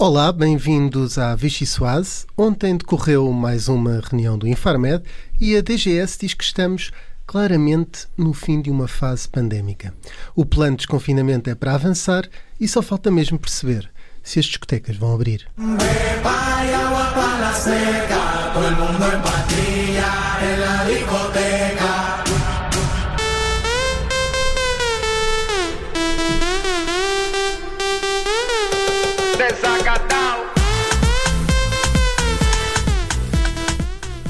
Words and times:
Olá, 0.00 0.30
bem-vindos 0.30 1.18
à 1.18 1.34
Vichy 1.34 1.66
Soase. 1.66 2.24
Ontem 2.36 2.76
decorreu 2.76 3.32
mais 3.32 3.66
uma 3.66 4.00
reunião 4.00 4.38
do 4.38 4.46
Infarmed 4.46 5.02
e 5.40 5.56
a 5.56 5.60
DGS 5.60 6.16
diz 6.20 6.34
que 6.34 6.44
estamos 6.44 6.92
claramente 7.26 8.06
no 8.16 8.32
fim 8.32 8.62
de 8.62 8.70
uma 8.70 8.86
fase 8.86 9.28
pandémica. 9.28 9.92
O 10.36 10.46
plano 10.46 10.76
de 10.76 10.82
desconfinamento 10.82 11.50
é 11.50 11.54
para 11.56 11.74
avançar 11.74 12.28
e 12.60 12.68
só 12.68 12.80
falta 12.80 13.10
mesmo 13.10 13.40
perceber 13.40 13.90
se 14.22 14.38
as 14.38 14.44
discotecas 14.44 14.96
vão 14.96 15.12
abrir. 15.12 15.48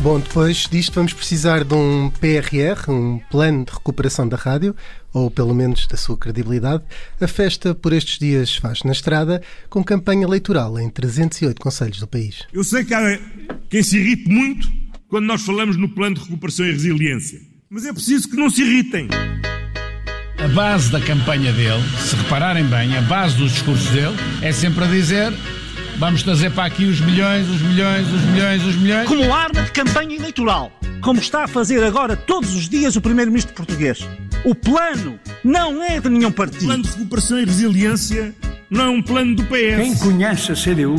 Bom, 0.00 0.20
depois 0.20 0.68
disto 0.70 0.94
vamos 0.94 1.12
precisar 1.12 1.64
de 1.64 1.74
um 1.74 2.08
PRR, 2.08 2.88
um 2.88 3.18
Plano 3.30 3.64
de 3.64 3.72
Recuperação 3.72 4.28
da 4.28 4.36
Rádio, 4.36 4.74
ou 5.12 5.28
pelo 5.28 5.52
menos 5.52 5.88
da 5.88 5.96
sua 5.96 6.16
credibilidade. 6.16 6.84
A 7.20 7.26
festa 7.26 7.74
por 7.74 7.92
estes 7.92 8.16
dias 8.16 8.54
faz 8.54 8.84
na 8.84 8.92
estrada, 8.92 9.42
com 9.68 9.82
campanha 9.82 10.22
eleitoral 10.22 10.78
em 10.78 10.88
308 10.88 11.60
conselhos 11.60 11.98
do 11.98 12.06
país. 12.06 12.44
Eu 12.52 12.62
sei 12.62 12.84
que 12.84 12.94
há 12.94 13.18
quem 13.68 13.82
se 13.82 13.98
irrite 13.98 14.28
muito 14.28 14.70
quando 15.08 15.26
nós 15.26 15.42
falamos 15.42 15.76
no 15.76 15.88
Plano 15.88 16.14
de 16.14 16.22
Recuperação 16.22 16.64
e 16.64 16.70
Resiliência, 16.70 17.40
mas 17.68 17.84
é 17.84 17.92
preciso 17.92 18.30
que 18.30 18.36
não 18.36 18.48
se 18.48 18.62
irritem. 18.62 19.08
A 20.38 20.46
base 20.46 20.92
da 20.92 21.00
campanha 21.00 21.52
dele, 21.52 21.82
se 21.98 22.14
repararem 22.14 22.64
bem, 22.64 22.96
a 22.96 23.02
base 23.02 23.36
dos 23.36 23.50
discursos 23.50 23.90
dele 23.90 24.14
é 24.42 24.52
sempre 24.52 24.84
a 24.84 24.86
dizer 24.86 25.32
Vamos 25.98 26.22
trazer 26.22 26.52
para 26.52 26.64
aqui 26.64 26.84
os 26.84 27.00
milhões, 27.00 27.48
os 27.48 27.60
milhões, 27.60 28.06
os 28.06 28.22
milhões, 28.26 28.64
os 28.64 28.76
milhões. 28.76 29.08
Como 29.08 29.34
arma 29.34 29.62
de 29.62 29.72
campanha 29.72 30.14
eleitoral, 30.14 30.70
como 31.02 31.18
está 31.18 31.42
a 31.42 31.48
fazer 31.48 31.82
agora 31.82 32.16
todos 32.16 32.54
os 32.54 32.68
dias 32.68 32.94
o 32.94 33.00
Primeiro-Ministro 33.00 33.52
português. 33.52 34.06
O 34.44 34.54
plano 34.54 35.18
não 35.42 35.82
é 35.82 35.98
de 35.98 36.08
nenhum 36.08 36.30
partido. 36.30 36.62
O 36.62 36.66
plano 36.66 36.82
de 36.84 36.90
recuperação 36.90 37.40
e 37.40 37.44
resiliência 37.44 38.32
não 38.70 38.84
é 38.84 38.88
um 38.90 39.02
plano 39.02 39.34
do 39.34 39.42
PS. 39.42 39.76
Quem 39.76 39.96
conhece 39.96 40.52
a 40.52 40.54
CDU 40.54 40.96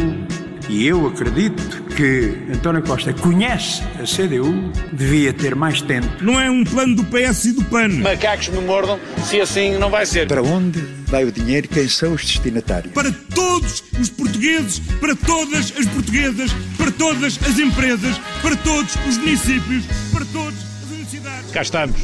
e 0.68 0.86
eu 0.86 1.08
acredito 1.08 1.82
que 2.00 2.34
António 2.56 2.82
Costa 2.82 3.12
conhece 3.12 3.84
a 4.00 4.06
CDU, 4.06 4.72
devia 4.94 5.34
ter 5.34 5.54
mais 5.54 5.82
tempo. 5.82 6.08
Não 6.22 6.40
é 6.40 6.50
um 6.50 6.64
plano 6.64 6.96
do 6.96 7.04
PS 7.04 7.44
e 7.44 7.52
do 7.52 7.66
PAN. 7.66 7.90
Macacos 7.90 8.48
me 8.48 8.62
mordam, 8.62 8.98
se 9.26 9.42
assim 9.42 9.78
não 9.78 9.90
vai 9.90 10.06
ser. 10.06 10.26
Para 10.26 10.42
onde 10.42 10.80
vai 11.08 11.26
o 11.26 11.32
dinheiro? 11.32 11.68
Quem 11.68 11.90
são 11.90 12.14
os 12.14 12.24
destinatários? 12.24 12.94
Para 12.94 13.12
todos 13.36 13.84
os 14.00 14.10
portugueses, 14.12 14.80
para 15.02 15.14
todas 15.14 15.74
as 15.78 15.86
portuguesas, 15.88 16.52
para 16.78 16.90
todas 16.90 17.38
as 17.46 17.60
empresas, 17.60 18.18
para 18.42 18.56
todos 18.56 18.96
os 19.06 19.18
municípios, 19.18 19.84
para 20.14 20.26
todas 20.28 20.56
as 20.56 20.92
universidades. 20.92 21.52
Cá 21.52 21.62
estamos. 21.62 21.98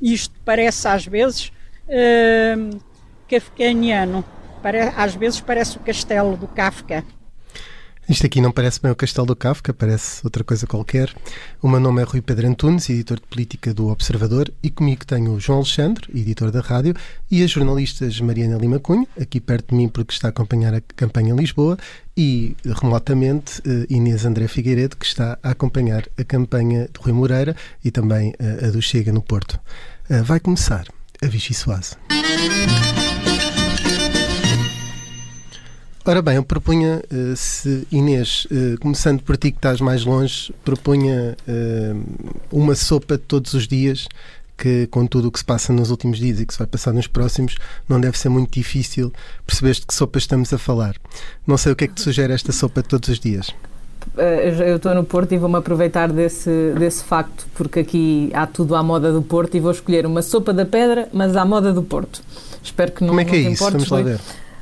Isto 0.00 0.34
parece 0.42 0.88
às 0.88 1.04
vezes 1.04 1.52
uh, 1.86 2.80
kafkaniano 3.28 4.24
às 4.96 5.14
vezes 5.14 5.40
parece 5.40 5.76
o 5.76 5.80
castelo 5.80 6.36
do 6.36 6.46
Kafka. 6.46 7.04
Isto 8.10 8.26
aqui 8.26 8.40
não 8.40 8.50
parece 8.50 8.82
bem 8.82 8.90
o 8.90 8.96
Castelo 8.96 9.28
do 9.28 9.36
Kafka, 9.36 9.72
parece 9.72 10.20
outra 10.24 10.42
coisa 10.42 10.66
qualquer. 10.66 11.14
O 11.62 11.68
meu 11.68 11.78
nome 11.78 12.02
é 12.02 12.04
Rui 12.04 12.20
Pedro 12.20 12.48
Antunes, 12.48 12.90
editor 12.90 13.20
de 13.20 13.26
política 13.28 13.72
do 13.72 13.88
Observador, 13.88 14.52
e 14.60 14.68
comigo 14.68 15.06
tenho 15.06 15.30
o 15.30 15.38
João 15.38 15.58
Alexandre, 15.58 16.10
editor 16.12 16.50
da 16.50 16.60
rádio, 16.60 16.92
e 17.30 17.40
as 17.44 17.52
jornalistas 17.52 18.20
Mariana 18.20 18.56
Lima 18.56 18.80
Cunha, 18.80 19.06
aqui 19.20 19.38
perto 19.38 19.68
de 19.68 19.76
mim 19.76 19.88
porque 19.88 20.12
está 20.12 20.26
a 20.26 20.30
acompanhar 20.30 20.74
a 20.74 20.80
campanha 20.80 21.32
em 21.32 21.36
Lisboa, 21.36 21.78
e 22.16 22.56
remotamente 22.64 23.62
eh, 23.64 23.86
Inês 23.88 24.24
André 24.24 24.48
Figueiredo, 24.48 24.96
que 24.96 25.06
está 25.06 25.38
a 25.40 25.50
acompanhar 25.50 26.02
a 26.18 26.24
campanha 26.24 26.88
de 26.92 27.00
Rui 27.00 27.12
Moreira 27.12 27.54
e 27.84 27.92
também 27.92 28.34
eh, 28.40 28.66
a 28.66 28.70
do 28.70 28.82
Chega 28.82 29.12
no 29.12 29.22
Porto. 29.22 29.60
Eh, 30.08 30.20
vai 30.22 30.40
começar 30.40 30.84
a 31.22 31.26
Vichy 31.28 31.54
Soase. 31.54 31.96
Ora 36.02 36.22
bem, 36.22 36.36
eu 36.36 36.42
propunha, 36.42 37.02
uh, 37.12 37.36
se 37.36 37.86
Inês, 37.92 38.46
uh, 38.46 38.80
começando 38.80 39.22
por 39.22 39.36
ti 39.36 39.50
que 39.50 39.58
estás 39.58 39.82
mais 39.82 40.02
longe, 40.02 40.52
propunha 40.64 41.36
uh, 41.46 42.02
uma 42.50 42.74
sopa 42.74 43.18
todos 43.18 43.52
os 43.52 43.68
dias, 43.68 44.08
que 44.56 44.86
com 44.86 45.06
tudo 45.06 45.28
o 45.28 45.30
que 45.30 45.38
se 45.38 45.44
passa 45.44 45.74
nos 45.74 45.90
últimos 45.90 46.18
dias 46.18 46.40
e 46.40 46.46
que 46.46 46.54
se 46.54 46.58
vai 46.58 46.66
passar 46.66 46.94
nos 46.94 47.06
próximos, 47.06 47.56
não 47.86 48.00
deve 48.00 48.18
ser 48.18 48.30
muito 48.30 48.50
difícil 48.50 49.12
perceber 49.46 49.74
de 49.74 49.86
que 49.86 49.94
sopa 49.94 50.18
estamos 50.18 50.50
a 50.54 50.58
falar. 50.58 50.96
Não 51.46 51.58
sei 51.58 51.72
o 51.72 51.76
que 51.76 51.84
é 51.84 51.88
que 51.88 51.94
te 51.94 52.00
sugere 52.00 52.32
esta 52.32 52.50
sopa 52.50 52.82
todos 52.82 53.10
os 53.10 53.20
dias. 53.20 53.54
Eu 54.66 54.76
estou 54.76 54.94
no 54.94 55.04
Porto 55.04 55.32
e 55.32 55.38
vou-me 55.38 55.56
aproveitar 55.56 56.10
desse, 56.10 56.72
desse 56.78 57.04
facto, 57.04 57.46
porque 57.54 57.80
aqui 57.80 58.30
há 58.32 58.46
tudo 58.46 58.74
à 58.74 58.82
moda 58.82 59.12
do 59.12 59.20
Porto 59.20 59.54
e 59.56 59.60
vou 59.60 59.70
escolher 59.70 60.06
uma 60.06 60.22
sopa 60.22 60.52
da 60.52 60.64
pedra, 60.64 61.08
mas 61.12 61.36
à 61.36 61.44
moda 61.44 61.72
do 61.72 61.82
Porto. 61.82 62.22
Espero 62.62 62.92
que 62.92 63.02
não 63.02 63.10
Como 63.10 63.20
é 63.20 63.24
que 63.26 63.36
é 63.36 63.38
isso? 63.40 63.62
Vamos 63.62 63.88
lá 63.88 64.00
ver. 64.00 64.20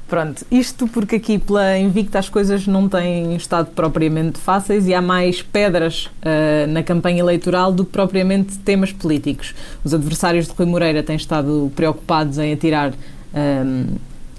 Pronto, 0.09 0.43
isto 0.51 0.89
porque 0.89 1.17
aqui 1.17 1.39
pela 1.39 1.79
Invicta 1.79 2.19
as 2.19 2.31
coisas 2.31 2.67
não 2.67 2.89
têm 2.89 3.37
estado 3.37 3.69
propriamente 3.75 4.39
fáceis 4.39 4.87
e 4.87 4.95
há 4.95 5.03
mais 5.03 5.43
pedras 5.43 6.07
uh, 6.07 6.67
na 6.67 6.83
campanha 6.83 7.19
eleitoral 7.21 7.71
do 7.71 7.85
que 7.85 7.93
propriamente 7.93 8.57
temas 8.61 8.91
políticos. 8.91 9.55
Os 9.85 9.93
adversários 9.93 10.47
de 10.47 10.53
Rui 10.55 10.65
Moreira 10.65 11.03
têm 11.03 11.15
estado 11.15 11.71
preocupados 11.77 12.39
em 12.39 12.55
atirar 12.55 12.93
um, 12.93 12.97
ehm, 13.35 13.87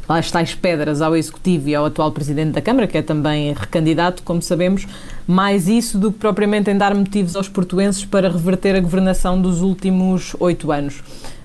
as 0.07 0.31
tais 0.31 0.56
pedras 0.56 1.03
ao 1.03 1.16
Executivo 1.16 1.69
e 1.69 1.75
ao 1.75 1.86
atual 1.86 2.12
Presidente 2.12 2.53
da 2.53 2.62
Câmara, 2.62 2.88
que 2.88 2.97
é 2.97 3.03
também 3.03 3.53
recandidato, 3.53 4.24
como 4.24 4.41
sabemos, 4.41 4.88
mais 5.28 5.68
isso 5.68 6.00
do 6.00 6.12
que 6.12 6.18
propriamente 6.18 6.72
em 6.72 6.78
dar 6.80 6.96
motivos 6.96 7.36
aos 7.36 7.47
portuenses 7.47 8.03
para 8.03 8.28
reverter 8.28 8.75
a 8.75 8.80
governação 8.80 9.40
dos 9.40 9.62
últimos 9.62 10.36
oito 10.40 10.72
anos. 10.72 11.03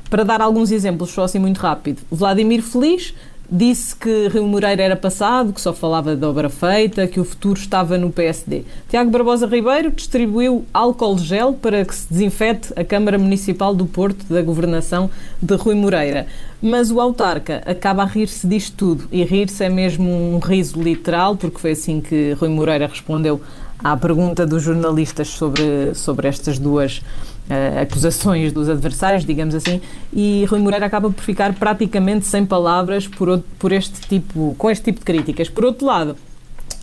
Para 0.08 0.24
dar 0.24 0.40
alguns 0.40 0.70
exemplos, 0.70 1.10
só 1.10 1.24
assim 1.24 1.38
muito 1.38 1.58
rápido. 1.58 2.00
Vladimir 2.10 2.62
Feliz 2.62 3.12
disse 3.54 3.94
que 3.94 4.26
Rio 4.28 4.48
Moreira 4.48 4.82
era 4.82 4.96
passado, 4.96 5.52
que 5.52 5.60
só 5.60 5.72
falava 5.72 6.16
de 6.16 6.24
obra 6.24 6.50
feita, 6.50 7.06
que 7.06 7.20
o 7.20 7.24
futuro 7.24 7.56
estava 7.56 7.96
no 7.96 8.10
PSD. 8.10 8.64
Tiago 8.88 9.12
Barbosa 9.12 9.46
Ribeiro 9.46 9.92
distribuiu 9.92 10.64
álcool 10.74 11.16
gel 11.18 11.52
para 11.52 11.84
que 11.84 11.94
se 11.94 12.12
desinfete 12.12 12.72
a 12.74 12.82
Câmara 12.82 13.16
Municipal 13.16 13.72
do 13.72 13.86
Porto 13.86 14.24
da 14.28 14.42
governação 14.42 15.08
de 15.40 15.54
Rui 15.54 15.76
Moreira. 15.76 16.26
Mas 16.60 16.90
o 16.90 17.00
autarca 17.00 17.62
acaba 17.64 18.02
a 18.02 18.06
rir-se 18.06 18.44
disto 18.44 18.76
tudo. 18.76 19.04
E 19.12 19.22
rir-se 19.22 19.62
é 19.62 19.68
mesmo 19.68 20.10
um 20.10 20.40
riso 20.40 20.82
literal, 20.82 21.36
porque 21.36 21.60
foi 21.60 21.72
assim 21.72 22.00
que 22.00 22.32
Rui 22.32 22.48
Moreira 22.48 22.88
respondeu 22.88 23.40
à 23.78 23.96
pergunta 23.96 24.44
dos 24.44 24.64
jornalistas 24.64 25.28
sobre, 25.28 25.94
sobre 25.94 26.26
estas 26.26 26.58
duas 26.58 27.02
uh, 27.48 27.80
acusações 27.82 28.52
dos 28.52 28.68
adversários, 28.68 29.24
digamos 29.24 29.54
assim, 29.54 29.80
e 30.12 30.44
Rui 30.46 30.60
Moreira 30.60 30.86
acaba 30.86 31.10
por 31.10 31.22
ficar 31.22 31.54
praticamente 31.54 32.26
sem 32.26 32.44
palavras 32.44 33.06
por, 33.06 33.42
por 33.58 33.72
este 33.72 34.00
tipo, 34.08 34.54
com 34.58 34.70
este 34.70 34.84
tipo 34.84 35.00
de 35.00 35.04
críticas. 35.04 35.48
Por 35.48 35.64
outro 35.64 35.86
lado, 35.86 36.16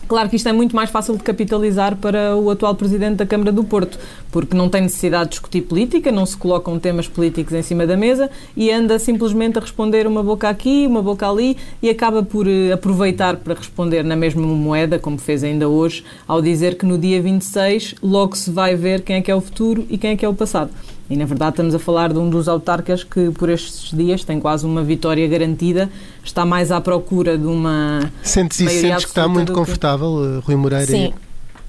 Claro 0.08 0.28
que 0.28 0.36
isto 0.36 0.48
é 0.48 0.52
muito 0.52 0.76
mais 0.76 0.90
fácil 0.90 1.16
de 1.16 1.22
capitalizar 1.22 1.96
para 1.96 2.36
o 2.36 2.50
atual 2.50 2.74
Presidente 2.74 3.16
da 3.16 3.26
Câmara 3.26 3.50
do 3.50 3.64
Porto, 3.64 3.98
porque 4.30 4.54
não 4.54 4.68
tem 4.68 4.82
necessidade 4.82 5.24
de 5.24 5.30
discutir 5.30 5.62
política, 5.62 6.12
não 6.12 6.26
se 6.26 6.36
colocam 6.36 6.78
temas 6.78 7.08
políticos 7.08 7.54
em 7.54 7.62
cima 7.62 7.86
da 7.86 7.96
mesa 7.96 8.30
e 8.56 8.70
anda 8.70 8.98
simplesmente 8.98 9.58
a 9.58 9.60
responder 9.60 10.06
uma 10.06 10.22
boca 10.22 10.48
aqui, 10.48 10.86
uma 10.86 11.02
boca 11.02 11.28
ali 11.28 11.56
e 11.80 11.88
acaba 11.88 12.22
por 12.22 12.46
eh, 12.46 12.72
aproveitar 12.72 13.36
para 13.36 13.54
responder 13.54 14.02
na 14.02 14.16
mesma 14.16 14.46
moeda, 14.46 14.98
como 14.98 15.16
fez 15.16 15.42
ainda 15.42 15.68
hoje, 15.68 16.04
ao 16.28 16.42
dizer 16.42 16.76
que 16.76 16.84
no 16.84 16.98
dia 16.98 17.22
26 17.22 17.94
logo 18.02 18.36
se 18.36 18.50
vai 18.50 18.76
ver 18.76 19.02
quem 19.02 19.16
é 19.16 19.22
que 19.22 19.30
é 19.30 19.34
o 19.34 19.40
futuro 19.40 19.86
e 19.88 19.96
quem 19.96 20.10
é 20.10 20.16
que 20.16 20.24
é 20.24 20.28
o 20.28 20.34
passado. 20.34 20.70
E 21.12 21.16
na 21.16 21.26
verdade 21.26 21.50
estamos 21.50 21.74
a 21.74 21.78
falar 21.78 22.10
de 22.10 22.18
um 22.18 22.30
dos 22.30 22.48
autarcas 22.48 23.04
que 23.04 23.30
por 23.32 23.50
estes 23.50 23.94
dias 23.94 24.24
tem 24.24 24.40
quase 24.40 24.64
uma 24.64 24.82
vitória 24.82 25.28
garantida, 25.28 25.90
está 26.24 26.46
mais 26.46 26.72
à 26.72 26.80
procura 26.80 27.36
de 27.36 27.44
uma. 27.44 28.10
Sentes 28.22 28.60
isso? 28.60 28.80
Sentes 28.80 29.04
que 29.04 29.10
está 29.10 29.28
muito 29.28 29.52
confortável, 29.52 30.16
que... 30.16 30.38
Eh, 30.38 30.40
Rui 30.46 30.56
Moreira? 30.56 30.86
Sim. 30.86 31.12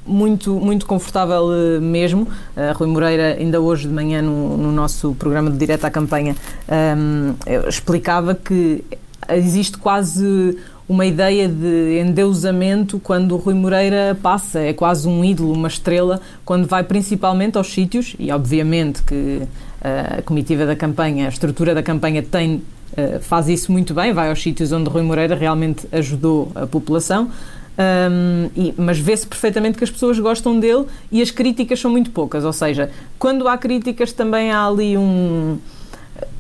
Muito, 0.08 0.54
muito 0.54 0.86
confortável 0.86 1.50
eh, 1.54 1.80
mesmo. 1.82 2.22
Uh, 2.56 2.74
Rui 2.74 2.88
Moreira, 2.88 3.36
ainda 3.38 3.60
hoje 3.60 3.86
de 3.86 3.94
manhã, 3.94 4.22
no, 4.22 4.56
no 4.56 4.72
nosso 4.72 5.14
programa 5.16 5.52
de 5.52 5.58
Direto 5.58 5.84
à 5.84 5.92
Campanha, 5.92 6.38
um, 6.70 7.36
ehm, 7.46 7.68
explicava 7.68 8.34
que 8.34 8.82
existe 9.28 9.78
quase 9.78 10.58
uma 10.88 11.06
ideia 11.06 11.48
de 11.48 12.00
endeusamento 12.00 13.00
quando 13.00 13.34
o 13.34 13.38
Rui 13.38 13.54
Moreira 13.54 14.18
passa, 14.22 14.60
é 14.60 14.74
quase 14.74 15.08
um 15.08 15.24
ídolo, 15.24 15.54
uma 15.54 15.68
estrela, 15.68 16.20
quando 16.44 16.68
vai 16.68 16.84
principalmente 16.84 17.58
aos 17.58 17.72
sítios, 17.72 18.16
e 18.20 18.32
obviamente 18.32 19.02
que 19.04 19.44
eh, 19.82 20.18
a 20.20 20.22
comitiva 20.22 20.66
da 20.66 20.76
campanha, 20.76 21.26
a 21.26 21.30
estrutura 21.30 21.74
da 21.74 21.82
campanha 21.82 22.22
tem, 22.22 22.62
eh, 22.98 23.20
faz 23.20 23.48
isso 23.48 23.72
muito 23.72 23.94
bem, 23.94 24.12
vai 24.14 24.30
aos 24.30 24.42
sítios 24.42 24.72
onde 24.72 24.90
Rui 24.90 25.04
Moreira 25.04 25.36
realmente 25.36 25.88
ajudou 25.92 26.52
a 26.54 26.68
população. 26.68 27.32
Um, 27.76 28.52
e, 28.56 28.72
mas 28.78 29.00
vê-se 29.00 29.26
perfeitamente 29.26 29.80
que 29.80 29.84
as 29.84 29.90
pessoas 29.90 30.20
gostam 30.20 30.60
dele 30.60 30.86
e 31.12 31.24
as 31.24 31.32
críticas 31.32 31.80
são 31.80 31.90
muito 31.90 32.12
poucas. 32.12 32.46
Ou 32.46 32.54
seja, 32.54 32.92
quando 33.18 33.48
há 33.48 33.58
críticas 33.58 34.14
também 34.14 34.52
há 34.52 34.68
ali 34.68 34.96
um. 34.98 35.58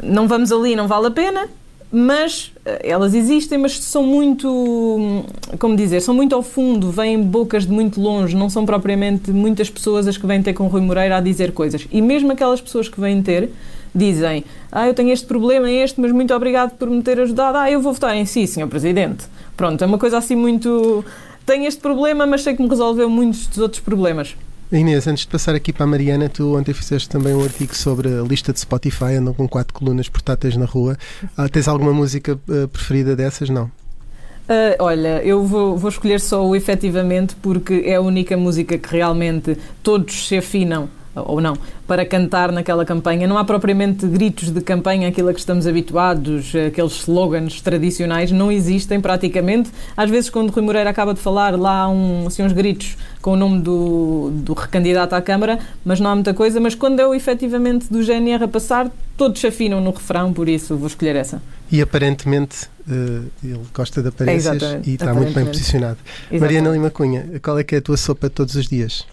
Não 0.03 0.27
vamos 0.27 0.51
ali, 0.51 0.75
não 0.75 0.87
vale 0.87 1.07
a 1.07 1.11
pena, 1.11 1.49
mas 1.95 2.51
elas 2.81 3.13
existem, 3.13 3.59
mas 3.59 3.79
são 3.79 4.01
muito, 4.01 5.23
como 5.59 5.75
dizer, 5.75 6.01
são 6.01 6.15
muito 6.15 6.33
ao 6.33 6.41
fundo, 6.41 6.89
vêm 6.89 7.21
bocas 7.21 7.67
de 7.67 7.71
muito 7.71 8.01
longe, 8.01 8.35
não 8.35 8.49
são 8.49 8.65
propriamente 8.65 9.29
muitas 9.29 9.69
pessoas 9.69 10.07
as 10.07 10.17
que 10.17 10.25
vêm 10.25 10.41
ter 10.41 10.53
com 10.53 10.65
Rui 10.65 10.81
Moreira 10.81 11.17
a 11.17 11.21
dizer 11.21 11.51
coisas. 11.51 11.87
E 11.91 12.01
mesmo 12.01 12.31
aquelas 12.31 12.59
pessoas 12.59 12.89
que 12.89 12.99
vêm 12.99 13.21
ter, 13.21 13.51
dizem, 13.93 14.43
ah, 14.71 14.87
eu 14.87 14.95
tenho 14.95 15.11
este 15.11 15.27
problema, 15.27 15.69
este, 15.69 16.01
mas 16.01 16.11
muito 16.11 16.33
obrigado 16.33 16.71
por 16.71 16.89
me 16.89 17.03
ter 17.03 17.19
ajudado, 17.19 17.59
ah, 17.59 17.69
eu 17.69 17.79
vou 17.79 17.93
votar 17.93 18.15
em 18.15 18.25
si, 18.25 18.47
senhor 18.47 18.67
Presidente. 18.67 19.25
Pronto, 19.55 19.79
é 19.83 19.85
uma 19.85 19.99
coisa 19.99 20.17
assim 20.17 20.35
muito, 20.35 21.05
tenho 21.45 21.67
este 21.67 21.79
problema, 21.79 22.25
mas 22.25 22.41
sei 22.41 22.55
que 22.55 22.63
me 22.63 22.69
resolveu 22.69 23.07
muitos 23.07 23.45
dos 23.45 23.59
outros 23.59 23.81
problemas. 23.81 24.35
Inês, 24.77 25.05
antes 25.07 25.23
de 25.23 25.29
passar 25.29 25.53
aqui 25.53 25.71
para 25.71 25.83
a 25.83 25.87
Mariana, 25.87 26.27
tu 26.27 26.57
ontem 26.57 26.73
fizeste 26.73 27.07
também 27.07 27.33
um 27.33 27.43
artigo 27.43 27.75
sobre 27.75 28.07
a 28.07 28.21
lista 28.23 28.51
de 28.51 28.59
Spotify, 28.59 29.15
andam 29.19 29.33
com 29.33 29.47
quatro 29.47 29.73
colunas 29.73 30.09
portáteis 30.09 30.57
na 30.57 30.65
rua. 30.65 30.97
Ah, 31.37 31.47
tens 31.47 31.67
alguma 31.67 31.93
música 31.93 32.39
uh, 32.47 32.67
preferida 32.67 33.15
dessas? 33.15 33.49
Não? 33.49 33.65
Uh, 33.65 34.75
olha, 34.79 35.23
eu 35.23 35.45
vou, 35.45 35.77
vou, 35.77 35.89
escolher 35.89 36.19
só 36.19 36.45
o 36.45 36.55
efetivamente 36.55 37.35
porque 37.35 37.83
é 37.85 37.95
a 37.95 38.01
única 38.01 38.35
música 38.35 38.77
que 38.77 38.91
realmente 38.91 39.57
todos 39.81 40.27
se 40.27 40.37
afinam 40.37 40.89
ou 41.15 41.39
não, 41.39 41.57
para 41.87 42.05
cantar 42.05 42.51
naquela 42.51 42.85
campanha. 42.85 43.27
Não 43.27 43.37
há 43.37 43.45
propriamente 43.45 44.05
gritos 44.07 44.49
de 44.49 44.61
campanha, 44.61 45.07
aquilo 45.07 45.29
a 45.29 45.33
que 45.33 45.39
estamos 45.39 45.67
habituados, 45.67 46.53
aqueles 46.55 46.93
slogans 46.93 47.61
tradicionais, 47.61 48.31
não 48.31 48.51
existem 48.51 48.99
praticamente. 48.99 49.71
Às 49.95 50.09
vezes, 50.09 50.29
quando 50.29 50.49
Rui 50.49 50.63
Moreira 50.63 50.89
acaba 50.89 51.13
de 51.13 51.19
falar, 51.19 51.57
lá 51.57 51.81
há 51.81 51.89
um, 51.89 52.27
assim, 52.27 52.43
uns 52.43 52.53
gritos 52.53 52.97
com 53.21 53.33
o 53.33 53.35
nome 53.35 53.61
do, 53.61 54.31
do 54.33 54.53
recandidato 54.53 55.15
à 55.15 55.21
Câmara, 55.21 55.59
mas 55.85 55.99
não 55.99 56.09
há 56.09 56.15
muita 56.15 56.33
coisa. 56.33 56.59
Mas 56.59 56.75
quando 56.75 56.99
é 56.99 57.07
o 57.07 57.13
efetivamente 57.13 57.91
do 57.91 58.01
GNR 58.03 58.43
a 58.45 58.47
passar, 58.47 58.91
todos 59.15 59.39
se 59.39 59.47
afinam 59.47 59.79
no 59.79 59.91
refrão, 59.91 60.33
por 60.33 60.49
isso 60.49 60.75
vou 60.75 60.87
escolher 60.87 61.15
essa. 61.15 61.41
E 61.71 61.81
aparentemente 61.81 62.65
uh, 62.87 63.25
ele 63.43 63.61
gosta 63.73 64.01
de 64.01 64.09
aparências 64.09 64.61
é, 64.61 64.81
e 64.85 64.93
está 64.95 65.13
muito 65.13 65.33
bem 65.33 65.45
posicionado. 65.45 65.97
Exatamente. 66.05 66.41
Mariana 66.41 66.69
Lima 66.69 66.89
Cunha, 66.89 67.39
qual 67.41 67.57
é 67.57 67.63
que 67.63 67.75
é 67.75 67.77
a 67.77 67.81
tua 67.81 67.97
sopa 67.97 68.29
todos 68.29 68.55
os 68.55 68.67
dias? 68.67 69.05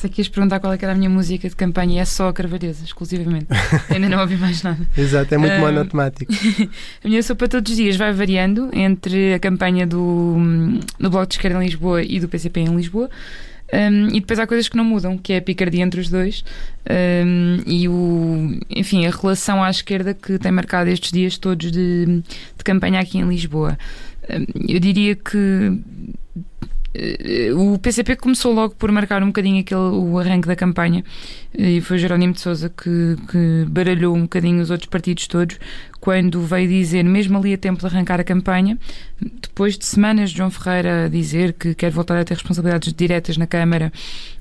Pensei 0.00 0.08
que 0.08 0.20
ias 0.22 0.28
perguntar 0.30 0.60
qual 0.60 0.72
é 0.72 0.78
que 0.78 0.84
era 0.86 0.94
a 0.94 0.96
minha 0.96 1.10
música 1.10 1.46
de 1.46 1.54
campanha 1.54 1.96
e 1.96 1.98
é 1.98 2.06
só 2.06 2.28
a 2.28 2.32
Carvalheza, 2.32 2.82
exclusivamente. 2.82 3.48
Ainda 3.92 4.08
não 4.08 4.18
ouvi 4.18 4.34
mais 4.34 4.62
nada. 4.62 4.80
Exato, 4.96 5.34
é 5.34 5.36
muito 5.36 5.52
um, 5.56 5.60
monotemático. 5.60 6.32
a 7.04 7.06
minha 7.06 7.22
sopa 7.22 7.46
todos 7.46 7.70
os 7.70 7.76
dias 7.76 7.96
vai 7.96 8.10
variando 8.10 8.70
entre 8.72 9.34
a 9.34 9.38
campanha 9.38 9.86
do, 9.86 10.38
do 10.98 11.10
Bloco 11.10 11.26
de 11.26 11.34
Esquerda 11.34 11.62
em 11.62 11.66
Lisboa 11.66 12.02
e 12.02 12.18
do 12.18 12.30
PCP 12.30 12.60
em 12.60 12.74
Lisboa. 12.74 13.10
Um, 13.74 14.08
e 14.08 14.20
depois 14.20 14.38
há 14.38 14.46
coisas 14.46 14.70
que 14.70 14.76
não 14.78 14.84
mudam, 14.84 15.18
que 15.18 15.34
é 15.34 15.36
a 15.36 15.42
picardia 15.42 15.84
entre 15.84 16.00
os 16.00 16.08
dois 16.08 16.42
um, 16.90 17.58
e 17.66 17.86
o, 17.86 18.58
enfim, 18.70 19.04
a 19.04 19.10
relação 19.10 19.62
à 19.62 19.68
esquerda 19.68 20.14
que 20.14 20.38
tem 20.38 20.50
marcado 20.50 20.88
estes 20.88 21.12
dias 21.12 21.36
todos 21.36 21.70
de, 21.70 22.06
de 22.06 22.64
campanha 22.64 23.00
aqui 23.00 23.18
em 23.18 23.28
Lisboa. 23.28 23.78
Um, 24.30 24.46
eu 24.66 24.80
diria 24.80 25.14
que 25.14 25.78
o 27.56 27.78
PCP 27.78 28.16
começou 28.16 28.52
logo 28.52 28.74
por 28.74 28.90
marcar 28.90 29.22
um 29.22 29.26
bocadinho 29.26 29.60
aquele, 29.60 29.80
o 29.80 30.18
arranque 30.18 30.48
da 30.48 30.56
campanha. 30.56 31.04
E 31.56 31.80
foi 31.80 31.98
Jerónimo 31.98 32.32
de 32.32 32.40
Sousa 32.40 32.68
que, 32.68 33.16
que 33.30 33.64
baralhou 33.68 34.14
um 34.14 34.22
bocadinho 34.22 34.60
os 34.60 34.70
outros 34.70 34.88
partidos 34.88 35.26
todos 35.26 35.58
quando 36.00 36.40
veio 36.42 36.68
dizer, 36.68 37.04
mesmo 37.04 37.36
ali 37.36 37.52
a 37.52 37.58
tempo 37.58 37.80
de 37.80 37.86
arrancar 37.86 38.18
a 38.18 38.24
campanha, 38.24 38.78
depois 39.20 39.76
de 39.76 39.84
semanas 39.84 40.30
de 40.30 40.38
João 40.38 40.50
Ferreira 40.50 41.08
dizer 41.10 41.52
que 41.52 41.74
quer 41.74 41.90
voltar 41.90 42.18
a 42.18 42.24
ter 42.24 42.34
responsabilidades 42.34 42.92
diretas 42.94 43.36
na 43.36 43.46
Câmara 43.46 43.92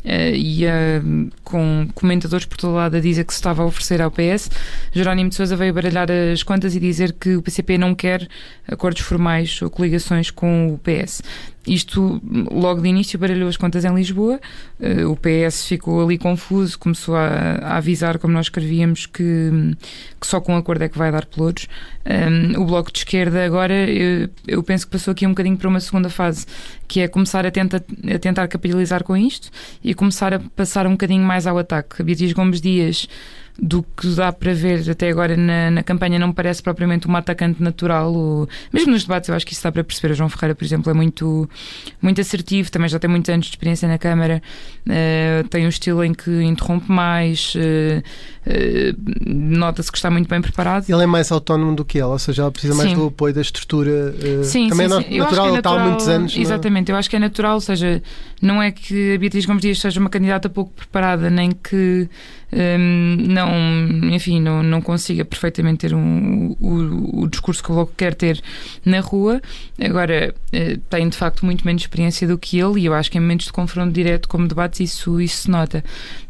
uh, 0.06 0.10
e 0.34 0.66
uh, 0.66 1.32
com 1.44 1.88
comentadores 1.94 2.46
por 2.46 2.58
todo 2.58 2.76
lado 2.76 2.96
a 2.96 3.00
dizer 3.02 3.26
que 3.26 3.34
se 3.34 3.40
estava 3.40 3.62
a 3.62 3.66
oferecer 3.66 4.02
ao 4.02 4.10
PS, 4.10 4.50
Jerónimo 4.94 5.30
de 5.30 5.36
Sousa 5.36 5.56
veio 5.58 5.74
baralhar 5.74 6.10
as 6.10 6.44
contas 6.44 6.76
e 6.76 6.80
dizer 6.80 7.14
que 7.14 7.36
o 7.36 7.42
PCP 7.42 7.78
não 7.78 7.94
quer 7.94 8.28
acordos 8.66 9.02
formais 9.02 9.62
ou 9.62 9.70
coligações 9.70 10.32
com 10.32 10.74
o 10.74 10.78
PS. 10.78 11.22
Isto, 11.68 12.22
logo 12.50 12.82
de 12.82 12.88
início, 12.88 13.20
baralhou 13.20 13.48
as 13.50 13.58
contas 13.58 13.84
em 13.86 13.94
Lisboa. 13.94 14.40
Uh, 14.80 15.12
o 15.12 15.16
PS 15.16 15.68
ficou 15.68 16.02
ali 16.02 16.18
confuso, 16.18 16.80
começou 16.80 17.16
a, 17.16 17.78
avisar, 17.78 18.18
como 18.18 18.34
nós 18.34 18.48
escrevíamos, 18.48 19.06
que, 19.06 19.76
que 20.20 20.26
só 20.26 20.40
com 20.42 20.56
acordo 20.56 20.84
é 20.84 20.90
que 20.90 20.98
vai 20.98 21.12
dar 21.12 21.26
pelouros. 21.54 21.68
Um, 22.10 22.60
o 22.60 22.66
Bloco 22.66 22.92
de 22.92 23.00
Esquerda 23.00 23.46
agora, 23.46 23.88
eu, 23.88 24.28
eu, 24.48 24.64
penso 24.64 24.88
que 24.88 24.92
passou 24.92 25.12
aqui 25.12 25.28
um 25.28 25.30
bocadinho 25.30 25.56
para 25.56 25.70
uma 25.70 25.80
segunda 25.80 26.10
fase, 26.10 26.44
que 26.88 27.02
é 27.02 27.08
começar 27.08 27.46
a, 27.46 27.52
tenta, 27.52 27.86
a 28.12 28.18
tentar 28.18 28.48
capitalizar 28.48 29.04
com 29.04 29.16
isto 29.16 29.52
e 29.84 29.94
começar 29.94 30.34
a 30.34 30.40
passar 30.40 30.88
um 30.88 30.92
bocadinho 30.92 31.24
mais 31.24 31.46
ao 31.46 31.56
ataque. 31.60 32.02
A 32.02 32.04
Beatriz 32.04 32.34
Gomes 32.34 32.60
Dias 32.60 33.08
do 33.62 33.84
que 33.84 34.08
dá 34.16 34.32
para 34.32 34.54
ver 34.54 34.90
até 34.90 35.10
agora 35.10 35.36
na, 35.36 35.70
na 35.70 35.84
campanha, 35.84 36.18
não 36.18 36.32
parece 36.32 36.64
propriamente 36.64 37.08
uma 37.08 37.20
atacante 37.20 37.62
natural. 37.62 38.14
Ou, 38.14 38.50
mesmo 38.72 38.92
nos 38.92 39.04
debates, 39.04 39.30
eu 39.30 39.36
acho 39.36 39.46
que 39.46 39.54
isso 39.54 39.64
dá 39.64 39.72
para 39.72 39.84
perceber. 39.84 40.14
O 40.14 40.16
João 40.16 40.30
Ferreira, 40.30 40.56
por 40.56 40.64
exemplo, 40.64 40.90
é 40.90 40.94
muito, 40.94 41.50
muito 42.02 42.22
assertivo, 42.22 42.72
também 42.72 42.90
já 42.90 43.00
tem 43.00 43.10
muitos 43.10 43.30
anos 43.30 43.46
de 43.46 43.52
experiência 43.52 43.88
na 43.88 43.98
Câmara, 43.98 44.42
uh, 44.88 45.48
tem 45.50 45.66
um 45.66 45.70
estilo 45.70 46.04
em 46.04 46.14
que 46.14 46.42
interrompe 46.42 46.90
mais, 46.92 47.54
uh, 47.56 48.00
uh, 48.00 49.26
nota-se 49.28 49.92
que 49.92 49.98
está 49.98 50.10
muito 50.10 50.30
bem 50.30 50.42
preparado. 50.42 50.90
Ele 50.90 51.04
é 51.04 51.08
mais 51.08 51.32
autónomo 51.32 51.76
do 51.76 51.84
que 51.84 51.99
ela, 52.00 52.14
ou 52.14 52.20
seja, 52.20 52.44
ela 52.44 52.52
precisa 52.52 52.76
mais 52.76 52.90
sim. 52.90 52.96
do 52.96 53.08
apoio 53.08 53.34
da 53.34 53.42
estrutura. 53.42 54.14
sim, 54.44 54.70
também 54.70 54.90
sim, 54.90 54.96
é 54.96 55.02
sim. 55.04 55.18
natural, 55.18 55.48
ela 55.48 55.58
está 55.58 55.70
há 55.72 55.88
muitos 55.88 56.08
anos. 56.08 56.36
É? 56.36 56.40
Exatamente, 56.40 56.90
não? 56.90 56.96
eu 56.96 57.00
acho 57.00 57.10
que 57.10 57.16
é 57.16 57.20
natural, 57.20 57.56
ou 57.56 57.62
seja, 57.62 58.02
não 58.42 58.62
é 58.62 58.72
que 58.72 59.16
a 59.16 59.18
Beatriz 59.18 59.46
Gomes 59.46 59.62
Dias 59.62 59.80
seja 59.80 60.00
uma 60.00 60.10
candidata 60.10 60.50
pouco 60.50 60.72
preparada, 60.74 61.30
nem 61.30 61.52
que 61.52 62.10
um, 62.52 63.16
não, 63.28 63.52
enfim, 64.14 64.42
não, 64.42 64.64
não 64.64 64.82
consiga 64.82 65.24
perfeitamente 65.24 65.88
ter 65.88 65.94
um, 65.94 66.56
o, 66.60 67.24
o 67.24 67.28
discurso 67.28 67.64
que 67.64 67.72
o 67.72 67.86
quer 67.86 68.16
ter 68.16 68.42
na 68.84 69.00
rua. 69.00 69.42
Agora, 69.80 70.34
uh, 70.34 70.78
tem 70.90 71.08
de 71.08 71.16
facto 71.16 71.46
muito 71.46 71.66
menos 71.66 71.84
experiência 71.84 72.28
do 72.28 72.38
que 72.38 72.60
ele 72.60 72.82
e 72.82 72.86
eu 72.86 72.94
acho 72.94 73.12
que 73.12 73.18
em 73.18 73.22
momentos 73.22 73.46
de 73.48 73.54
confronto 73.54 73.92
direto 73.92 74.28
como 74.28 74.48
debates 74.48 74.80
isso, 74.80 75.22
isso 75.22 75.44
se 75.44 75.52
nota. 75.52 75.84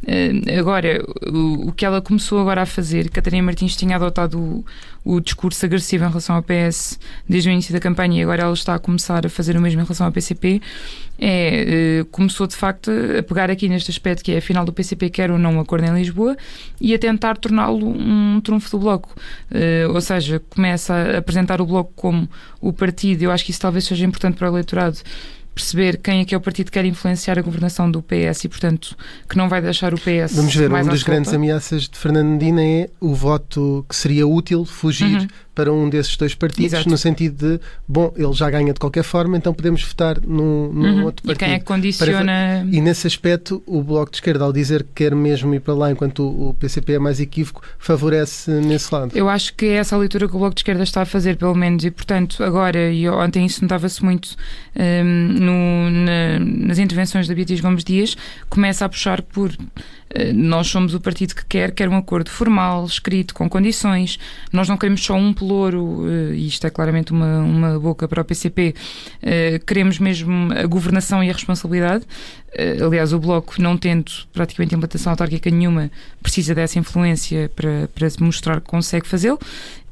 Uh, 0.03 0.59
agora, 0.59 1.03
o, 1.27 1.69
o, 1.69 1.71
que 1.71 1.85
ela 1.85 2.01
começou 2.01 2.39
agora 2.39 2.63
a 2.63 2.65
fazer, 2.65 3.09
Catarina 3.09 3.43
Martins 3.43 3.75
tinha 3.75 3.95
adotado 3.95 4.39
o, 4.39 4.65
o 5.03 5.19
discurso 5.19 5.65
agressivo 5.65 6.05
em 6.05 6.09
relação 6.09 6.35
ao 6.35 6.43
PS 6.43 6.99
desde 7.27 7.49
o 7.49 7.51
início 7.51 7.73
da 7.73 7.79
campanha 7.79 8.19
e 8.19 8.23
agora 8.23 8.43
ela 8.43 8.53
está 8.53 8.75
a 8.75 8.79
começar 8.79 9.25
a 9.25 9.29
fazer 9.29 9.55
o 9.55 9.61
mesmo 9.61 9.81
em 9.81 9.83
relação 9.83 10.05
ao 10.05 10.11
PCP, 10.11 10.61
é, 11.21 11.99
eh, 11.99 12.05
começou 12.11 12.47
de 12.47 12.55
facto 12.55 12.89
a 13.17 13.21
pegar 13.23 13.51
aqui 13.51 13.67
neste 13.67 13.91
aspecto 13.91 14.23
que 14.23 14.31
é 14.31 14.37
afinal 14.37 14.63
do 14.63 14.71
PCP 14.71 15.09
quer 15.09 15.31
ou 15.31 15.37
não 15.37 15.55
um 15.55 15.59
acordo 15.59 15.85
em 15.85 15.93
Lisboa 15.93 16.08
e 16.79 16.93
a 16.93 16.99
tentar 16.99 17.37
torná-lo 17.37 17.87
um 17.87 18.39
trunfo 18.41 18.71
do 18.71 18.79
Bloco. 18.79 19.15
Eh, 19.51 19.87
ou 19.87 20.01
seja, 20.01 20.41
começa 20.49 20.93
a 20.93 21.17
apresentar 21.17 21.61
o 21.61 21.65
Bloco 21.65 21.91
como 21.95 22.29
o 22.61 22.73
partido, 22.73 23.23
eu 23.23 23.31
acho 23.31 23.45
que 23.45 23.51
isso 23.51 23.59
talvez 23.59 23.85
seja 23.85 24.05
importante 24.05 24.35
para 24.37 24.49
o 24.49 24.53
eleitorado, 24.53 24.97
perceber 25.53 25.97
quem 25.97 26.21
é 26.21 26.25
que 26.25 26.33
é 26.33 26.37
o 26.37 26.41
partido 26.41 26.67
que 26.67 26.71
quer 26.71 26.85
influenciar 26.85 27.37
a 27.37 27.41
governação 27.41 27.91
do 27.91 28.01
PS 28.01 28.45
e, 28.45 28.49
portanto, 28.49 28.95
que 29.27 29.37
não 29.37 29.49
vai 29.49 29.61
deixar 29.61 29.93
o 29.93 29.97
PS. 29.97 30.35
Vamos 30.35 30.55
ver, 30.55 30.69
uma 30.69 30.83
das 30.83 31.03
grandes 31.03 31.33
ameaças 31.33 31.83
de 31.83 31.97
Fernando 31.97 32.27
Medina 32.27 32.63
é 32.63 32.89
o 32.99 33.13
voto 33.13 33.85
que 33.87 33.95
seria 33.95 34.25
útil 34.25 34.65
fugir 34.65 35.19
uhum 35.19 35.27
para 35.59 35.73
um 35.73 35.89
desses 35.89 36.15
dois 36.15 36.33
partidos, 36.33 36.71
Exato. 36.71 36.89
no 36.89 36.97
sentido 36.97 37.57
de, 37.57 37.61
bom, 37.85 38.13
ele 38.15 38.31
já 38.31 38.49
ganha 38.49 38.71
de 38.71 38.79
qualquer 38.79 39.03
forma, 39.03 39.35
então 39.35 39.53
podemos 39.53 39.83
votar 39.83 40.17
num, 40.21 40.71
num 40.71 40.99
uhum. 40.99 41.03
outro 41.03 41.27
partido. 41.27 41.31
E 41.31 41.35
quem 41.35 41.53
é 41.53 41.59
que 41.59 41.65
condiciona... 41.65 42.63
Para... 42.63 42.65
E 42.71 42.79
nesse 42.79 43.05
aspecto, 43.05 43.61
o 43.65 43.83
Bloco 43.83 44.09
de 44.09 44.17
Esquerda, 44.17 44.45
ao 44.45 44.53
dizer 44.53 44.83
que 44.83 45.03
quer 45.03 45.13
mesmo 45.13 45.53
ir 45.53 45.59
para 45.59 45.73
lá, 45.73 45.91
enquanto 45.91 46.23
o 46.23 46.53
PCP 46.53 46.93
é 46.93 46.99
mais 46.99 47.19
equívoco, 47.19 47.61
favorece 47.77 48.49
nesse 48.51 48.93
lado. 48.95 49.11
Eu 49.13 49.27
acho 49.27 49.53
que 49.53 49.65
é 49.65 49.73
essa 49.73 49.97
a 49.97 49.99
leitura 49.99 50.29
que 50.29 50.35
o 50.37 50.39
Bloco 50.39 50.55
de 50.55 50.61
Esquerda 50.61 50.83
está 50.83 51.01
a 51.01 51.05
fazer, 51.05 51.35
pelo 51.35 51.55
menos, 51.55 51.83
e 51.83 51.91
portanto, 51.91 52.41
agora, 52.41 52.89
e 52.89 53.09
ontem 53.09 53.45
isso 53.45 53.61
notava-se 53.61 54.01
muito 54.01 54.37
um, 54.77 55.03
no, 55.03 55.89
na, 55.89 56.39
nas 56.39 56.79
intervenções 56.79 57.27
da 57.27 57.35
Beatriz 57.35 57.59
Gomes 57.59 57.83
Dias, 57.83 58.15
começa 58.49 58.85
a 58.85 58.89
puxar 58.89 59.21
por 59.21 59.51
eh, 60.09 60.33
nós 60.33 60.67
somos 60.67 60.93
o 60.93 60.99
partido 60.99 61.35
que 61.35 61.45
quer, 61.45 61.71
quer 61.71 61.87
um 61.87 61.95
acordo 61.95 62.29
formal, 62.29 62.85
escrito, 62.85 63.33
com 63.33 63.49
condições. 63.49 64.19
Nós 64.51 64.67
não 64.67 64.77
queremos 64.77 65.03
só 65.03 65.15
um 65.15 65.33
pelouro, 65.33 65.48
eh, 65.53 66.35
e 66.35 66.47
isto 66.47 66.65
é 66.65 66.69
claramente 66.69 67.11
uma, 67.11 67.39
uma 67.39 67.79
boca 67.79 68.07
para 68.07 68.21
o 68.21 68.25
PCP, 68.25 68.75
eh, 69.21 69.59
queremos 69.65 69.99
mesmo 69.99 70.53
a 70.53 70.65
governação 70.65 71.23
e 71.23 71.29
a 71.29 71.33
responsabilidade. 71.33 72.05
Aliás, 72.83 73.13
o 73.13 73.19
Bloco, 73.19 73.61
não 73.61 73.77
tendo 73.77 74.11
praticamente 74.33 74.73
implantação 74.73 75.11
autárquica 75.11 75.51
nenhuma, 75.51 75.91
precisa 76.19 76.55
dessa 76.55 76.79
influência 76.79 77.51
para, 77.55 77.87
para 77.93 78.07
mostrar 78.19 78.59
que 78.59 78.67
consegue 78.67 79.07
fazê-lo. 79.07 79.39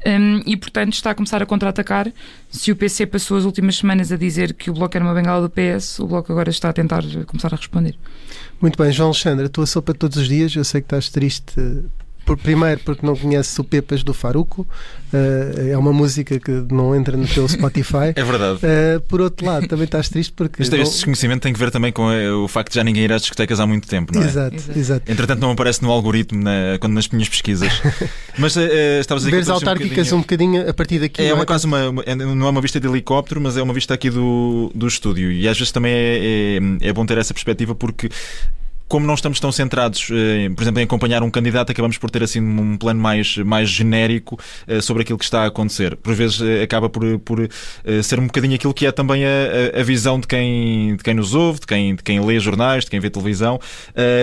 Um, 0.05 0.41
e, 0.45 0.55
portanto, 0.55 0.93
está 0.93 1.11
a 1.11 1.15
começar 1.15 1.41
a 1.41 1.45
contra-atacar. 1.45 2.11
Se 2.49 2.71
o 2.71 2.75
PC 2.75 3.05
passou 3.07 3.37
as 3.37 3.43
últimas 3.43 3.77
semanas 3.77 4.11
a 4.11 4.17
dizer 4.17 4.53
que 4.53 4.69
o 4.69 4.73
Bloco 4.73 4.95
era 4.95 5.03
uma 5.03 5.13
bengala 5.13 5.47
do 5.47 5.49
PS, 5.49 5.99
o 5.99 6.07
Bloco 6.07 6.31
agora 6.31 6.49
está 6.49 6.69
a 6.69 6.73
tentar 6.73 7.03
começar 7.25 7.53
a 7.53 7.57
responder. 7.57 7.95
Muito 8.61 8.81
bem, 8.81 8.91
João 8.91 9.09
Alexandre, 9.09 9.45
a 9.45 9.49
tua 9.49 9.65
sopa 9.65 9.93
todos 9.93 10.17
os 10.17 10.27
dias, 10.27 10.55
eu 10.55 10.63
sei 10.63 10.81
que 10.81 10.85
estás 10.85 11.09
triste 11.09 11.53
por, 12.27 12.37
primeiro 12.37 12.81
porque 12.83 13.05
não 13.05 13.15
conheces 13.15 13.57
o 13.57 13.63
Pepas 13.63 14.03
do 14.03 14.13
Faruco, 14.13 14.67
uh, 15.13 15.69
é 15.71 15.77
uma 15.77 15.93
música 15.93 16.37
que 16.37 16.51
não 16.69 16.93
entra 16.93 17.15
no 17.15 17.25
teu 17.25 17.47
Spotify. 17.47 18.11
é 18.15 18.23
verdade. 18.23 18.59
Uh, 18.59 18.99
por 19.07 19.21
outro 19.21 19.45
lado, 19.45 19.65
também 19.67 19.85
estás 19.85 20.09
triste 20.09 20.33
porque. 20.33 20.61
Este, 20.61 20.75
este 20.75 20.95
desconhecimento 20.95 21.41
tem 21.41 21.53
que 21.53 21.59
ver 21.59 21.71
também 21.71 21.91
com 21.91 22.05
o 22.43 22.47
facto 22.49 22.71
de 22.71 22.75
já 22.75 22.83
ninguém 22.83 23.05
ir 23.05 23.13
às 23.13 23.21
discotecas 23.21 23.61
há 23.61 23.65
muito 23.65 23.87
tempo, 23.87 24.13
não 24.13 24.21
é? 24.21 24.25
Exato, 24.25 24.55
exato. 24.55 24.79
exato. 24.79 25.11
Entretanto, 25.11 25.39
não 25.39 25.51
aparece 25.51 25.81
no 25.81 25.89
algoritmo 25.89 26.43
na, 26.43 26.77
quando 26.79 26.93
nas 26.93 27.07
minhas 27.07 27.29
pesquisas. 27.29 27.71
Mas 28.37 28.55
uh, 28.55 28.59
estavas 28.99 29.23
a 29.23 29.25
dizer 29.25 29.31
Veres 29.31 29.49
autárquicas 29.49 30.11
um 30.11 30.19
bocadinho... 30.19 30.49
um 30.49 30.53
bocadinho 30.53 30.69
a 30.69 30.73
partir 30.73 30.99
daqui. 30.99 31.21
É, 31.21 31.27
é 31.29 31.33
uma, 31.33 31.45
quase 31.45 31.65
uma, 31.65 31.89
uma, 31.89 32.03
não 32.03 32.47
é 32.47 32.49
uma 32.49 32.61
vista 32.61 32.79
de 32.79 32.87
helicóptero, 32.87 33.41
mas 33.41 33.57
é 33.57 33.63
uma 33.63 33.73
vista 33.73 33.93
aqui 33.93 34.09
do, 34.09 34.71
do 34.75 34.87
estúdio. 34.87 35.31
E 35.31 35.47
às 35.47 35.57
vezes 35.57 35.71
também 35.71 35.91
é, 35.93 36.59
é, 36.81 36.89
é 36.89 36.93
bom 36.93 37.05
ter 37.05 37.17
essa 37.17 37.33
perspectiva 37.33 37.73
porque 37.73 38.09
como 38.87 39.05
não 39.05 39.13
estamos 39.13 39.39
tão 39.39 39.51
centrados, 39.51 40.09
eh, 40.11 40.49
por 40.55 40.63
exemplo, 40.63 40.79
em 40.79 40.83
acompanhar 40.83 41.21
um 41.21 41.29
candidato, 41.29 41.71
acabamos 41.71 41.97
por 41.97 42.09
ter 42.09 42.23
assim 42.23 42.39
um 42.41 42.77
plano 42.77 42.99
mais, 42.99 43.37
mais 43.37 43.69
genérico 43.69 44.39
eh, 44.65 44.81
sobre 44.81 45.03
aquilo 45.03 45.17
que 45.17 45.25
está 45.25 45.43
a 45.43 45.47
acontecer. 45.47 45.95
Por 45.97 46.13
vezes 46.13 46.41
eh, 46.41 46.63
acaba 46.63 46.89
por, 46.89 47.19
por 47.19 47.49
ser 48.01 48.19
um 48.19 48.27
bocadinho 48.27 48.55
aquilo 48.55 48.73
que 48.73 48.85
é 48.85 48.91
também 48.91 49.23
a, 49.25 49.79
a 49.79 49.83
visão 49.83 50.19
de 50.19 50.27
quem, 50.27 50.95
de 50.95 51.03
quem 51.03 51.13
nos 51.13 51.33
ouve, 51.33 51.59
de 51.59 51.67
quem, 51.67 51.95
de 51.95 52.03
quem 52.03 52.23
lê 52.23 52.39
jornais, 52.39 52.85
de 52.85 52.89
quem 52.89 52.99
vê 52.99 53.09
televisão. 53.09 53.59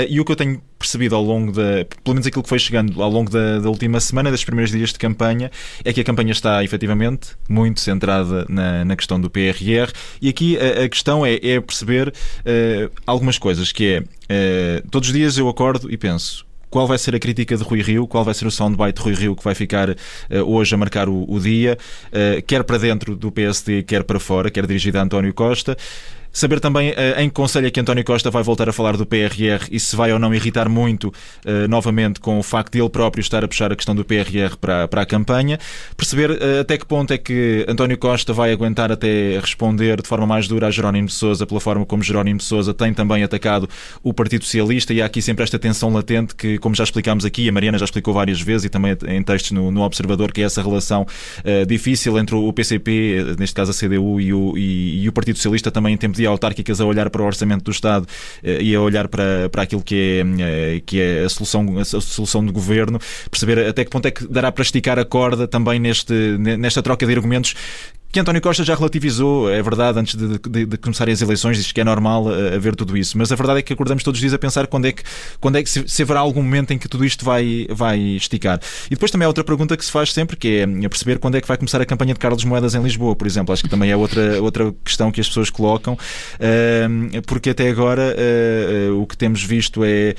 E 0.08 0.20
o 0.20 0.24
que 0.24 0.32
eu 0.32 0.36
tenho 0.36 0.60
percebido 0.84 1.16
ao 1.16 1.22
longo 1.22 1.50
da, 1.50 1.86
pelo 2.04 2.14
menos 2.14 2.26
aquilo 2.26 2.42
que 2.42 2.48
foi 2.48 2.58
chegando 2.58 3.02
ao 3.02 3.10
longo 3.10 3.30
da, 3.30 3.58
da, 3.58 3.68
última 3.70 3.98
semana, 4.00 4.30
dos 4.30 4.44
primeiros 4.44 4.70
dias 4.70 4.92
de 4.92 4.98
campanha, 4.98 5.50
é 5.82 5.92
que 5.92 6.00
a 6.00 6.04
campanha 6.04 6.32
está 6.32 6.62
efetivamente 6.62 7.30
muito 7.48 7.80
centrada 7.80 8.44
na, 8.48 8.84
na 8.84 8.94
questão 8.94 9.18
do 9.18 9.30
PRR 9.30 9.90
e 10.20 10.28
aqui 10.28 10.58
a, 10.58 10.84
a 10.84 10.88
questão 10.88 11.24
é, 11.24 11.34
é 11.36 11.60
perceber 11.60 12.08
uh, 12.08 12.92
algumas 13.06 13.38
coisas, 13.38 13.72
que 13.72 14.04
é 14.28 14.80
uh, 14.80 14.88
todos 14.90 15.08
os 15.08 15.14
dias 15.14 15.38
eu 15.38 15.48
acordo 15.48 15.90
e 15.90 15.96
penso 15.96 16.44
qual 16.74 16.88
vai 16.88 16.98
ser 16.98 17.14
a 17.14 17.20
crítica 17.20 17.56
de 17.56 17.62
Rui 17.62 17.80
Rio, 17.80 18.04
qual 18.04 18.24
vai 18.24 18.34
ser 18.34 18.48
o 18.48 18.50
soundbite 18.50 18.94
de 18.94 19.00
Rui 19.00 19.14
Rio 19.14 19.36
que 19.36 19.44
vai 19.44 19.54
ficar 19.54 19.90
uh, 19.90 19.94
hoje 20.44 20.74
a 20.74 20.76
marcar 20.76 21.08
o, 21.08 21.24
o 21.28 21.38
dia, 21.38 21.78
uh, 22.08 22.42
quer 22.42 22.64
para 22.64 22.78
dentro 22.78 23.14
do 23.14 23.30
PSD, 23.30 23.84
quer 23.84 24.02
para 24.02 24.18
fora, 24.18 24.50
quer 24.50 24.66
dirigido 24.66 24.98
a 24.98 25.02
António 25.02 25.32
Costa. 25.32 25.76
Saber 26.34 26.58
também 26.58 26.90
uh, 26.90 27.20
em 27.20 27.28
que 27.28 27.34
conselho 27.34 27.68
é 27.68 27.70
que 27.70 27.78
António 27.78 28.04
Costa 28.04 28.28
vai 28.28 28.42
voltar 28.42 28.68
a 28.68 28.72
falar 28.72 28.96
do 28.96 29.06
PRR 29.06 29.68
e 29.70 29.78
se 29.78 29.94
vai 29.94 30.12
ou 30.12 30.18
não 30.18 30.34
irritar 30.34 30.68
muito 30.68 31.04
uh, 31.04 31.68
novamente 31.68 32.18
com 32.18 32.40
o 32.40 32.42
facto 32.42 32.72
de 32.72 32.80
ele 32.80 32.90
próprio 32.90 33.20
estar 33.20 33.44
a 33.44 33.46
puxar 33.46 33.72
a 33.72 33.76
questão 33.76 33.94
do 33.94 34.04
PRR 34.04 34.56
para, 34.60 34.88
para 34.88 35.02
a 35.02 35.06
campanha. 35.06 35.60
Perceber 35.96 36.32
uh, 36.32 36.60
até 36.62 36.76
que 36.76 36.84
ponto 36.84 37.12
é 37.12 37.18
que 37.18 37.64
António 37.68 37.96
Costa 37.96 38.32
vai 38.32 38.50
aguentar 38.50 38.90
até 38.90 39.38
responder 39.38 40.02
de 40.02 40.08
forma 40.08 40.26
mais 40.26 40.48
dura 40.48 40.66
a 40.66 40.70
Jerónimo 40.72 41.06
de 41.06 41.14
Sousa 41.14 41.46
pela 41.46 41.60
forma 41.60 41.86
como 41.86 42.02
Jerónimo 42.02 42.38
de 42.38 42.44
Sousa 42.44 42.74
tem 42.74 42.92
também 42.92 43.22
atacado 43.22 43.68
o 44.02 44.12
Partido 44.12 44.44
Socialista 44.44 44.92
e 44.92 45.00
há 45.00 45.06
aqui 45.06 45.22
sempre 45.22 45.44
esta 45.44 45.56
tensão 45.56 45.92
latente 45.92 46.34
que, 46.34 46.58
como 46.58 46.74
já 46.74 46.82
explicámos 46.82 47.24
aqui, 47.24 47.48
a 47.48 47.52
Mariana 47.52 47.78
já 47.78 47.84
explicou 47.84 48.12
várias 48.12 48.40
vezes 48.40 48.64
e 48.64 48.68
também 48.68 48.96
em 49.06 49.22
textos 49.22 49.52
no, 49.52 49.70
no 49.70 49.82
Observador, 49.82 50.32
que 50.32 50.42
é 50.42 50.44
essa 50.44 50.60
relação 50.60 51.06
difícil 51.68 52.18
entre 52.18 52.34
o 52.34 52.52
PCP, 52.52 53.36
neste 53.38 53.54
caso 53.54 53.70
a 53.70 53.74
CDU, 53.74 54.20
e 54.20 54.34
o, 54.34 54.58
e, 54.58 55.04
e 55.04 55.08
o 55.08 55.12
Partido 55.12 55.36
Socialista 55.36 55.70
também 55.70 55.94
em 55.94 55.96
tempo 55.96 56.16
de 56.16 56.23
autárquicas 56.26 56.80
a 56.80 56.84
olhar 56.84 57.10
para 57.10 57.22
o 57.22 57.24
orçamento 57.24 57.64
do 57.64 57.70
Estado 57.70 58.06
eh, 58.42 58.62
e 58.62 58.74
a 58.74 58.80
olhar 58.80 59.08
para, 59.08 59.48
para 59.50 59.62
aquilo 59.62 59.82
que 59.82 60.22
é, 60.22 60.76
eh, 60.76 60.82
que 60.84 61.00
é 61.00 61.24
a, 61.24 61.28
solução, 61.28 61.78
a 61.78 61.84
solução 61.84 62.44
do 62.44 62.52
governo, 62.52 62.98
perceber 63.30 63.66
até 63.66 63.84
que 63.84 63.90
ponto 63.90 64.06
é 64.06 64.10
que 64.10 64.26
dará 64.26 64.50
para 64.50 64.62
esticar 64.62 64.98
a 64.98 65.04
corda 65.04 65.46
também 65.46 65.78
neste, 65.78 66.12
nesta 66.38 66.82
troca 66.82 67.06
de 67.06 67.14
argumentos 67.14 67.54
que 68.14 68.20
António 68.20 68.40
Costa 68.40 68.62
já 68.62 68.76
relativizou, 68.76 69.50
é 69.50 69.60
verdade, 69.60 69.98
antes 69.98 70.14
de, 70.14 70.38
de, 70.38 70.66
de 70.66 70.76
começarem 70.78 71.12
as 71.12 71.20
eleições, 71.20 71.56
diz 71.56 71.72
que 71.72 71.80
é 71.80 71.84
normal 71.84 72.26
uh, 72.26 72.54
haver 72.54 72.76
tudo 72.76 72.96
isso. 72.96 73.18
Mas 73.18 73.32
a 73.32 73.34
verdade 73.34 73.58
é 73.58 73.62
que 73.62 73.72
acordamos 73.72 74.04
todos 74.04 74.18
os 74.18 74.20
dias 74.20 74.32
a 74.32 74.38
pensar 74.38 74.68
quando 74.68 74.84
é 74.84 74.92
que, 74.92 75.02
quando 75.40 75.56
é 75.56 75.62
que 75.64 75.68
se, 75.68 75.82
se 75.88 76.02
haverá 76.02 76.20
algum 76.20 76.40
momento 76.40 76.72
em 76.72 76.78
que 76.78 76.88
tudo 76.88 77.04
isto 77.04 77.24
vai, 77.24 77.66
vai 77.68 77.98
esticar. 77.98 78.60
E 78.86 78.90
depois 78.90 79.10
também 79.10 79.26
há 79.26 79.28
outra 79.28 79.42
pergunta 79.42 79.76
que 79.76 79.84
se 79.84 79.90
faz 79.90 80.12
sempre, 80.12 80.36
que 80.36 80.58
é 80.58 80.88
perceber 80.88 81.18
quando 81.18 81.34
é 81.34 81.40
que 81.40 81.48
vai 81.48 81.56
começar 81.56 81.80
a 81.80 81.84
campanha 81.84 82.14
de 82.14 82.20
Carlos 82.20 82.44
Moedas 82.44 82.76
em 82.76 82.82
Lisboa, 82.84 83.16
por 83.16 83.26
exemplo. 83.26 83.52
Acho 83.52 83.64
que 83.64 83.68
também 83.68 83.90
é 83.90 83.96
outra, 83.96 84.40
outra 84.40 84.72
questão 84.84 85.10
que 85.10 85.20
as 85.20 85.26
pessoas 85.26 85.50
colocam, 85.50 85.94
uh, 85.94 87.22
porque 87.26 87.50
até 87.50 87.68
agora 87.68 88.14
uh, 88.14 89.02
o 89.02 89.08
que 89.08 89.16
temos 89.16 89.42
visto 89.42 89.82
é. 89.84 90.14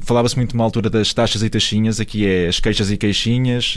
Falava-se 0.00 0.34
muito 0.34 0.56
numa 0.56 0.64
altura 0.64 0.90
das 0.90 1.14
taxas 1.14 1.44
e 1.44 1.48
taxinhas, 1.48 2.00
aqui 2.00 2.26
é 2.26 2.48
as 2.48 2.58
queixas 2.58 2.90
e 2.90 2.96
queixinhas. 2.96 3.76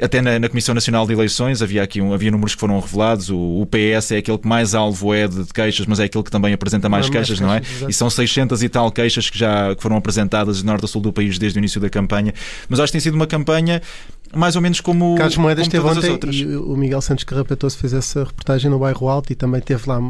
até 0.00 0.20
na, 0.20 0.38
na, 0.38 0.48
Comissão 0.50 0.74
Nacional 0.74 1.06
de 1.06 1.14
Eleições 1.14 1.62
havia 1.62 1.82
aqui 1.82 2.00
um, 2.00 2.12
havia 2.12 2.30
números 2.42 2.54
que 2.54 2.60
foram 2.60 2.80
revelados. 2.80 3.30
O, 3.30 3.38
o, 3.38 3.66
PS 3.66 4.12
é 4.12 4.16
aquele 4.18 4.38
que 4.38 4.48
mais 4.48 4.74
alvo 4.74 5.14
é 5.14 5.28
de, 5.28 5.44
queixas, 5.46 5.86
mas 5.86 6.00
é 6.00 6.04
aquele 6.04 6.24
que 6.24 6.30
também 6.30 6.52
apresenta 6.52 6.88
mais 6.88 7.06
não, 7.06 7.12
queixas, 7.12 7.40
mais 7.40 7.48
não 7.48 7.56
é? 7.56 7.60
Queixas, 7.60 7.88
e 7.88 7.92
são 7.92 8.10
600 8.10 8.62
e 8.62 8.68
tal 8.68 8.90
queixas 8.90 9.30
que 9.30 9.38
já 9.38 9.74
que 9.74 9.82
foram 9.82 9.96
apresentadas 9.96 10.58
de 10.58 10.64
norte 10.64 10.84
a 10.84 10.88
sul 10.88 11.00
do 11.00 11.12
país 11.12 11.38
desde 11.38 11.58
o 11.58 11.60
início 11.60 11.80
da 11.80 11.88
campanha. 11.88 12.34
Mas 12.68 12.80
acho 12.80 12.88
que 12.88 12.92
tem 12.92 13.00
sido 13.00 13.14
uma 13.14 13.26
campanha 13.26 13.80
mais 14.34 14.56
ou 14.56 14.62
menos 14.62 14.80
como. 14.80 15.14
Carlos 15.16 15.36
Moedas 15.36 15.68
como 15.68 15.94
teve 15.94 16.14
ontem 16.14 16.30
e 16.32 16.56
o 16.56 16.76
Miguel 16.76 17.00
Santos 17.00 17.24
Carrapatoso 17.24 17.78
fez 17.78 17.92
essa 17.92 18.24
reportagem 18.24 18.70
no 18.70 18.78
bairro 18.78 19.08
Alto 19.08 19.32
e 19.32 19.36
também 19.36 19.60
teve 19.60 19.88
lá 19.88 20.00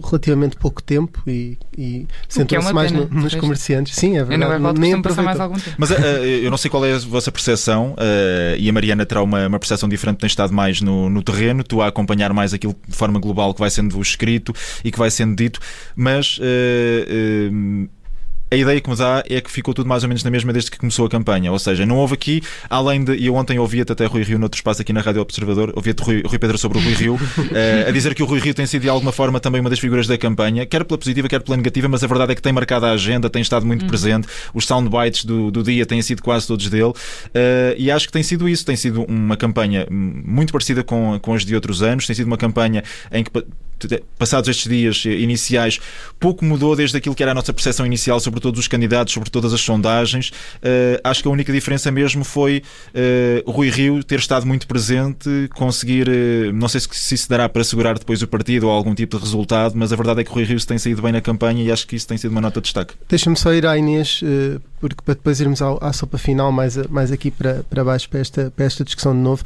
relativamente 0.00 0.56
pouco 0.56 0.82
tempo 0.82 1.22
e, 1.26 1.58
e 1.76 2.06
centrou-se 2.28 2.68
é 2.68 2.72
mais 2.72 2.92
no, 2.92 3.06
nos 3.06 3.34
comerciantes. 3.34 3.94
Sim, 3.94 4.18
é 4.18 4.24
verdade. 4.24 4.62
não 4.62 4.72
nem 4.72 5.00
passar 5.00 5.22
mais 5.22 5.38
algum 5.38 5.58
tempo. 5.58 5.76
Mas 5.78 5.90
uh, 5.90 5.94
eu 5.94 6.50
não 6.50 6.58
sei 6.58 6.70
qual 6.70 6.84
é 6.84 6.92
a 6.92 6.98
vossa 6.98 7.30
percepção 7.30 7.92
uh, 7.92 8.56
e 8.58 8.68
a 8.68 8.72
Mariana 8.72 9.04
terá 9.06 9.22
uma, 9.22 9.46
uma 9.46 9.58
percepção 9.58 9.88
diferente, 9.88 10.18
tem 10.18 10.26
estado 10.26 10.52
mais 10.52 10.80
no, 10.80 11.08
no 11.10 11.22
terreno, 11.22 11.62
tu 11.64 11.82
a 11.82 11.88
acompanhar 11.88 12.32
mais 12.32 12.54
aquilo 12.54 12.74
de 12.86 12.94
forma 12.94 13.18
global 13.18 13.52
que 13.54 13.60
vai 13.60 13.70
sendo 13.70 14.00
escrito 14.00 14.54
e 14.84 14.90
que 14.90 14.98
vai 14.98 15.10
sendo 15.10 15.36
dito, 15.36 15.60
mas. 15.96 16.38
Uh, 16.38 17.88
a 18.54 18.56
ideia 18.56 18.80
que 18.80 18.88
me 18.88 18.96
dá 18.96 19.22
é 19.28 19.40
que 19.40 19.50
ficou 19.50 19.74
tudo 19.74 19.88
mais 19.88 20.02
ou 20.02 20.08
menos 20.08 20.22
na 20.22 20.30
mesma 20.30 20.52
desde 20.52 20.70
que 20.70 20.78
começou 20.78 21.06
a 21.06 21.08
campanha. 21.08 21.50
Ou 21.52 21.58
seja, 21.58 21.84
não 21.84 21.96
houve 21.96 22.14
aqui, 22.14 22.42
além 22.70 23.04
de. 23.04 23.14
E 23.16 23.26
eu 23.26 23.34
ontem 23.34 23.58
ouvia-te 23.58 23.92
até 23.92 24.06
Rui 24.06 24.22
Rio 24.22 24.38
noutro 24.38 24.56
espaço 24.56 24.82
aqui 24.82 24.92
na 24.92 25.00
Rádio 25.00 25.20
Observador, 25.20 25.72
ouvia-te 25.74 26.02
Rui, 26.02 26.22
Rui 26.24 26.38
Pedro 26.38 26.56
sobre 26.56 26.78
o 26.78 26.80
Rui 26.80 26.94
Rio, 26.94 27.14
uh, 27.14 27.88
a 27.88 27.90
dizer 27.90 28.14
que 28.14 28.22
o 28.22 28.26
Rui 28.26 28.40
Rio 28.40 28.54
tem 28.54 28.66
sido 28.66 28.82
de 28.82 28.88
alguma 28.88 29.12
forma 29.12 29.40
também 29.40 29.60
uma 29.60 29.70
das 29.70 29.78
figuras 29.78 30.06
da 30.06 30.16
campanha, 30.16 30.64
quer 30.64 30.84
pela 30.84 30.98
positiva, 30.98 31.28
quer 31.28 31.40
pela 31.40 31.56
negativa, 31.56 31.88
mas 31.88 32.04
a 32.04 32.06
verdade 32.06 32.32
é 32.32 32.34
que 32.34 32.42
tem 32.42 32.52
marcado 32.52 32.86
a 32.86 32.92
agenda, 32.92 33.28
tem 33.28 33.42
estado 33.42 33.66
muito 33.66 33.82
uhum. 33.82 33.88
presente, 33.88 34.28
os 34.52 34.66
soundbites 34.66 35.24
do, 35.24 35.50
do 35.50 35.62
dia 35.62 35.84
têm 35.84 36.00
sido 36.02 36.22
quase 36.22 36.46
todos 36.46 36.68
dele, 36.68 36.84
uh, 36.84 36.94
e 37.76 37.90
acho 37.90 38.06
que 38.06 38.12
tem 38.12 38.22
sido 38.22 38.48
isso, 38.48 38.64
tem 38.64 38.76
sido 38.76 39.02
uma 39.04 39.36
campanha 39.36 39.86
muito 39.90 40.52
parecida 40.52 40.82
com, 40.82 41.18
com 41.20 41.34
as 41.34 41.44
de 41.44 41.54
outros 41.54 41.82
anos, 41.82 42.06
tem 42.06 42.14
sido 42.14 42.26
uma 42.26 42.38
campanha 42.38 42.82
em 43.10 43.24
que 43.24 43.30
passados 44.18 44.48
estes 44.48 44.68
dias 44.68 45.04
iniciais, 45.04 45.78
pouco 46.18 46.44
mudou 46.44 46.74
desde 46.76 46.96
aquilo 46.96 47.14
que 47.14 47.22
era 47.22 47.32
a 47.32 47.34
nossa 47.34 47.52
percepção 47.52 47.84
inicial 47.84 48.20
sobre 48.20 48.40
todos 48.44 48.60
os 48.60 48.68
candidatos, 48.68 49.14
sobre 49.14 49.30
todas 49.30 49.54
as 49.54 49.60
sondagens. 49.62 50.28
Uh, 50.56 51.00
acho 51.02 51.22
que 51.22 51.28
a 51.28 51.30
única 51.30 51.50
diferença 51.50 51.90
mesmo 51.90 52.22
foi 52.22 52.62
uh, 52.94 53.50
Rui 53.50 53.70
Rio 53.70 54.04
ter 54.04 54.18
estado 54.18 54.46
muito 54.46 54.66
presente, 54.66 55.48
conseguir, 55.54 56.06
uh, 56.06 56.52
não 56.52 56.68
sei 56.68 56.80
se, 56.80 56.88
se 56.92 57.14
isso 57.14 57.26
dará 57.26 57.48
para 57.48 57.64
segurar 57.64 57.98
depois 57.98 58.20
o 58.20 58.28
partido 58.28 58.66
ou 58.66 58.72
algum 58.72 58.94
tipo 58.94 59.16
de 59.16 59.22
resultado, 59.24 59.74
mas 59.76 59.94
a 59.94 59.96
verdade 59.96 60.20
é 60.20 60.24
que 60.24 60.30
Rui 60.30 60.44
Rio 60.44 60.60
se 60.60 60.66
tem 60.66 60.76
saído 60.76 61.00
bem 61.00 61.12
na 61.12 61.22
campanha 61.22 61.64
e 61.64 61.72
acho 61.72 61.86
que 61.86 61.96
isso 61.96 62.06
tem 62.06 62.18
sido 62.18 62.32
uma 62.32 62.40
nota 62.42 62.60
de 62.60 62.64
destaque. 62.64 62.92
Deixa-me 63.08 63.36
só 63.36 63.50
ir 63.54 63.66
à 63.66 63.78
Inês, 63.78 64.20
porque 64.88 65.02
para 65.02 65.14
depois 65.14 65.40
irmos 65.40 65.62
ao, 65.62 65.82
à 65.82 65.94
sopa 65.94 66.18
final, 66.18 66.52
mais, 66.52 66.76
mais 66.88 67.10
aqui 67.10 67.30
para, 67.30 67.64
para 67.70 67.82
baixo, 67.82 68.06
para 68.10 68.20
esta, 68.20 68.52
para 68.54 68.66
esta 68.66 68.84
discussão 68.84 69.14
de 69.14 69.20
novo. 69.20 69.42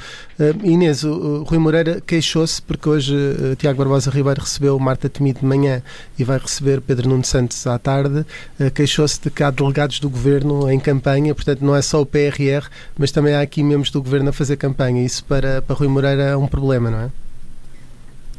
Inês, 0.64 1.04
o, 1.04 1.12
o 1.12 1.42
Rui 1.45 1.59
Moreira 1.59 2.00
queixou-se 2.04 2.61
porque 2.61 2.88
hoje 2.88 3.14
Tiago 3.57 3.78
Barbosa 3.78 4.11
Ribeiro 4.11 4.40
recebeu 4.40 4.76
Marta 4.80 5.09
Temido 5.09 5.38
de 5.38 5.47
manhã 5.47 5.80
e 6.18 6.25
vai 6.25 6.38
receber 6.38 6.80
Pedro 6.80 7.09
Nuno 7.09 7.25
Santos 7.25 7.64
à 7.68 7.78
tarde. 7.78 8.26
Queixou-se 8.75 9.21
de 9.21 9.30
que 9.30 9.45
há 9.45 9.50
delegados 9.52 10.00
do 10.00 10.11
governo 10.11 10.68
em 10.68 10.80
campanha, 10.80 11.33
portanto, 11.33 11.64
não 11.64 11.76
é 11.76 11.83
só 11.83 12.02
o 12.02 12.07
PRR, 12.07 12.66
mas 12.99 13.12
também 13.12 13.35
há 13.35 13.40
aqui 13.40 13.62
membros 13.62 13.92
do 13.92 14.02
governo 14.02 14.30
a 14.30 14.33
fazer 14.33 14.57
campanha. 14.57 15.04
Isso 15.04 15.25
para, 15.25 15.62
para 15.62 15.76
Rui 15.76 15.87
Moreira 15.87 16.23
é 16.25 16.37
um 16.37 16.49
problema, 16.49 16.90
não 16.90 16.99
é? 16.99 17.11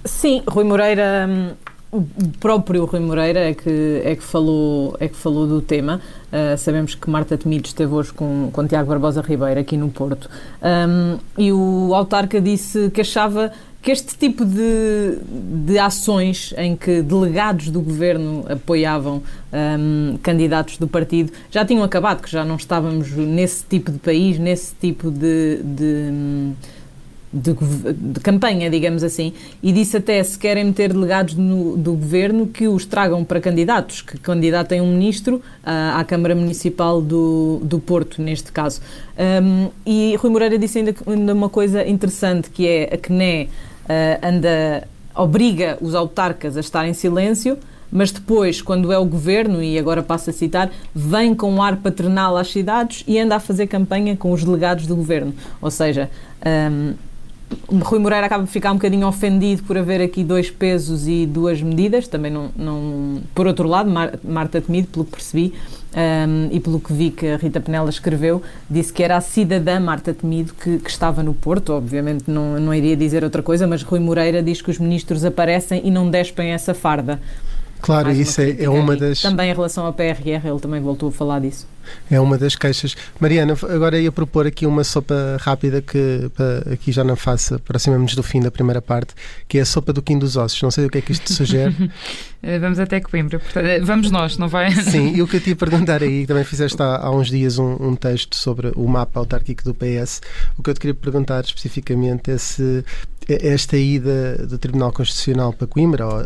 Sim, 0.03 0.43
Rui 0.45 0.65
Moreira. 0.65 1.27
Hum, 1.29 1.53
o 1.91 2.03
próprio 2.39 2.85
Rui 2.85 2.99
Moreira 2.99 3.39
é 3.39 3.53
que, 3.53 4.01
é 4.03 4.15
que, 4.15 4.23
falou, 4.23 4.95
é 4.99 5.07
que 5.07 5.15
falou 5.15 5.47
do 5.47 5.61
tema. 5.61 5.99
Uh, 6.27 6.57
sabemos 6.57 6.93
que 6.93 7.09
Marta 7.09 7.37
Temido 7.37 7.67
esteve 7.67 7.91
hoje 7.91 8.13
com, 8.13 8.49
com 8.53 8.67
Tiago 8.67 8.87
Barbosa 8.89 9.21
Ribeiro 9.21 9.59
aqui 9.59 9.75
no 9.75 9.89
Porto. 9.89 10.29
Um, 10.61 11.17
e 11.37 11.51
o 11.51 11.93
autarca 11.95 12.39
disse 12.39 12.91
que 12.91 13.01
achava 13.01 13.51
que 13.81 13.91
este 13.91 14.17
tipo 14.17 14.45
de, 14.45 15.17
de 15.65 15.79
ações 15.79 16.53
em 16.57 16.75
que 16.75 17.01
delegados 17.01 17.69
do 17.69 17.81
governo 17.81 18.45
apoiavam 18.49 19.23
um, 19.51 20.17
candidatos 20.21 20.77
do 20.77 20.87
partido 20.87 21.31
já 21.49 21.65
tinham 21.65 21.83
acabado, 21.83 22.21
que 22.21 22.29
já 22.29 22.43
não 22.43 22.57
estávamos 22.57 23.11
nesse 23.11 23.63
tipo 23.63 23.91
de 23.91 23.97
país, 23.97 24.37
nesse 24.37 24.75
tipo 24.75 25.09
de, 25.09 25.61
de 25.63 26.53
de, 27.31 27.53
de, 27.53 28.19
campanha, 28.19 28.69
digamos 28.69 29.03
assim, 29.03 29.33
e 29.61 29.71
disse 29.71 29.97
até 29.97 30.21
se 30.23 30.37
querem 30.37 30.65
meter 30.65 30.91
delegados 30.91 31.35
no, 31.35 31.77
do 31.77 31.93
governo 31.93 32.47
que 32.47 32.67
os 32.67 32.85
tragam 32.85 33.23
para 33.23 33.39
candidatos, 33.39 34.01
que 34.01 34.17
candidatem 34.17 34.81
um 34.81 34.93
ministro 34.93 35.41
à, 35.63 35.99
à 35.99 36.03
Câmara 36.03 36.35
Municipal 36.35 37.01
do, 37.01 37.59
do 37.63 37.79
Porto, 37.79 38.21
neste 38.21 38.51
caso. 38.51 38.81
Um, 39.43 39.69
e 39.85 40.15
Rui 40.15 40.31
Moreira 40.31 40.57
disse 40.57 40.79
ainda, 40.79 40.95
ainda, 41.05 41.33
uma 41.33 41.49
coisa 41.49 41.87
interessante, 41.87 42.49
que 42.49 42.67
é 42.67 42.95
a 42.95 42.97
CNE 42.97 43.43
uh, 43.43 44.27
anda, 44.27 44.87
obriga 45.15 45.77
os 45.81 45.93
autarcas 45.93 46.57
a 46.57 46.59
estar 46.59 46.87
em 46.87 46.93
silêncio, 46.93 47.57
mas 47.91 48.11
depois, 48.11 48.61
quando 48.61 48.91
é 48.91 48.97
o 48.97 49.05
governo, 49.05 49.63
e 49.63 49.77
agora 49.77 50.03
passo 50.03 50.29
a 50.29 50.33
citar, 50.33 50.71
vem 50.93 51.33
com 51.33 51.51
um 51.51 51.61
ar 51.61 51.77
paternal 51.77 52.37
às 52.37 52.51
cidades 52.51 53.03
e 53.07 53.17
anda 53.19 53.35
a 53.35 53.39
fazer 53.39 53.67
campanha 53.67 54.15
com 54.15 54.31
os 54.31 54.43
delegados 54.43 54.85
do 54.85 54.95
governo. 54.95 55.33
Ou 55.59 55.71
seja, 55.71 56.09
um, 56.71 56.93
Rui 57.81 57.99
Moreira 57.99 58.25
acaba 58.25 58.43
por 58.43 58.49
ficar 58.49 58.71
um 58.71 58.75
bocadinho 58.75 59.07
ofendido 59.07 59.63
por 59.63 59.77
haver 59.77 60.01
aqui 60.01 60.23
dois 60.23 60.51
pesos 60.51 61.07
e 61.07 61.25
duas 61.25 61.61
medidas. 61.61 62.07
Também 62.07 62.31
não. 62.31 62.49
não... 62.55 63.21
Por 63.33 63.47
outro 63.47 63.67
lado, 63.67 63.89
Marta 64.23 64.61
Temido, 64.61 64.87
pelo 64.87 65.05
que 65.05 65.11
percebi 65.11 65.53
um, 65.95 66.49
e 66.51 66.59
pelo 66.59 66.79
que 66.79 66.93
vi 66.93 67.09
que 67.09 67.27
a 67.27 67.37
Rita 67.37 67.59
Penela 67.59 67.89
escreveu, 67.89 68.41
disse 68.69 68.93
que 68.93 69.03
era 69.03 69.17
a 69.17 69.21
cidadã 69.21 69.79
Marta 69.79 70.13
Temido 70.13 70.53
que, 70.53 70.77
que, 70.77 70.89
estava 70.89 71.23
no 71.23 71.33
Porto. 71.33 71.73
Obviamente 71.73 72.25
não, 72.27 72.59
não 72.59 72.73
iria 72.73 72.95
dizer 72.95 73.23
outra 73.23 73.41
coisa, 73.41 73.65
mas 73.65 73.81
Rui 73.81 73.99
Moreira 73.99 74.43
diz 74.43 74.61
que 74.61 74.69
os 74.69 74.77
ministros 74.77 75.25
aparecem 75.25 75.81
e 75.83 75.91
não 75.91 76.09
despem 76.09 76.51
essa 76.51 76.73
farda. 76.73 77.19
Claro, 77.81 78.11
isso 78.11 78.41
é, 78.41 78.63
é 78.63 78.69
uma 78.69 78.95
das. 78.95 79.21
Também 79.21 79.49
em 79.49 79.53
relação 79.53 79.85
ao 79.85 79.93
PRR, 79.93 80.45
ele 80.45 80.59
também 80.59 80.81
voltou 80.81 81.09
a 81.09 81.11
falar 81.11 81.39
disso. 81.39 81.65
É 82.09 82.19
uma 82.19 82.37
das 82.37 82.55
queixas. 82.55 82.95
Mariana, 83.19 83.53
agora 83.69 83.99
ia 83.99 84.11
propor 84.11 84.47
aqui 84.47 84.65
uma 84.65 84.83
sopa 84.83 85.37
rápida 85.39 85.81
que 85.81 86.29
aqui 86.71 86.91
já 86.91 87.03
não 87.03 87.15
faça, 87.15 87.55
aproximamos 87.55 88.15
do 88.15 88.23
fim 88.23 88.41
da 88.41 88.51
primeira 88.51 88.81
parte, 88.81 89.13
que 89.47 89.57
é 89.57 89.61
a 89.61 89.65
sopa 89.65 89.93
do 89.93 90.01
Quim 90.01 90.17
dos 90.17 90.35
Ossos. 90.35 90.61
Não 90.61 90.71
sei 90.71 90.85
o 90.85 90.89
que 90.89 90.97
é 90.97 91.01
que 91.01 91.11
isto 91.11 91.31
sugere. 91.33 91.91
Eh, 92.41 92.57
vamos 92.57 92.79
até 92.79 93.01
Coimbra, 93.01 93.37
portanto, 93.37 93.65
eh, 93.65 93.79
vamos 93.81 94.09
nós, 94.11 94.37
não 94.37 94.47
vai? 94.47 94.71
Sim, 94.71 95.13
e 95.15 95.21
o 95.21 95.27
que 95.27 95.37
eu 95.37 95.41
te 95.41 95.49
ia 95.49 95.55
perguntar 95.57 96.01
aí, 96.01 96.25
também 96.25 96.43
fizeste 96.45 96.81
há, 96.81 96.97
há 96.97 97.11
uns 97.11 97.27
dias 97.27 97.59
um, 97.59 97.75
um, 97.79 97.95
texto 97.95 98.35
sobre 98.35 98.71
o 98.75 98.87
mapa 98.87 99.19
autárquico 99.19 99.63
do 99.63 99.73
PS. 99.73 100.21
O 100.57 100.63
que 100.63 100.69
eu 100.69 100.73
te 100.73 100.79
queria 100.79 100.93
perguntar 100.93 101.43
especificamente 101.43 102.31
é 102.31 102.37
se 102.37 102.83
esta 103.27 103.77
ida 103.77 104.47
do 104.47 104.57
Tribunal 104.57 104.91
Constitucional 104.91 105.53
para 105.53 105.67
Coimbra, 105.67 106.07
ou, 106.07 106.23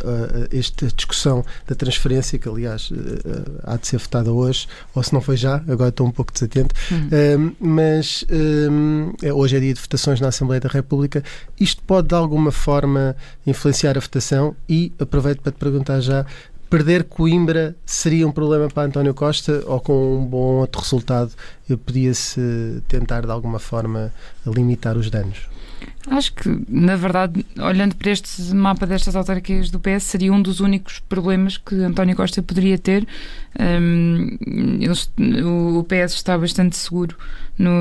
esta 0.52 0.88
discussão 0.88 1.44
da 1.68 1.76
transferência, 1.76 2.40
que 2.40 2.48
aliás 2.48 2.90
eh, 2.94 3.60
há 3.64 3.76
de 3.76 3.88
ser 3.88 3.98
votada 3.98 4.32
hoje, 4.32 4.68
ou 4.96 5.04
se 5.04 5.12
não 5.14 5.20
foi 5.20 5.36
já, 5.36 5.56
agora 5.68 5.90
estou 5.90 6.08
um 6.08 6.12
pouco 6.12 6.32
desatento, 6.32 6.74
uhum. 6.92 7.56
mas 7.60 8.26
é, 9.22 9.34
hoje 9.34 9.58
é 9.58 9.60
dia 9.60 9.74
de 9.74 9.82
votações 9.82 10.22
na 10.22 10.30
Assembleia 10.30 10.62
da 10.62 10.70
República. 10.70 11.24
Isto 11.60 11.82
pode 11.84 12.08
de 12.08 12.16
alguma 12.16 12.52
forma 12.52 13.16
influenciar 13.46 13.98
a 13.98 14.00
votação 14.00 14.56
e 14.70 14.94
aproveito 14.98 15.42
para 15.42 15.52
te 15.52 15.58
perguntar 15.58 16.00
já 16.04 16.26
perder 16.70 17.04
Coimbra 17.04 17.76
seria 17.86 18.28
um 18.28 18.32
problema 18.32 18.68
para 18.68 18.88
António 18.88 19.14
Costa 19.14 19.64
ou 19.68 19.80
com 19.80 20.18
um 20.18 20.26
bom 20.26 20.56
outro 20.56 20.82
resultado 20.82 21.32
podia-se 21.86 22.82
tentar 22.88 23.22
de 23.22 23.32
alguma 23.32 23.60
forma 23.60 24.12
limitar 24.46 24.98
os 24.98 25.10
danos? 25.10 25.54
Acho 26.08 26.34
que, 26.34 26.66
na 26.68 26.96
verdade, 26.96 27.46
olhando 27.58 27.96
para 27.96 28.12
este 28.12 28.42
mapa 28.54 28.86
destas 28.86 29.16
autarquias 29.16 29.70
do 29.70 29.80
PS, 29.80 30.04
seria 30.04 30.34
um 30.34 30.42
dos 30.42 30.60
únicos 30.60 31.00
problemas 31.00 31.58
que 31.58 31.76
António 31.76 32.16
Costa 32.16 32.42
poderia 32.42 32.78
ter. 32.78 33.08
Um, 33.58 34.38
o 35.78 35.84
PS 35.84 36.14
está 36.14 36.38
bastante 36.38 36.76
seguro, 36.76 37.18
no, 37.58 37.72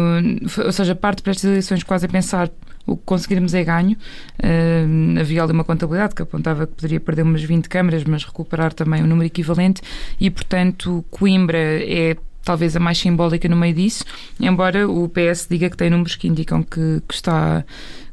ou 0.64 0.72
seja, 0.72 0.94
parte 0.94 1.22
para 1.22 1.32
estas 1.32 1.44
eleições 1.44 1.82
quase 1.82 2.06
a 2.06 2.08
pensar 2.08 2.50
o 2.86 2.96
que 2.96 3.02
conseguirmos 3.04 3.54
é 3.54 3.64
ganho. 3.64 3.96
Uh, 4.38 5.20
havia 5.20 5.42
ali 5.42 5.52
uma 5.52 5.64
contabilidade 5.64 6.14
que 6.14 6.22
apontava 6.22 6.66
que 6.66 6.74
poderia 6.74 7.00
perder 7.00 7.22
umas 7.22 7.42
20 7.42 7.68
câmaras, 7.68 8.04
mas 8.04 8.24
recuperar 8.24 8.72
também 8.72 9.02
um 9.02 9.06
número 9.06 9.26
equivalente, 9.26 9.82
e 10.20 10.30
portanto 10.30 11.04
Coimbra 11.10 11.58
é 11.58 12.16
talvez 12.44 12.76
a 12.76 12.80
mais 12.80 12.98
simbólica 12.98 13.48
no 13.48 13.56
meio 13.56 13.74
disso, 13.74 14.04
embora 14.40 14.88
o 14.88 15.08
PS 15.08 15.46
diga 15.48 15.70
que 15.70 15.76
tem 15.76 15.88
números 15.90 16.16
que 16.16 16.26
indicam 16.26 16.62
que, 16.62 17.00
que 17.06 17.14
está 17.14 17.64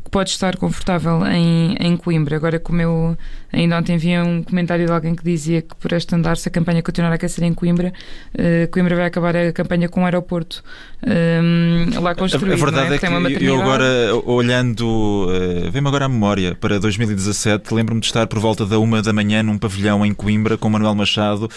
que 0.10 0.12
pode 0.12 0.32
estar 0.32 0.58
confortável 0.58 1.26
em, 1.28 1.76
em 1.80 1.96
Coimbra. 1.96 2.36
Agora, 2.36 2.60
como 2.60 2.82
eu 2.82 3.18
ainda 3.54 3.78
ontem 3.78 3.98
vi 3.98 4.18
um 4.18 4.44
comentário 4.44 4.86
de 4.86 4.92
alguém 4.92 5.16
que 5.16 5.24
dizia 5.24 5.62
que 5.62 5.76
por 5.76 5.94
este 5.94 6.14
andar, 6.16 6.38
se 6.38 6.48
a 6.48 6.52
campanha 6.52 6.82
continuar 6.82 7.12
a 7.12 7.16
aquecer 7.16 7.44
em 7.44 7.54
Coimbra, 7.54 7.94
uh, 8.34 8.70
Coimbra 8.72 8.96
vai 8.96 9.06
acabar 9.06 9.36
a 9.36 9.54
campanha 9.54 9.88
com 9.88 10.02
um 10.02 10.06
aeroporto 10.06 10.64
uh, 11.04 12.02
lá 12.02 12.16
construído. 12.16 12.54
A, 12.54 12.58
verdade 12.58 12.94
é, 12.94 12.96
é 12.96 13.38
que 13.38 13.46
eu 13.46 13.62
agora, 13.62 13.86
olhando, 14.26 15.28
uh, 15.28 15.72
vem-me 15.72 15.88
agora 15.88 16.06
à 16.06 16.10
memória, 16.10 16.56
para 16.56 16.80
2017, 16.80 17.74
lembro-me 17.74 18.02
de 18.02 18.08
estar 18.08 18.26
por 18.28 18.40
volta 18.40 18.66
da 18.66 18.80
uma 18.80 19.02
da 19.02 19.14
manhã 19.14 19.44
num 19.44 19.58
pavilhão 19.58 20.06
em 20.06 20.14
Coimbra 20.14 20.58
com 20.58 20.70
Manuel 20.70 20.96
Machado 20.96 21.50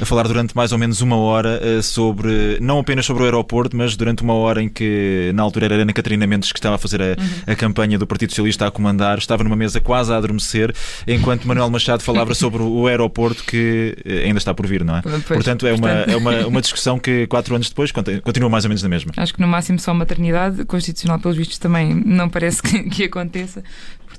a 0.00 0.04
falar 0.04 0.26
durante 0.26 0.54
mais 0.56 0.72
ou 0.72 0.78
menos 0.78 1.00
uma 1.00 1.16
hora 1.16 1.60
uh, 1.62 1.82
sobre, 1.82 2.58
não 2.60 2.78
apenas 2.78 3.06
sobre 3.06 3.22
o 3.22 3.26
aeroporto, 3.26 3.76
mas 3.76 3.96
durante 3.96 4.22
uma 4.22 4.34
hora 4.34 4.62
em 4.62 4.68
que 4.68 5.30
na 5.34 5.42
altura 5.42 5.66
era 5.66 5.76
a 5.76 5.78
Ana 5.78 5.92
Catarina 5.92 6.26
Mendes 6.26 6.52
que 6.52 6.58
estava 6.58 6.74
a 6.74 6.78
fazer 6.78 7.02
a, 7.02 7.06
uhum. 7.06 7.14
a 7.46 7.54
campanha 7.54 7.99
do 8.00 8.06
Partido 8.06 8.30
Socialista 8.30 8.66
a 8.66 8.70
comandar, 8.70 9.18
estava 9.18 9.44
numa 9.44 9.56
mesa 9.56 9.80
quase 9.80 10.12
a 10.12 10.16
adormecer, 10.16 10.74
enquanto 11.06 11.46
Manuel 11.46 11.70
Machado 11.70 12.02
falava 12.02 12.34
sobre 12.34 12.62
o 12.62 12.86
aeroporto 12.86 13.44
que 13.44 13.96
eh, 14.04 14.24
ainda 14.24 14.38
está 14.38 14.52
por 14.52 14.66
vir, 14.66 14.84
não 14.84 14.96
é? 14.96 15.02
Pois, 15.02 15.24
portanto, 15.24 15.66
é, 15.66 15.72
uma, 15.72 15.90
é 15.90 16.16
uma, 16.16 16.46
uma 16.46 16.60
discussão 16.60 16.98
que 16.98 17.26
quatro 17.26 17.54
anos 17.54 17.68
depois 17.68 17.92
continua 17.92 18.48
mais 18.48 18.64
ou 18.64 18.68
menos 18.68 18.82
na 18.82 18.88
mesma. 18.88 19.12
Acho 19.16 19.34
que 19.34 19.40
no 19.40 19.46
máximo 19.46 19.78
só 19.78 19.94
maternidade, 19.94 20.64
constitucional 20.64 21.18
pelos 21.18 21.36
vistos 21.36 21.58
também 21.58 21.94
não 21.94 22.28
parece 22.28 22.62
que, 22.62 22.82
que 22.84 23.04
aconteça, 23.04 23.62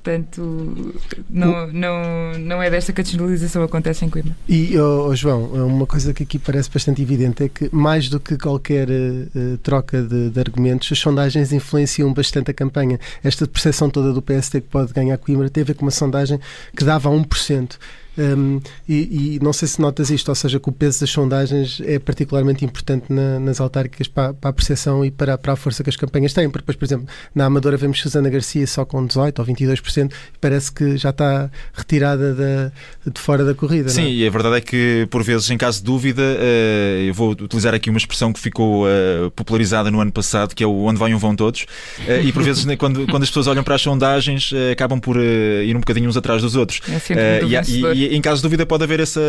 portanto, 0.02 0.96
não, 1.30 1.68
não, 1.68 2.40
não 2.40 2.64
é 2.64 2.70
desta 2.70 2.92
que 2.92 3.02
a 3.02 3.04
descentralização 3.04 3.64
acontece 3.64 4.04
em 4.04 4.10
Coimbra. 4.10 4.36
E, 4.50 4.78
oh, 4.80 5.16
João, 5.16 5.46
uma 5.66 5.86
coisa 5.86 6.14
que 6.14 6.24
aqui 6.24 6.40
parece 6.40 6.70
bastante 6.70 7.02
evidente 7.02 7.44
é 7.44 7.50
que, 7.50 7.70
mais 7.74 8.10
do 8.10 8.20
que 8.20 8.38
qualquer 8.38 8.90
uh, 8.90 9.58
troca 9.62 10.02
de, 10.02 10.32
de, 10.32 10.40
argumentos, 10.40 10.92
as 10.92 10.98
sondagens 10.98 11.54
influenciam 11.54 12.12
bastante 12.12 12.50
a 12.50 12.54
campanha. 12.54 13.00
Esta 13.24 13.48
percepção 13.48 13.90
toda 13.90 14.12
do 14.12 14.22
PSD 14.22 14.62
que 14.62 14.68
pode 14.68 14.92
ganhar 14.92 15.18
Coimbra 15.18 15.50
teve 15.50 15.62
a 15.62 15.74
ver 15.74 15.74
com 15.76 15.86
uma 15.86 15.92
sondagem 15.92 16.40
que 16.76 16.84
dava 16.84 17.10
1%. 17.10 17.78
Um, 18.17 18.60
e, 18.88 19.38
e, 19.38 19.39
não 19.41 19.54
sei 19.54 19.67
se 19.67 19.80
notas 19.80 20.10
isto, 20.10 20.28
ou 20.28 20.36
seja, 20.36 20.60
que 20.60 20.67
o 20.67 20.71
peso 20.71 21.00
das 21.00 21.10
sondagens 21.10 21.82
é 21.86 21.97
particularmente 21.97 22.65
importante 22.65 23.06
na, 23.10 23.39
nas 23.39 23.62
autárquicas 23.62 24.08
para, 24.08 24.34
para, 24.34 24.50
a 24.50 24.54
percepção 24.54 25.06
e 25.06 25.10
para, 25.10 25.38
para, 25.38 25.54
a 25.54 25.56
força 25.56 25.84
que 25.84 25.89
as 25.89 25.95
campanhas 25.95 26.34
têm. 26.34 26.50
Porque 26.50 26.63
depois, 26.63 26.76
por 26.76 26.86
exemplo, 26.86 27.08
na 27.34 27.45
Amadora 27.45 27.78
vemos 27.78 28.02
Susana 28.02 28.30
Garcia 28.30 28.67
só 28.67 28.84
com 28.84 29.08
18% 29.08 29.39
ou 29.39 29.45
22%, 29.45 30.12
e 30.12 30.38
parece 30.39 30.71
que 30.71 30.97
já 30.97 31.12
está 31.12 31.50
retirada 31.74 32.34
da, 32.34 32.71
de 33.10 33.19
fora 33.19 33.45
da 33.45 33.54
corrida. 33.54 33.89
Sim, 33.89 34.04
é? 34.04 34.10
e 34.10 34.28
a 34.28 34.30
verdade 34.30 34.58
é 34.58 34.62
que, 34.62 35.08
por 35.10 35.24
vezes, 35.24 35.50
em 35.50 35.58
caso 35.58 35.80
de 35.80 35.86
dúvida, 35.86 36.21
uh, 36.21 37.02
eu 37.08 37.13
vou 37.13 37.32
utilizar 37.32 37.74
aqui 37.74 37.89
uma 37.89 37.97
expressão 37.97 38.34
que 38.34 38.39
ficou 38.39 38.86
uh, 38.86 39.32
popularizada 39.32 39.89
no 39.89 40.02
ano 40.02 40.12
passado, 40.12 40.54
que 40.54 40.63
é 40.63 40.67
o 40.67 40.84
onde 40.84 41.00
vão, 41.00 41.17
vão 41.17 41.36
todos. 41.36 41.62
Uh, 42.00 42.21
e 42.24 42.34
por 42.34 42.43
vezes, 42.43 42.65
né, 42.65 42.76
quando, 42.76 43.06
quando 43.08 43.24
as 43.24 43.30
pessoas 43.30 43.47
olham 43.47 43.63
para 43.63 43.76
as 43.76 43.82
sondagens, 43.82 44.52
acabam 44.71 45.00
por 45.00 45.17
ir 45.17 45.76
um 45.76 45.80
bocadinho 45.80 46.10
uns 46.10 46.17
atrás 46.17 46.41
dos 46.41 46.56
outros. 46.56 46.82
É 46.89 47.41
e, 47.43 48.01
e, 48.06 48.16
em 48.16 48.22
caso 48.22 48.38
de 48.38 48.44
dúvida 48.44 48.66
pode 48.66 48.84
haver 48.84 49.00
essa, 49.00 49.22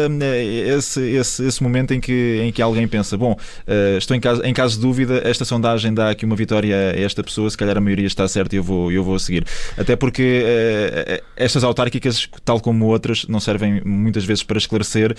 esse, 0.67 1.01
esse, 1.01 1.45
esse 1.45 1.63
momento 1.63 1.93
em 1.93 2.01
que, 2.01 2.41
em 2.43 2.53
que 2.53 2.63
alguém 2.63 2.87
pensa: 2.89 3.17
bom, 3.17 3.33
uh, 3.33 3.99
estou 3.99 4.17
em 4.17 4.21
caso, 4.21 4.43
em 4.43 4.53
caso 4.53 4.77
de 4.77 4.83
dúvida, 4.83 5.21
esta 5.25 5.45
sondagem 5.45 5.93
dá 5.93 6.11
aqui 6.11 6.25
uma 6.25 6.37
vitória 6.37 6.75
a 6.75 7.01
esta 7.01 7.23
pessoa, 7.23 7.51
se 7.51 7.57
calhar 7.57 7.77
a 7.77 7.81
maioria 7.81 8.07
está 8.07 8.27
certa 8.27 8.55
e 8.55 8.59
eu 8.59 8.63
vou, 8.63 8.91
eu 8.91 9.05
vou 9.05 9.19
seguir. 9.19 9.45
Até 9.77 9.97
porque 9.97 10.43
uh, 10.43 11.25
estas 11.37 11.65
autárquicas, 11.65 12.29
tal 12.45 12.61
como 12.61 12.87
outras, 12.87 13.27
não 13.29 13.41
servem 13.41 13.83
muitas 13.85 14.25
vezes 14.25 14.43
para 14.43 14.59
esclarecer 14.59 15.13
uh, 15.13 15.17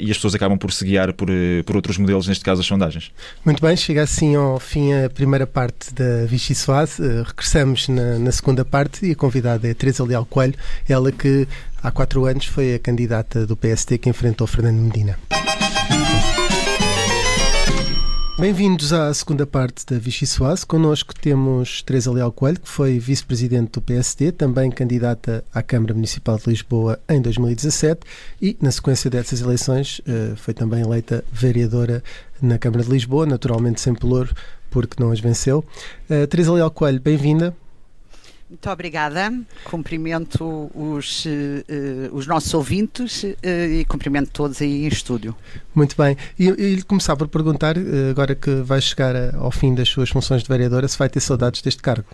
e 0.00 0.10
as 0.10 0.16
pessoas 0.16 0.34
acabam 0.34 0.58
por 0.58 0.72
se 0.72 0.84
guiar 0.84 1.12
por, 1.12 1.28
por 1.64 1.76
outros 1.76 1.98
modelos, 1.98 2.28
neste 2.28 2.44
caso 2.44 2.60
as 2.60 2.66
sondagens. 2.66 3.10
Muito 3.44 3.60
bem, 3.60 3.76
chega 3.76 4.02
assim 4.02 4.36
ao 4.36 4.58
fim 4.60 4.92
a 4.92 5.10
primeira 5.10 5.46
parte 5.46 5.92
da 5.94 6.26
Vichy 6.26 6.54
Soase. 6.54 7.02
regressamos 7.24 7.88
na, 7.88 8.18
na 8.18 8.32
segunda 8.32 8.64
parte 8.64 9.06
e 9.06 9.12
a 9.12 9.16
convidada 9.16 9.68
é 9.68 9.74
Teresa 9.74 10.04
Leal 10.04 10.26
Coelho, 10.26 10.54
ela 10.88 11.10
que 11.10 11.46
há 11.82 11.90
quatro 11.90 12.24
anos 12.24 12.46
foi 12.46 12.74
a 12.74 12.78
candidata 12.78 13.46
do 13.46 13.56
PST 13.56 13.98
que 13.98 14.08
enfrentou 14.08 14.46
Fernando 14.46 14.78
Medina. 14.78 15.18
Bem-vindos 18.38 18.92
à 18.92 19.12
segunda 19.12 19.44
parte 19.44 19.84
da 19.84 19.98
Vichy 19.98 20.24
Soase. 20.24 20.64
Connosco 20.64 21.12
temos 21.12 21.82
Teresa 21.82 22.12
Leal 22.12 22.30
Coelho, 22.30 22.60
que 22.60 22.68
foi 22.68 22.96
vice-presidente 22.96 23.72
do 23.72 23.82
PSD, 23.82 24.30
também 24.30 24.70
candidata 24.70 25.44
à 25.52 25.60
Câmara 25.60 25.92
Municipal 25.92 26.38
de 26.38 26.48
Lisboa 26.48 27.00
em 27.08 27.20
2017 27.20 28.00
e, 28.40 28.56
na 28.62 28.70
sequência 28.70 29.10
dessas 29.10 29.40
eleições, 29.40 30.00
eh, 30.06 30.34
foi 30.36 30.54
também 30.54 30.82
eleita 30.82 31.24
vereadora 31.32 32.00
na 32.40 32.58
Câmara 32.58 32.84
de 32.84 32.90
Lisboa, 32.90 33.26
naturalmente 33.26 33.80
sem 33.80 33.92
pelouro, 33.92 34.32
porque 34.70 35.02
não 35.02 35.10
as 35.10 35.18
venceu. 35.18 35.64
Eh, 36.08 36.24
Teresa 36.28 36.52
Leal 36.52 36.70
Coelho, 36.70 37.00
bem-vinda. 37.00 37.52
Muito 38.48 38.70
obrigada. 38.70 39.32
Cumprimento 39.64 40.70
os, 40.74 41.26
uh, 41.26 41.28
os 42.12 42.26
nossos 42.26 42.52
ouvintes 42.54 43.22
uh, 43.22 43.36
e 43.44 43.84
cumprimento 43.84 44.30
todos 44.30 44.62
aí 44.62 44.84
em 44.84 44.88
estúdio. 44.88 45.36
Muito 45.74 45.94
bem. 45.96 46.16
E, 46.38 46.48
e 46.48 46.82
começar 46.82 47.16
por 47.16 47.28
perguntar, 47.28 47.76
agora 48.10 48.34
que 48.34 48.50
vai 48.62 48.80
chegar 48.80 49.34
ao 49.34 49.50
fim 49.50 49.74
das 49.74 49.88
suas 49.88 50.08
funções 50.08 50.42
de 50.42 50.48
vereadora, 50.48 50.88
se 50.88 50.96
vai 50.98 51.08
ter 51.08 51.20
saudades 51.20 51.60
deste 51.60 51.82
cargo. 51.82 52.06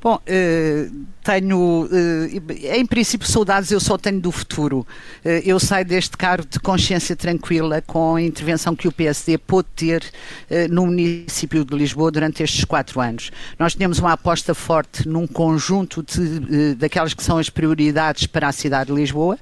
Bom, 0.00 0.16
uh, 0.16 1.06
tenho, 1.22 1.84
uh, 1.84 2.76
em 2.76 2.84
princípio, 2.86 3.26
saudades 3.26 3.70
eu 3.70 3.80
só 3.80 3.96
tenho 3.96 4.20
do 4.20 4.32
futuro. 4.32 4.86
Uh, 5.24 5.28
eu 5.44 5.60
saio 5.60 5.84
deste 5.84 6.16
cargo 6.16 6.46
de 6.48 6.58
consciência 6.58 7.14
tranquila 7.14 7.82
com 7.82 8.16
a 8.16 8.22
intervenção 8.22 8.74
que 8.74 8.88
o 8.88 8.92
PSD 8.92 9.38
pôde 9.38 9.68
ter 9.76 10.04
no 10.70 10.86
município 10.86 11.64
de 11.64 11.74
Lisboa 11.74 12.10
durante 12.10 12.42
estes 12.42 12.64
quatro 12.64 13.00
anos. 13.00 13.30
Nós 13.58 13.74
tínhamos 13.74 13.98
uma 13.98 14.12
aposta 14.12 14.54
forte 14.54 15.08
num 15.08 15.26
conjunto 15.26 16.02
de, 16.02 16.74
daquelas 16.74 17.14
que 17.14 17.22
são 17.22 17.38
as 17.38 17.48
prioridades 17.48 18.26
para 18.26 18.48
a 18.48 18.52
cidade 18.52 18.92
de 18.92 18.96
Lisboa. 18.96 19.38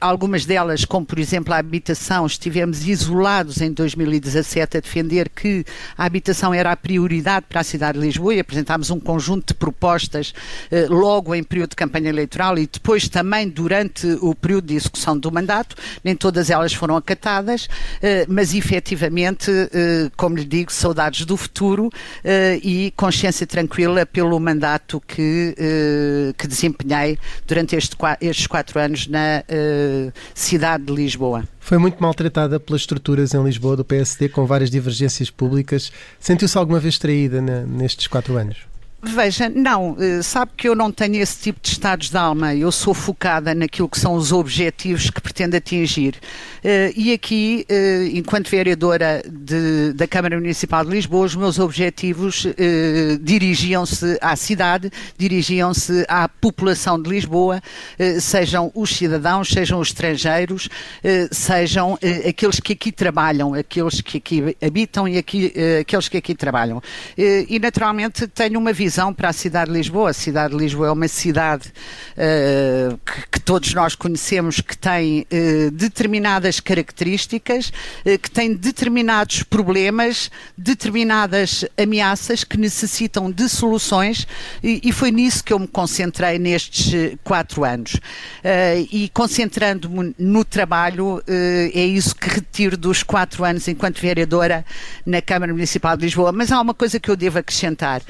algumas 0.00 0.44
delas, 0.44 0.84
como 0.84 1.06
por 1.06 1.18
exemplo 1.18 1.54
a 1.54 1.58
habitação, 1.58 2.26
estivemos 2.26 2.86
isolados 2.86 3.60
em 3.60 3.72
2017 3.72 4.76
a 4.76 4.80
defender 4.80 5.28
que 5.28 5.64
a 5.96 6.04
habitação 6.04 6.52
era 6.52 6.72
a 6.72 6.76
prioridade 6.76 7.46
para 7.48 7.60
a 7.60 7.64
cidade 7.64 7.98
de 7.98 8.04
Lisboa 8.04 8.34
e 8.34 8.40
apresentámos 8.40 8.90
um 8.90 9.00
conjunto 9.00 9.48
de 9.48 9.53
propostas 9.54 10.34
eh, 10.70 10.86
logo 10.88 11.34
em 11.34 11.42
período 11.42 11.70
de 11.70 11.76
campanha 11.76 12.08
eleitoral 12.08 12.58
e 12.58 12.66
depois 12.66 13.08
também 13.08 13.48
durante 13.48 14.06
o 14.20 14.34
período 14.34 14.66
de 14.66 14.74
execução 14.74 15.16
do 15.18 15.30
mandato. 15.30 15.76
Nem 16.02 16.14
todas 16.14 16.50
elas 16.50 16.72
foram 16.72 16.96
acatadas, 16.96 17.68
eh, 18.02 18.26
mas 18.28 18.54
efetivamente, 18.54 19.50
eh, 19.50 20.10
como 20.16 20.36
lhe 20.36 20.44
digo, 20.44 20.72
saudades 20.72 21.24
do 21.24 21.36
futuro 21.36 21.90
e 22.62 22.92
consciência 22.96 23.46
tranquila 23.46 24.04
pelo 24.06 24.38
mandato 24.38 25.02
que, 25.06 25.54
que 26.36 26.46
desempenhei 26.46 27.18
durante 27.46 27.76
estes 27.76 28.46
quatro 28.46 28.78
anos 28.80 29.06
na 29.06 29.42
cidade 30.34 30.84
de 30.84 30.92
Lisboa. 30.92 31.44
Foi 31.64 31.78
muito 31.78 31.96
maltratada 31.98 32.60
pelas 32.60 32.82
estruturas 32.82 33.32
em 33.32 33.42
Lisboa 33.42 33.74
do 33.74 33.84
PSD, 33.84 34.28
com 34.28 34.44
várias 34.44 34.70
divergências 34.70 35.30
públicas. 35.30 35.90
Sentiu-se 36.20 36.58
alguma 36.58 36.78
vez 36.78 36.98
traída 36.98 37.40
nestes 37.40 38.06
quatro 38.06 38.36
anos? 38.36 38.66
Veja, 39.06 39.50
não, 39.50 39.96
eh, 40.00 40.22
sabe 40.22 40.52
que 40.56 40.68
eu 40.68 40.74
não 40.74 40.90
tenho 40.90 41.16
esse 41.16 41.38
tipo 41.38 41.60
de 41.60 41.68
estados 41.68 42.08
de 42.08 42.16
alma, 42.16 42.54
eu 42.54 42.72
sou 42.72 42.94
focada 42.94 43.54
naquilo 43.54 43.88
que 43.88 44.00
são 44.00 44.14
os 44.14 44.32
objetivos 44.32 45.10
que 45.10 45.20
pretendo 45.20 45.56
atingir. 45.56 46.14
Eh, 46.62 46.92
e 46.96 47.12
aqui, 47.12 47.66
eh, 47.68 48.08
enquanto 48.14 48.48
vereadora 48.48 49.22
de, 49.28 49.92
da 49.92 50.06
Câmara 50.06 50.36
Municipal 50.36 50.84
de 50.84 50.90
Lisboa, 50.90 51.26
os 51.26 51.36
meus 51.36 51.58
objetivos 51.58 52.46
dirigiam-se 53.20 54.16
à 54.20 54.34
cidade, 54.36 54.90
dirigiam-se 55.18 56.04
à 56.08 56.28
população 56.28 57.00
de 57.00 57.10
Lisboa, 57.10 57.60
sejam 58.20 58.70
os 58.74 58.90
cidadãos, 58.90 59.48
sejam 59.48 59.80
os 59.80 59.88
estrangeiros, 59.88 60.68
sejam 61.30 61.98
aqueles 62.28 62.60
que 62.60 62.72
aqui 62.72 62.92
trabalham, 62.92 63.54
aqueles 63.54 64.00
que 64.00 64.18
aqui 64.18 64.56
habitam 64.62 65.06
e 65.08 65.18
aqui, 65.18 65.52
aqueles 65.80 66.08
que 66.08 66.16
aqui 66.16 66.34
trabalham. 66.34 66.82
E 67.16 67.58
naturalmente 67.58 68.26
tenho 68.26 68.58
uma 68.58 68.72
visão 68.72 68.93
para 68.94 69.28
a 69.30 69.32
cidade 69.32 69.72
de 69.72 69.76
Lisboa. 69.76 70.10
A 70.10 70.12
cidade 70.12 70.54
de 70.54 70.60
Lisboa 70.62 70.86
é 70.86 70.90
uma 70.92 71.08
cidade 71.08 71.68
uh, 72.12 72.96
que, 72.98 73.26
que, 73.32 73.40
todos 73.40 73.74
nós 73.74 73.96
conhecemos 73.96 74.60
que 74.60 74.78
tem 74.78 75.22
uh, 75.22 75.70
determinadas 75.72 76.60
características, 76.60 77.72
uh, 78.06 78.18
que 78.18 78.30
tem 78.30 78.54
determinados 78.54 79.42
problemas, 79.42 80.30
determinadas 80.56 81.64
ameaças 81.76 82.44
que 82.44 82.56
necessitam 82.56 83.32
de 83.32 83.48
soluções 83.48 84.28
e, 84.62 84.80
e 84.84 84.92
foi 84.92 85.10
nisso 85.10 85.42
que 85.42 85.52
eu 85.52 85.58
me 85.58 85.66
concentrei 85.66 86.38
nestes 86.38 87.16
quatro 87.24 87.64
anos. 87.64 87.96
e 88.92 89.08
concentrando-me 89.12 90.14
no 90.18 90.44
trabalho, 90.44 91.22
é 91.26 91.84
isso 91.84 92.14
que 92.14 92.28
retiro 92.28 92.76
dos 92.76 93.02
quatro 93.02 93.44
anos 93.44 93.66
enquanto 93.66 94.00
vereadora 94.00 94.64
na 95.04 95.20
Câmara 95.20 95.52
Municipal 95.52 95.96
de 95.96 96.04
Lisboa. 96.04 96.30
Mas 96.30 96.52
há 96.52 96.60
uma 96.60 96.74
coisa 96.74 97.00
que 97.00 97.10
eu 97.10 97.16
devo 97.16 97.38
acrescentar 97.38 98.02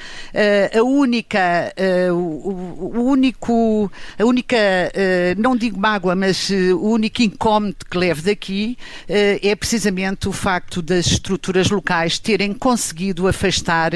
a 0.75 0.83
única, 0.83 1.73
uh, 2.09 2.13
o, 2.13 2.99
o, 2.99 3.03
único, 3.05 3.91
a 4.19 4.25
única, 4.25 4.57
uh, 4.57 5.41
não 5.41 5.55
digo 5.55 5.79
mágoa, 5.79 6.15
mas 6.15 6.49
uh, 6.49 6.75
o 6.75 6.91
único 6.91 7.21
incómodo 7.21 7.77
que 7.89 7.97
levo 7.97 8.21
daqui 8.21 8.77
é 9.07 9.55
precisamente 9.55 10.27
o 10.27 10.31
facto 10.31 10.81
das 10.81 11.05
estruturas 11.05 11.69
locais 11.69 12.19
terem 12.19 12.53
conseguido 12.53 13.27
afastar 13.27 13.91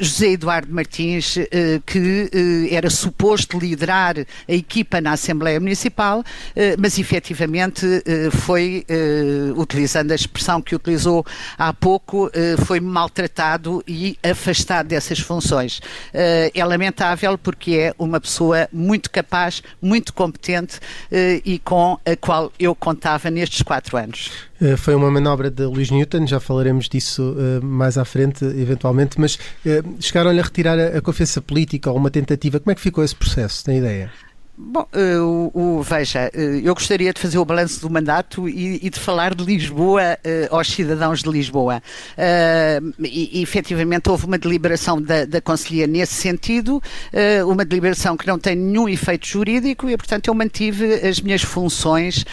José 0.00 0.32
Eduardo 0.32 0.72
Martins, 0.72 1.36
que 1.86 2.30
era 2.70 2.90
suposto 2.90 3.58
liderar 3.58 4.16
a 4.18 4.52
equipa 4.52 5.00
na 5.00 5.12
Assembleia 5.12 5.58
Municipal, 5.58 6.22
mas 6.78 6.98
efetivamente 6.98 7.86
foi, 8.30 8.84
utilizando 9.56 10.12
a 10.12 10.14
expressão 10.14 10.60
que 10.60 10.74
utilizou 10.74 11.24
há 11.58 11.72
pouco, 11.72 12.30
foi 12.64 12.80
maltratado 12.80 13.82
e 13.86 14.18
afastado 14.22 14.88
dessas 14.88 15.18
funções. 15.18 15.80
Uh, 16.08 16.50
é 16.54 16.64
lamentável 16.64 17.36
porque 17.38 17.72
é 17.72 17.94
uma 17.98 18.20
pessoa 18.20 18.68
muito 18.72 19.10
capaz, 19.10 19.62
muito 19.80 20.12
competente 20.12 20.76
uh, 20.76 21.42
e 21.44 21.58
com 21.58 21.98
a 22.04 22.16
qual 22.16 22.52
eu 22.58 22.74
contava 22.74 23.30
nestes 23.30 23.62
quatro 23.62 23.96
anos. 23.96 24.30
Uh, 24.60 24.76
foi 24.76 24.94
uma 24.94 25.10
manobra 25.10 25.50
de 25.50 25.64
Luís 25.64 25.90
Newton, 25.90 26.26
já 26.26 26.40
falaremos 26.40 26.88
disso 26.88 27.34
mais 27.62 27.98
à 27.98 28.04
frente, 28.04 28.44
eventualmente, 28.44 29.20
mas 29.20 29.38
chegaram-lhe 29.98 30.40
a 30.40 30.42
retirar 30.42 30.78
a, 30.78 30.98
a 30.98 31.00
confiança 31.00 31.40
política 31.40 31.90
ou 31.90 31.96
uma 31.96 32.10
tentativa. 32.10 32.60
Como 32.60 32.70
é 32.70 32.74
que 32.74 32.80
ficou 32.80 33.02
esse 33.02 33.14
processo? 33.14 33.64
Tem 33.64 33.78
ideia? 33.78 34.10
Bom, 34.64 34.86
o, 35.54 35.82
veja, 35.82 36.30
uh, 36.32 36.38
eu 36.38 36.72
gostaria 36.72 37.12
de 37.12 37.20
fazer 37.20 37.36
o 37.36 37.44
balanço 37.44 37.80
do 37.80 37.90
mandato 37.90 38.48
e, 38.48 38.78
e 38.86 38.90
de 38.90 38.98
falar 38.98 39.34
de 39.34 39.44
Lisboa 39.44 40.16
uh, 40.24 40.56
aos 40.56 40.68
cidadãos 40.68 41.20
de 41.20 41.28
Lisboa. 41.28 41.82
E, 43.00 43.40
e 43.40 43.42
efetivamente 43.42 44.08
houve 44.08 44.26
uma 44.26 44.38
deliberação 44.38 45.02
da, 45.02 45.24
da 45.24 45.40
Conselhia 45.40 45.86
nesse 45.86 46.14
sentido, 46.14 46.80
uma 47.46 47.64
deliberação 47.64 48.16
que 48.16 48.26
não 48.26 48.38
tem 48.38 48.54
nenhum 48.54 48.88
efeito 48.88 49.26
jurídico 49.26 49.88
e, 49.88 49.96
portanto, 49.96 50.28
eu 50.28 50.34
mantive 50.34 50.94
as 50.94 51.20
minhas 51.20 51.42
funções 51.42 52.24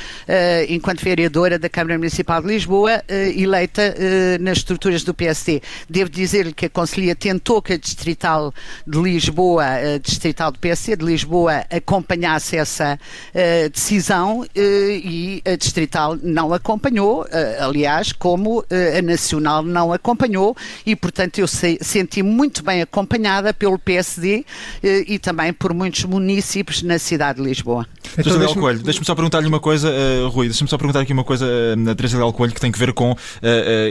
enquanto 0.67 1.03
vereadora 1.03 1.57
da 1.57 1.69
Câmara 1.69 1.97
Municipal 1.97 2.41
de 2.41 2.47
Lisboa, 2.47 3.01
eleita 3.35 3.95
nas 4.39 4.59
estruturas 4.59 5.03
do 5.03 5.13
PSD. 5.13 5.61
Devo 5.89 6.09
dizer-lhe 6.09 6.53
que 6.53 6.65
a 6.65 6.69
Conselhia 6.69 7.15
tentou 7.15 7.61
que 7.61 7.73
a 7.73 7.77
Distrital 7.77 8.53
de 8.85 8.99
Lisboa, 8.99 9.65
Distrital 10.01 10.51
do 10.51 10.59
PSD 10.59 10.97
de 10.97 11.05
Lisboa, 11.05 11.63
acompanhasse 11.69 12.18
acompanhasse 12.19 12.57
essa 12.57 12.99
uh, 12.99 13.69
decisão 13.69 14.41
uh, 14.41 14.47
e 14.55 15.41
a 15.45 15.55
Distrital 15.55 16.17
não 16.21 16.53
acompanhou, 16.53 17.23
uh, 17.23 17.27
aliás, 17.63 18.11
como 18.11 18.63
a 18.69 19.01
Nacional 19.01 19.63
não 19.63 19.93
acompanhou 19.93 20.55
e, 20.85 20.95
portanto, 20.95 21.39
eu 21.39 21.47
sei, 21.47 21.77
senti 21.81 22.21
muito 22.21 22.63
bem 22.63 22.81
acompanhada 22.81 23.53
pelo 23.53 23.79
PSD 23.79 24.45
e 24.83 25.17
também 25.19 25.53
por 25.53 25.73
muitos 25.73 26.03
municípios 26.03 26.83
na 26.83 26.99
cidade 26.99 27.41
de 27.41 27.47
Lisboa. 27.47 27.87
Então, 28.17 28.37
deixa-me 28.37 28.61
Coelho, 28.61 28.79
deixa 28.79 29.03
só 29.03 29.15
perguntar-lhe 29.15 29.47
uma 29.47 29.59
coisa, 29.59 29.91
Rui, 30.31 30.47
deixa-me 30.47 30.69
só 30.69 30.77
perguntar 30.77 31.01
aqui 31.01 31.13
uma 31.13 31.23
coisa 31.23 31.75
na 31.75 31.95
Teresa 31.95 32.17
Del 32.17 32.33
Coelho 32.33 32.53
que 32.53 32.61
tem 32.61 32.71
que 32.71 32.79
ver 32.79 32.93
com 32.93 33.15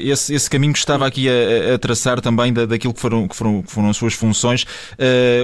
esse, 0.02 0.34
esse, 0.34 0.50
caminho 0.50 0.72
que 0.72 0.78
estava 0.78 1.06
aqui 1.06 1.28
a, 1.28 1.74
a 1.74 1.78
traçar 1.78 2.20
também 2.20 2.52
da, 2.52 2.66
daquilo 2.66 2.92
que 2.92 3.00
foram, 3.00 3.28
que 3.28 3.36
foram, 3.36 3.62
que 3.62 3.70
foram 3.70 3.90
as 3.90 3.96
suas 3.96 4.14
funções. 4.14 4.64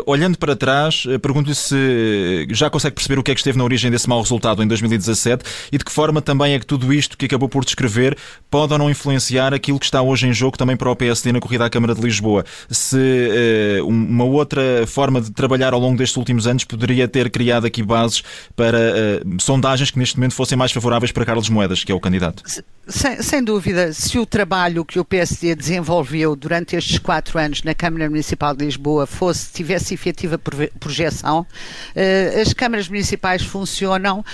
olhando 0.07 0.37
para 0.39 0.57
trás, 0.57 1.05
pergunto-lhe 1.23 1.55
se 1.55 2.47
já 2.51 2.64
já 2.65 2.71
consegue 2.71 2.95
perceber 2.95 3.19
o 3.19 3.23
que 3.23 3.31
é 3.31 3.35
que 3.35 3.41
esteve 3.41 3.59
na 3.59 3.65
origem 3.65 3.91
desse 3.91 4.09
mau 4.09 4.21
resultado 4.21 4.63
em 4.63 4.67
2017 4.67 5.45
e 5.71 5.79
de 5.79 5.85
que 5.85 5.93
forma 5.93 6.23
também 6.23 6.55
é 6.55 6.59
que 6.59 6.67
tudo 6.67 6.93
isto 6.93 7.17
que 7.17 7.27
acabou 7.27 7.49
por 7.49 7.65
descrever 7.65 8.17
pode 8.51 8.73
ou 8.73 8.79
não 8.79 8.91
influenciar 8.91 9.53
aquilo 9.53 9.79
que 9.79 9.85
está 9.85 10.01
hoje 10.01 10.27
em 10.27 10.33
jogo 10.33 10.57
também 10.57 10.77
para 10.77 10.91
o 10.91 10.97
PSD 10.97 11.33
na 11.33 11.41
corrida 11.41 11.67
à 11.67 11.71
Câmara 11.71 11.95
de 11.95 12.01
Lisboa. 12.01 12.45
Se 12.71 12.97
uh, 12.97 13.87
uma 13.87 14.25
outra 14.25 14.87
forma 14.87 15.21
de 15.21 15.31
trabalhar 15.31 15.75
ao 15.75 15.81
longo 15.81 15.99
destes 15.99 16.17
últimos 16.17 16.47
anos 16.47 16.65
poderia 16.65 17.07
ter 17.07 17.31
criado 17.31 17.67
aqui 17.67 17.83
bases 17.83 18.23
para 18.57 18.79
uh, 18.79 19.43
sondagens 19.43 19.91
que 19.91 19.99
neste 19.99 20.17
momento 20.17 20.35
fossem 20.35 20.57
mais 20.57 20.73
favoráveis 20.73 21.13
para 21.13 21.25
Carlos 21.25 21.49
Moedas, 21.49 21.85
que 21.85 21.93
é 21.93 21.95
o 21.95 22.01
candidato. 22.01 22.43
Sem, 22.87 23.23
sem, 23.23 23.43
dúvida, 23.43 23.93
se 23.93 24.19
o 24.19 24.27
trabalho 24.27 24.85
que 24.85 24.99
o 24.99 25.05
PSD 25.05 25.55
desenvolveu 25.55 26.37
durante 26.37 26.77
estes 26.77 26.99
quatro 26.99 27.39
anos 27.39 27.63
na 27.63 27.75
Câmara 27.75 28.09
Municipal 28.09 28.55
de 28.55 28.65
Lisboa 28.65 29.07
fosse, 29.07 29.53
tivesse 29.53 29.95
efetiva 29.95 30.39
projeção, 30.79 31.41
uh, 31.41 32.41
as 32.41 32.53
câmaras 32.55 32.89
municipais 32.89 33.43
funcionam 33.43 34.21
uh, 34.21 34.25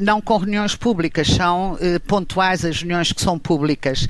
não 0.00 0.20
com 0.20 0.36
reuniões 0.36 0.74
públicas, 0.74 1.28
são 1.28 1.74
uh, 1.74 2.00
pontuais 2.06 2.64
as 2.64 2.80
reuniões 2.80 3.12
que 3.12 3.20
são 3.20 3.38
públicas. 3.38 4.08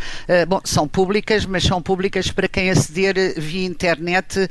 bom, 0.49 0.61
são 0.65 0.89
públicas, 0.89 1.45
mas 1.45 1.65
são 1.65 1.81
públicas 1.83 2.31
para 2.31 2.49
quem 2.49 2.71
aceder 2.71 3.39
via 3.39 3.67
internet 3.67 4.49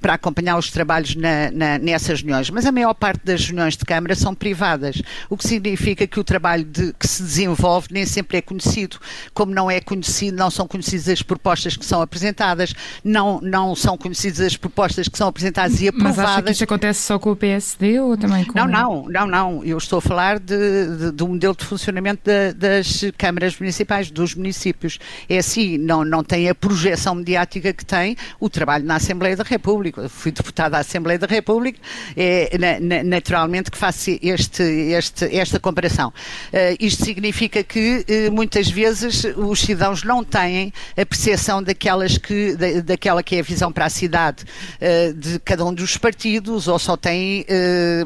para 0.00 0.14
acompanhar 0.14 0.58
os 0.58 0.70
trabalhos 0.70 1.14
na, 1.14 1.50
na, 1.50 1.78
nessas 1.78 2.20
reuniões. 2.20 2.50
Mas 2.50 2.66
a 2.66 2.72
maior 2.72 2.94
parte 2.94 3.24
das 3.24 3.44
reuniões 3.46 3.76
de 3.76 3.84
Câmara 3.84 4.14
são 4.14 4.34
privadas, 4.34 5.00
o 5.28 5.36
que 5.36 5.46
significa 5.46 6.06
que 6.06 6.20
o 6.20 6.24
trabalho 6.24 6.64
de, 6.64 6.92
que 6.92 7.06
se 7.06 7.22
desenvolve 7.22 7.88
nem 7.90 8.04
sempre 8.04 8.38
é 8.38 8.42
conhecido 8.42 8.66
conhecido. 8.66 8.98
Como 9.32 9.54
não 9.54 9.70
é 9.70 9.80
conhecido, 9.80 10.36
não 10.36 10.50
são 10.50 10.66
conhecidas 10.66 11.08
as 11.08 11.22
propostas 11.22 11.76
que 11.76 11.84
são 11.84 12.00
apresentadas, 12.00 12.74
não, 13.04 13.40
não 13.40 13.74
são 13.74 13.96
conhecidas 13.96 14.40
as 14.40 14.56
propostas 14.56 15.08
que 15.08 15.16
são 15.16 15.28
apresentadas 15.28 15.80
e 15.80 15.88
aprovadas. 15.88 16.16
Mas 16.16 16.28
acha 16.28 16.42
que 16.42 16.50
isso 16.50 16.64
acontece 16.64 17.02
só 17.02 17.18
com 17.18 17.30
o 17.30 17.36
PSD 17.36 18.00
ou 18.00 18.16
também 18.16 18.44
com 18.44 18.55
Não, 18.56 18.66
não, 18.66 19.06
não, 19.10 19.26
não. 19.26 19.64
Eu 19.64 19.76
estou 19.76 19.98
a 19.98 20.02
falar 20.02 20.38
de, 20.38 20.96
de, 20.96 21.10
do 21.10 21.28
modelo 21.28 21.54
de 21.54 21.62
funcionamento 21.62 22.22
de, 22.24 22.54
das 22.54 23.04
câmaras 23.18 23.58
municipais, 23.58 24.10
dos 24.10 24.34
municípios. 24.34 24.98
É 25.28 25.36
assim, 25.36 25.76
não, 25.76 26.06
não 26.06 26.24
tem 26.24 26.48
a 26.48 26.54
projeção 26.54 27.14
mediática 27.14 27.70
que 27.74 27.84
tem 27.84 28.16
o 28.40 28.48
trabalho 28.48 28.84
na 28.86 28.96
Assembleia 28.96 29.36
da 29.36 29.44
República. 29.44 30.00
Eu 30.00 30.08
fui 30.08 30.32
deputada 30.32 30.70
da 30.70 30.78
Assembleia 30.78 31.18
da 31.18 31.26
República, 31.26 31.78
é 32.16 32.56
na, 32.58 32.80
na, 32.80 33.04
naturalmente 33.04 33.70
que 33.70 33.76
faço 33.76 34.16
este, 34.22 34.62
este, 34.62 35.36
esta 35.36 35.60
comparação. 35.60 36.08
Uh, 36.08 36.76
isto 36.80 37.04
significa 37.04 37.62
que 37.62 38.06
uh, 38.08 38.32
muitas 38.32 38.70
vezes 38.70 39.24
os 39.36 39.60
cidadãos 39.60 40.02
não 40.02 40.24
têm 40.24 40.72
a 40.96 41.04
percepção 41.04 41.62
daquelas 41.62 42.16
que, 42.16 42.56
da, 42.56 42.80
daquela 42.80 43.22
que 43.22 43.36
é 43.36 43.40
a 43.40 43.42
visão 43.42 43.70
para 43.70 43.84
a 43.84 43.90
cidade 43.90 44.44
uh, 44.80 45.12
de 45.12 45.38
cada 45.40 45.62
um 45.64 45.74
dos 45.74 45.98
partidos, 45.98 46.68
ou 46.68 46.78
só 46.78 46.96
têm, 46.96 47.44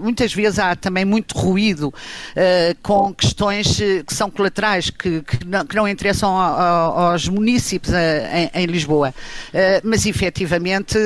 muitas 0.01 0.33
vezes 0.33 0.40
há 0.59 0.75
também 0.77 1.05
muito 1.05 1.37
ruído 1.37 1.93
com 2.83 3.13
questões 3.13 3.79
que 4.07 4.15
são 4.15 4.31
colaterais, 4.31 4.91
que, 4.91 5.23
que, 5.23 5.47
não, 5.47 5.65
que 5.65 5.77
não, 5.77 5.89
interessam 5.89 6.37
a, 6.37 6.47
a, 6.47 7.13
aos 7.13 7.29
municípios 7.29 7.93
em, 7.95 8.51
em, 8.63 8.67
Lisboa. 8.67 9.15
mas 9.83 10.07
efetivamente. 10.07 10.97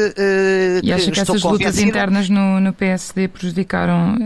e 0.83 0.92
acha 0.92 1.11
que 1.11 1.20
essas 1.20 1.42
lutas 1.42 1.79
internas 1.79 2.29
no, 2.29 2.61
no 2.61 2.73
PSD 2.73 3.29
prejudicaram, 3.29 4.16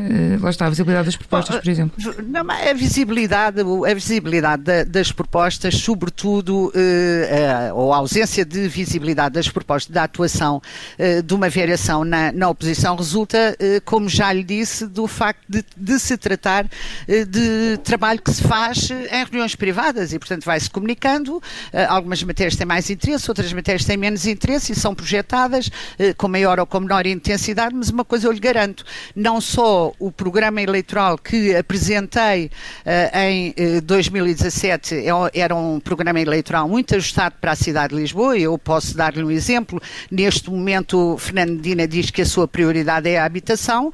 lá 0.41 0.51
está, 0.51 0.67
a 0.67 0.71
visibilidade 0.71 1.07
das 1.07 1.17
propostas, 1.17 1.57
por 1.57 1.69
exemplo? 1.69 1.97
Não, 2.27 2.45
a 2.51 2.73
visibilidade, 2.73 3.61
a 3.61 3.95
visibilidade 3.95 4.63
da, 4.63 4.85
das 4.85 5.13
propostas, 5.13 5.77
sobretudo, 5.77 6.73
eh, 6.75 7.71
ou 7.75 7.93
a 7.93 7.99
ausência 7.99 8.45
de 8.45 8.69
visibilidade 8.69 9.35
das 9.35 9.49
propostas 9.49 9.93
da 9.93 10.05
atuação 10.05 10.61
eh, 10.99 11.23
de 11.23 11.35
uma 11.35 11.49
variação 11.49 12.05
na, 12.05 12.33
na 12.33 12.49
oposição, 12.49 12.97
resulta, 12.97 13.57
eh, 13.59 13.81
como 13.85 14.09
já 14.09 14.33
lhe 14.33 14.45
disse, 14.45 14.87
do 14.99 15.07
facto 15.07 15.41
de, 15.49 15.65
de 15.77 15.99
se 16.01 16.17
tratar 16.17 16.67
eh, 17.07 17.25
de 17.25 17.79
trabalho 17.85 18.21
que 18.21 18.33
se 18.33 18.43
faz 18.43 18.91
em 18.91 19.25
reuniões 19.25 19.55
privadas 19.55 20.13
e, 20.13 20.19
portanto, 20.19 20.45
vai-se 20.45 20.69
comunicando. 20.69 21.41
Eh, 21.73 21.85
algumas 21.85 22.21
matérias 22.25 22.57
têm 22.57 22.67
mais 22.67 22.91
interesse, 22.91 23.31
outras 23.31 23.53
matérias 23.53 23.85
têm 23.85 23.97
menos 23.97 24.27
interesse 24.27 24.73
e 24.73 24.75
são 24.75 24.97
projetadas 24.97 25.71
eh, 26.01 26.13
com 26.15 26.27
maior 26.27 26.59
ou 26.59 26.67
com 26.67 26.81
menor 26.81 27.07
intensidade, 27.07 27.77
mas 27.77 27.91
uma 27.91 28.05
coisa 28.05 28.27
eu 28.27 28.33
lhe 28.33 28.41
garanto: 28.41 28.85
não 29.15 29.41
só 29.41 29.93
o 30.01 30.11
programa 30.11 30.61
eleitoral 30.61 31.17
que 31.17 31.55
apresentei 31.55 32.51
em 33.15 33.51
uh, 33.51 33.81
2017 33.83 34.95
é 34.95 35.11
era 35.35 35.55
um 35.55 35.79
programa 35.79 36.21
eleitoral 36.21 36.69
muito 36.69 36.95
ajustado 36.95 37.37
para 37.41 37.53
a 37.53 37.57
cidade 37.57 37.95
de 37.95 38.01
Lisboa. 38.01 38.37
Eu 38.37 38.59
posso 38.59 38.97
dar-lhe 38.97 39.23
um 39.23 39.31
exemplo. 39.31 39.81
Neste 40.11 40.51
momento, 40.51 41.17
Fernando 41.19 41.51
Medina 41.51 41.87
diz 41.87 42.11
que 42.11 42.23
a 42.23 42.27
sua 42.27 42.49
prioridade 42.49 43.09
é 43.09 43.19
a 43.19 43.25
habitação. 43.25 43.93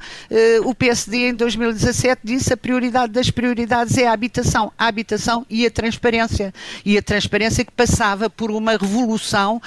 O 0.63 0.73
PSD, 0.95 1.29
em 1.29 1.33
2017, 1.33 2.21
disse 2.23 2.53
a 2.53 2.57
prioridade 2.57 3.11
das 3.11 3.29
prioridades 3.29 3.97
é 3.97 4.07
a 4.07 4.13
habitação. 4.13 4.71
A 4.77 4.87
habitação 4.87 5.45
e 5.49 5.65
a 5.65 5.71
transparência. 5.71 6.53
E 6.85 6.97
a 6.97 7.01
transparência 7.01 7.65
que 7.65 7.71
passava 7.71 8.29
por 8.29 8.49
uma 8.49 8.77
revolução 8.77 9.61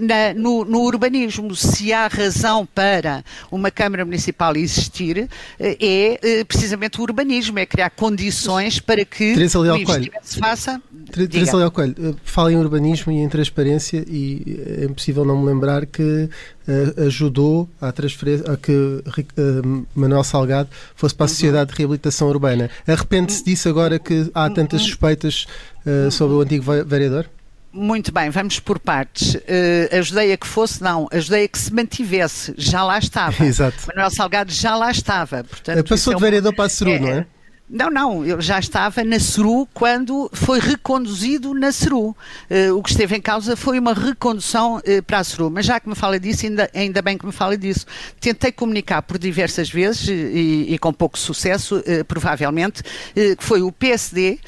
na, 0.00 0.32
no, 0.34 0.64
no 0.64 0.80
urbanismo. 0.80 1.54
Se 1.56 1.92
há 1.92 2.06
razão 2.06 2.66
para 2.66 3.24
uma 3.50 3.70
Câmara 3.70 4.04
Municipal 4.04 4.56
existir, 4.56 5.28
é 5.58 6.44
precisamente 6.46 7.00
o 7.00 7.02
urbanismo, 7.02 7.58
é 7.58 7.66
criar 7.66 7.90
condições 7.90 8.78
para 8.78 9.04
que 9.04 9.34
Teresa 9.34 9.58
o 9.58 9.76
investimento 9.76 10.20
se 10.22 10.38
faça. 10.38 10.80
Teresa 11.10 11.56
Leal 11.56 11.70
Coelho, 11.70 11.94
eh, 11.98 12.14
fala 12.24 12.52
em 12.52 12.56
urbanismo 12.56 13.10
e 13.10 13.16
em 13.16 13.28
transparência 13.28 14.04
e 14.06 14.60
é 14.80 14.84
impossível 14.84 15.24
não 15.24 15.40
me 15.40 15.46
lembrar 15.46 15.86
que 15.86 16.28
uh, 16.70 17.06
ajudou 17.06 17.68
a, 17.80 17.90
transferência, 17.92 18.52
a 18.52 18.56
que 18.56 18.72
uh, 18.72 19.86
Manuel 19.94 20.24
Salgado 20.24 20.68
fosse 20.94 21.14
para 21.14 21.26
a 21.26 21.28
Sociedade 21.28 21.72
de 21.72 21.78
Reabilitação 21.78 22.28
Urbana. 22.28 22.70
Arrepende-se 22.86 23.44
disso 23.44 23.68
agora 23.68 23.98
que 23.98 24.30
há 24.34 24.48
tantas 24.50 24.82
suspeitas 24.82 25.46
uh, 25.84 26.10
sobre 26.10 26.36
o 26.36 26.40
antigo 26.40 26.64
vereador? 26.84 27.26
Muito 27.72 28.12
bem, 28.12 28.30
vamos 28.30 28.58
por 28.58 28.80
partes. 28.80 29.34
Uh, 29.34 29.98
ajudei 29.98 30.32
a 30.32 30.36
que 30.36 30.46
fosse, 30.46 30.82
não, 30.82 31.08
ajudei 31.12 31.44
a 31.44 31.48
que 31.48 31.58
se 31.58 31.72
mantivesse, 31.72 32.52
já 32.56 32.82
lá 32.82 32.98
estava. 32.98 33.42
Exato. 33.46 33.76
Manuel 33.88 34.10
Salgado 34.10 34.52
já 34.52 34.74
lá 34.74 34.90
estava. 34.90 35.44
Portanto, 35.44 35.88
Passou 35.88 36.14
de 36.14 36.20
vereador 36.20 36.54
para 36.54 36.64
a 36.64 36.68
Seru, 36.68 36.90
é, 36.90 36.98
não 36.98 37.08
é? 37.08 37.26
Não, 37.72 37.88
não, 37.88 38.26
ele 38.26 38.40
já 38.40 38.58
estava 38.58 39.04
na 39.04 39.20
CERU 39.20 39.68
quando 39.72 40.28
foi 40.32 40.58
reconduzido 40.58 41.54
na 41.54 41.70
CERU. 41.70 42.08
Uh, 42.08 42.76
o 42.76 42.82
que 42.82 42.90
esteve 42.90 43.16
em 43.16 43.20
causa 43.20 43.54
foi 43.54 43.78
uma 43.78 43.94
recondução 43.94 44.78
uh, 44.78 45.02
para 45.04 45.20
a 45.20 45.24
CERU. 45.24 45.48
Mas 45.50 45.66
já 45.66 45.78
que 45.78 45.88
me 45.88 45.94
fala 45.94 46.18
disso, 46.18 46.46
ainda, 46.46 46.68
ainda 46.74 47.00
bem 47.00 47.16
que 47.16 47.24
me 47.24 47.30
fala 47.30 47.56
disso. 47.56 47.86
Tentei 48.20 48.50
comunicar 48.50 49.02
por 49.02 49.18
diversas 49.18 49.70
vezes 49.70 50.08
e, 50.08 50.74
e 50.74 50.78
com 50.80 50.92
pouco 50.92 51.16
sucesso, 51.16 51.76
uh, 51.76 52.04
provavelmente, 52.06 52.82
que 53.14 53.44
foi 53.44 53.62
o 53.62 53.70
PSD, 53.70 54.38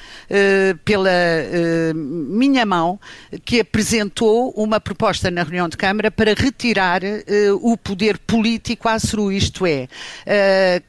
pela 0.84 1.10
minha 1.94 2.64
mão, 2.64 2.98
que 3.44 3.60
apresentou 3.60 4.50
uma 4.56 4.80
proposta 4.80 5.30
na 5.30 5.42
reunião 5.42 5.68
de 5.68 5.76
Câmara 5.76 6.10
para 6.10 6.34
retirar 6.34 7.02
o 7.60 7.76
poder 7.76 8.18
político 8.18 8.88
à 8.88 8.98
CERU. 8.98 9.30
Isto 9.30 9.64
é, 9.66 9.88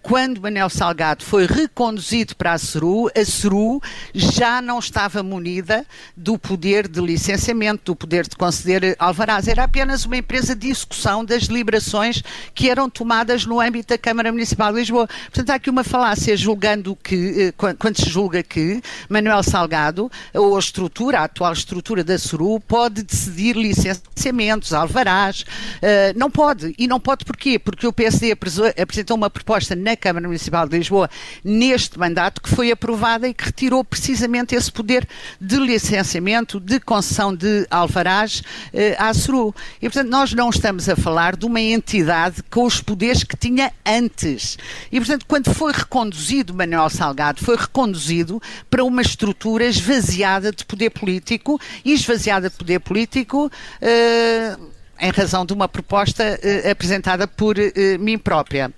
quando 0.01 0.41
Manel 0.41 0.69
Salgado 0.69 1.23
foi 1.23 1.45
reconduzido 1.45 2.22
para 2.31 2.53
a 2.53 2.57
CERU, 2.57 3.09
a 3.15 3.25
CERU 3.25 3.81
já 4.13 4.61
não 4.61 4.79
estava 4.79 5.21
munida 5.21 5.85
do 6.15 6.37
poder 6.37 6.87
de 6.87 7.01
licenciamento, 7.01 7.91
do 7.91 7.95
poder 7.95 8.27
de 8.27 8.35
conceder 8.35 8.95
alvarás. 8.97 9.47
Era 9.47 9.63
apenas 9.63 10.05
uma 10.05 10.17
empresa 10.17 10.55
de 10.55 10.69
execução 10.69 11.25
das 11.25 11.47
deliberações 11.47 12.23
que 12.53 12.69
eram 12.69 12.89
tomadas 12.89 13.45
no 13.45 13.59
âmbito 13.59 13.89
da 13.89 13.97
Câmara 13.97 14.31
Municipal 14.31 14.71
de 14.71 14.79
Lisboa. 14.79 15.07
Portanto, 15.07 15.49
há 15.49 15.55
aqui 15.55 15.69
uma 15.69 15.83
falácia 15.83 16.37
julgando 16.37 16.95
que, 16.95 17.53
eh, 17.59 17.73
quando 17.77 17.97
se 17.97 18.09
julga 18.09 18.41
que 18.41 18.81
Manuel 19.09 19.43
Salgado, 19.43 20.11
ou 20.33 20.55
a 20.55 20.59
estrutura, 20.59 21.19
a 21.19 21.23
atual 21.25 21.53
estrutura 21.53 22.03
da 22.03 22.17
CERU, 22.17 22.59
pode 22.61 23.03
decidir 23.03 23.55
licenciamentos, 23.55 24.73
alvarás. 24.73 25.45
Eh, 25.81 26.13
não 26.15 26.31
pode. 26.31 26.73
E 26.77 26.87
não 26.87 26.99
pode 26.99 27.25
porquê? 27.25 27.59
Porque 27.59 27.85
o 27.85 27.91
PSD 27.91 28.31
apresentou 28.31 29.17
uma 29.17 29.29
proposta 29.29 29.75
na 29.75 29.95
Câmara 29.95 30.27
Municipal 30.27 30.67
de 30.67 30.77
Lisboa 30.77 31.09
neste 31.43 31.97
mandato 31.97 32.12
mandato 32.13 32.41
que 32.41 32.49
foi 32.49 32.71
aprovada 32.71 33.27
e 33.27 33.33
que 33.33 33.45
retirou 33.45 33.83
precisamente 33.83 34.53
esse 34.53 34.71
poder 34.71 35.07
de 35.41 35.57
licenciamento, 35.57 36.59
de 36.59 36.79
concessão 36.79 37.35
de 37.35 37.65
alvarás 37.71 38.43
eh, 38.71 38.95
à 38.99 39.11
SRU. 39.11 39.53
E, 39.81 39.89
portanto, 39.89 40.09
nós 40.09 40.31
não 40.31 40.51
estamos 40.51 40.87
a 40.87 40.95
falar 40.95 41.35
de 41.35 41.47
uma 41.47 41.59
entidade 41.59 42.43
com 42.51 42.65
os 42.65 42.79
poderes 42.79 43.23
que 43.23 43.35
tinha 43.35 43.73
antes. 43.83 44.59
E, 44.91 44.99
portanto, 44.99 45.25
quando 45.27 45.51
foi 45.51 45.73
reconduzido 45.73 46.53
Manuel 46.53 46.89
Salgado, 46.89 47.43
foi 47.43 47.55
reconduzido 47.55 48.39
para 48.69 48.83
uma 48.83 49.01
estrutura 49.01 49.65
esvaziada 49.65 50.51
de 50.51 50.63
poder 50.63 50.91
político 50.91 51.59
e 51.83 51.93
esvaziada 51.93 52.47
de 52.47 52.55
poder 52.55 52.79
político. 52.79 53.51
Eh, 53.81 54.55
em 54.99 55.09
razão 55.09 55.45
de 55.45 55.51
uma 55.51 55.67
proposta 55.67 56.23
eh, 56.23 56.69
apresentada 56.69 57.27
por 57.27 57.57
eh, 57.57 57.97
mim 57.97 58.17
própria 58.17 58.71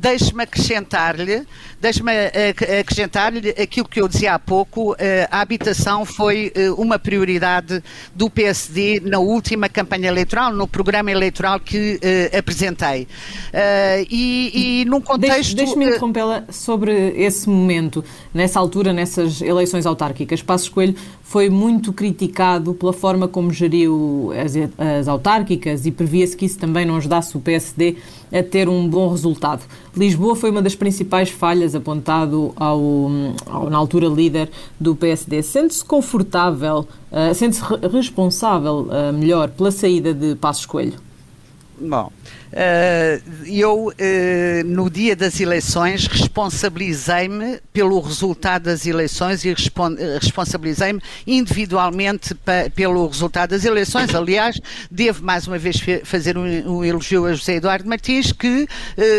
deixe-me 0.00 0.44
acrescentar-lhe, 0.44 1.46
deixe-me 1.78 2.10
eh, 2.10 2.54
acrescentar-lhe 2.80 3.50
aquilo 3.50 3.86
que 3.86 4.00
eu 4.00 4.08
dizia 4.08 4.34
há 4.34 4.38
pouco, 4.38 4.96
eh, 4.98 5.28
a 5.30 5.42
habitação 5.42 6.06
foi 6.06 6.50
eh, 6.54 6.70
uma 6.70 6.98
prioridade 6.98 7.82
do 8.14 8.30
PSD 8.30 9.00
na 9.04 9.18
última 9.18 9.68
campanha 9.68 10.08
eleitoral, 10.08 10.54
no 10.54 10.66
programa 10.66 11.10
eleitoral 11.10 11.60
que 11.60 12.00
apresentei. 12.36 13.06
E, 14.08 14.80
e 14.80 14.84
num 14.86 15.00
contexto... 15.00 15.54
Deixe-me 15.54 15.86
interrompê-la 15.86 16.44
sobre 16.50 16.92
esse 17.16 17.48
momento, 17.48 18.02
nessa 18.32 18.58
altura, 18.58 18.92
nessas 18.92 19.42
eleições 19.42 19.84
autárquicas. 19.84 20.42
Passos 20.42 20.68
Coelho 20.68 20.94
foi 21.30 21.48
muito 21.48 21.92
criticado 21.92 22.74
pela 22.74 22.92
forma 22.92 23.28
como 23.28 23.52
geriu 23.52 24.32
as, 24.34 24.52
as 24.76 25.06
autárquicas 25.06 25.86
e 25.86 25.92
previa-se 25.92 26.36
que 26.36 26.44
isso 26.44 26.58
também 26.58 26.84
não 26.84 26.96
ajudasse 26.96 27.36
o 27.36 27.40
PSD 27.40 27.98
a 28.32 28.42
ter 28.42 28.68
um 28.68 28.88
bom 28.88 29.08
resultado. 29.08 29.62
Lisboa 29.96 30.34
foi 30.34 30.50
uma 30.50 30.60
das 30.60 30.74
principais 30.74 31.30
falhas 31.30 31.76
apontado 31.76 32.52
ao, 32.56 32.80
ao 33.46 33.70
na 33.70 33.78
altura 33.78 34.08
líder 34.08 34.50
do 34.80 34.96
PSD. 34.96 35.40
Sente-se 35.40 35.84
confortável, 35.84 36.88
uh, 37.12 37.32
sente-se 37.32 37.62
responsável, 37.92 38.88
uh, 38.90 39.12
melhor, 39.12 39.50
pela 39.50 39.70
saída 39.70 40.12
de 40.12 40.34
Passos 40.34 40.66
Coelho? 40.66 40.98
Bom, 41.80 42.10
eu, 43.46 43.88
uh, 43.88 43.92
no 44.66 44.90
dia 44.90 45.14
das 45.14 45.40
eleições, 45.40 46.06
responsabilizei-me 46.06 47.60
pelo 47.72 48.00
resultado 48.00 48.64
das 48.64 48.86
eleições 48.86 49.44
e 49.44 49.54
responsabilizei-me 50.20 51.00
individualmente 51.26 52.34
pelo 52.74 53.06
resultado 53.06 53.50
das 53.50 53.64
eleições. 53.64 54.14
Aliás, 54.14 54.60
devo 54.90 55.24
mais 55.24 55.46
uma 55.46 55.58
vez 55.58 55.80
fazer 56.04 56.36
um, 56.36 56.84
elogio 56.84 57.26
a 57.26 57.32
José 57.32 57.56
Eduardo 57.56 57.88
Martins, 57.88 58.32
que 58.32 58.66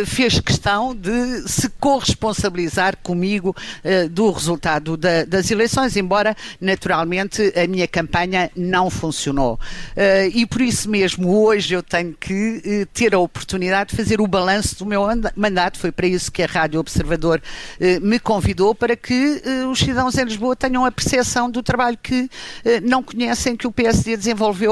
fez 0.06 0.39
questão 0.39 0.96
de 0.96 1.48
se 1.48 1.70
corresponsabilizar 1.80 2.98
comigo 2.98 3.56
do 4.12 4.32
resultado 4.32 4.98
da, 4.98 5.24
das 5.26 5.50
eleições, 5.52 5.96
embora, 5.96 6.36
naturalmente, 6.60 7.54
a 7.56 7.67
minha 7.67 7.88
campanha 7.88 8.52
não 8.56 8.89
funcionou. 8.89 9.60
e 10.34 10.46
por 10.46 10.62
isso 10.62 10.89
mesmo, 10.89 11.34
hoje 11.44 11.74
eu 11.74 11.84
tenho 11.84 12.13
que 12.20 12.88
ter 12.94 13.13
a 13.13 13.20
oportunidade 13.21 13.91
de 13.91 13.95
fazer 13.95 14.19
o 14.19 14.27
balanço 14.27 14.77
do 14.77 14.86
meu 14.86 15.03
mandato. 15.36 15.77
Foi 15.77 15.91
para 15.91 16.07
isso 16.07 16.31
que 16.31 16.43
a 16.43 16.45
Rádio 16.45 16.79
Observador 16.79 17.41
eh, 17.79 17.99
me 17.99 18.19
convidou, 18.19 18.73
para 18.75 18.95
que 18.95 19.41
eh, 19.43 19.65
os 19.65 19.79
cidadãos 19.79 20.17
em 20.17 20.23
Lisboa 20.23 20.55
tenham 20.55 20.86
a 20.86 20.91
percepção 20.91 21.49
do 21.49 21.63
trabalho 21.63 21.97
que 22.01 22.29
eh, 22.65 22.79
não 22.81 23.01
conhecem 23.03 23.55
que 23.55 23.67
o 23.67 23.71
PSD 23.71 24.17
desenvolveu 24.17 24.71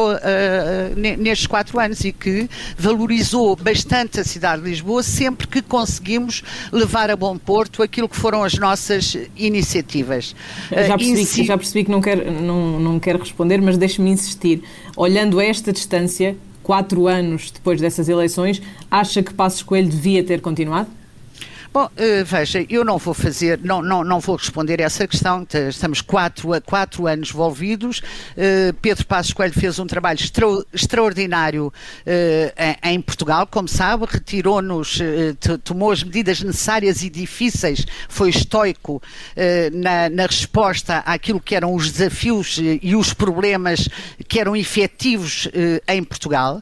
nestes 0.95 1.47
quatro 1.47 1.79
anos 1.79 2.03
e 2.03 2.11
que 2.11 2.49
valorizou 2.77 3.55
bastante 3.55 4.19
a 4.19 4.23
cidade 4.23 4.61
de 4.61 4.69
Lisboa 4.69 5.03
sempre 5.03 5.47
que 5.47 5.61
conseguimos 5.61 6.43
levar 6.71 7.09
a 7.09 7.15
bom 7.15 7.37
porto 7.37 7.81
aquilo 7.81 8.09
que 8.09 8.15
foram 8.15 8.43
as 8.43 8.53
nossas 8.53 9.17
iniciativas. 9.35 10.35
Já 10.71 10.97
percebi, 10.97 11.25
que, 11.25 11.43
já 11.43 11.57
percebi 11.57 11.83
que 11.85 11.91
não 11.91 12.01
quer, 12.01 12.31
não, 12.31 12.79
não 12.79 12.99
quer 12.99 13.15
responder, 13.15 13.61
mas 13.61 13.77
deixe-me 13.77 14.09
insistir. 14.09 14.63
Olhando 14.95 15.39
a 15.39 15.45
esta 15.45 15.71
distância, 15.71 16.35
quatro 16.63 17.07
anos 17.07 17.51
depois 17.51 17.81
dessas 17.81 18.09
eleições, 18.09 18.61
acha 18.89 19.23
que 19.23 19.33
Passos 19.33 19.63
Coelho 19.63 19.89
devia 19.89 20.23
ter 20.23 20.41
continuado? 20.41 20.98
Bom, 21.71 21.85
uh, 21.85 22.25
veja, 22.25 22.65
eu 22.67 22.83
não 22.83 22.97
vou 22.97 23.13
fazer, 23.13 23.59
não, 23.63 23.83
não, 23.83 24.03
não 24.03 24.19
vou 24.19 24.35
responder 24.35 24.81
a 24.81 24.85
essa 24.85 25.07
questão. 25.07 25.45
Estamos 25.69 26.01
quatro, 26.01 26.49
quatro 26.63 27.05
anos 27.05 27.29
envolvidos. 27.29 27.99
Uh, 27.99 28.73
Pedro 28.81 29.05
Passos 29.05 29.33
Coelho 29.33 29.53
fez 29.53 29.77
um 29.77 29.85
trabalho 29.85 30.17
extra, 30.19 30.45
extraordinário 30.73 31.71
em, 32.83 32.93
em, 32.95 33.01
Portugal, 33.01 33.45
como 33.45 33.67
sabe, 33.67 34.05
retirou-nos, 34.07 34.99
tomou 35.63 35.91
as 35.91 36.03
medidas 36.03 36.41
necessárias 36.41 37.03
e 37.03 37.09
difíceis, 37.09 37.85
foi 38.07 38.29
estoico 38.29 39.01
na, 39.73 40.09
na, 40.09 40.25
resposta 40.25 40.97
àquilo 41.05 41.39
que 41.39 41.55
eram 41.55 41.73
os 41.73 41.91
desafios 41.91 42.59
e 42.59 42.95
os 42.95 43.13
problemas 43.13 43.87
que 44.27 44.39
eram 44.39 44.55
efetivos 44.55 45.47
em 45.87 46.03
Portugal. 46.03 46.61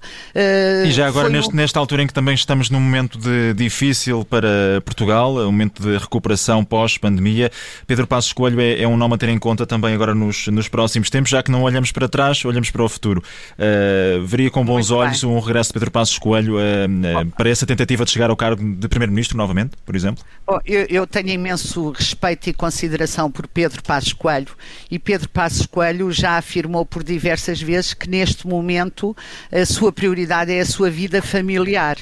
e 0.86 0.92
já 0.92 1.08
agora, 1.08 1.30
neste, 1.30 1.54
um... 1.54 1.56
nesta 1.56 1.80
altura 1.80 2.04
em 2.04 2.08
que 2.08 2.14
também 2.14 2.36
estamos 2.36 2.70
num 2.70 2.80
momento 2.80 3.18
de, 3.18 3.54
difícil 3.54 4.26
para 4.26 4.82
Portugal, 4.86 4.97
Portugal, 4.98 5.36
um 5.38 5.46
momento 5.46 5.84
de 5.84 5.96
recuperação 5.96 6.66
pós-pandemia. 6.66 7.52
Pedro 7.86 8.08
Passos 8.08 8.34
Coelho 8.34 8.60
é, 8.60 8.82
é, 8.82 8.88
um 8.88 8.98
nome 8.98 9.14
a 9.14 9.18
ter 9.18 9.30
em 9.30 9.38
conta 9.38 9.64
também 9.64 9.94
agora 9.94 10.16
nos, 10.16 10.48
nos 10.48 10.68
próximos 10.68 11.12
tempos, 11.12 11.30
já 11.30 11.44
que 11.44 11.52
não 11.52 11.62
olhamos 11.62 11.92
para 11.92 12.10
trás, 12.10 12.44
olhamos 12.44 12.72
para 12.72 12.84
o 12.84 12.90
futuro. 12.90 13.22
Uh, 13.54 14.26
veria 14.26 14.50
com 14.50 14.66
bons 14.66 14.90
Muito 14.90 14.96
olhos 14.96 15.24
bem. 15.24 15.30
um 15.30 15.40
regresso 15.40 15.70
de 15.70 15.74
Pedro 15.74 15.92
Passos 15.92 16.18
Coelho 16.18 16.56
uh, 16.56 16.58
uh, 16.58 17.26
para 17.38 17.48
essa 17.48 17.64
tentativa 17.64 18.04
de 18.06 18.10
chegar 18.10 18.32
ao 18.32 18.36
cargo 18.36 18.64
de 18.76 18.88
Primeiro-Ministro 18.88 19.38
novamente, 19.38 19.78
por 19.86 19.96
exemplo? 19.96 20.26
Eu, 20.66 20.88
eu, 20.90 21.06
tenho 21.06 21.30
imenso 21.30 21.92
respeito 21.92 22.50
e 22.50 22.54
consideração 22.54 23.30
por 23.30 23.46
Pedro 23.46 23.84
Passos 23.84 24.14
Coelho 24.14 24.56
e 24.90 24.98
Pedro 24.98 25.30
Passos 25.30 25.68
Coelho 25.68 26.12
já 26.12 26.40
afirmou 26.40 26.84
por 26.88 27.04
diversas 27.04 27.62
vezes 27.62 27.94
que 27.94 28.10
neste 28.10 28.48
momento 28.48 29.16
a 29.52 29.64
sua 29.64 29.92
prioridade 29.92 30.52
é 30.52 30.62
a 30.62 30.66
sua 30.66 30.90
vida 30.90 31.22
familiar 31.22 31.98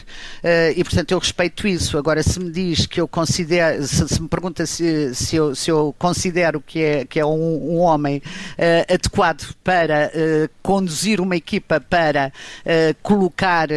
e 0.75 0.83
portanto 0.83 1.11
eu 1.11 1.19
respeito 1.19 1.67
isso. 1.67 1.97
Agora 1.97 2.21
se 2.21 2.39
me 2.39 2.51
diz 2.51 2.84
que 2.85 2.99
eu 2.99 3.07
considero, 3.07 3.85
se, 3.85 4.07
se 4.07 4.21
me 4.21 4.27
pergunta 4.27 4.65
se, 4.65 5.13
se, 5.15 5.35
eu, 5.35 5.55
se, 5.55 5.69
eu, 5.69 5.95
considero 5.97 6.61
que 6.61 6.81
é, 6.81 7.05
que 7.05 7.19
é 7.19 7.25
um, 7.25 7.75
um 7.75 7.79
homem 7.79 8.17
uh, 8.17 8.93
adequado 8.93 9.53
para 9.63 10.11
uh, 10.13 10.49
conduzir 10.61 11.19
uma 11.19 11.35
equipa 11.35 11.79
para 11.79 12.31
uh, 12.61 12.95
colocar 13.01 13.67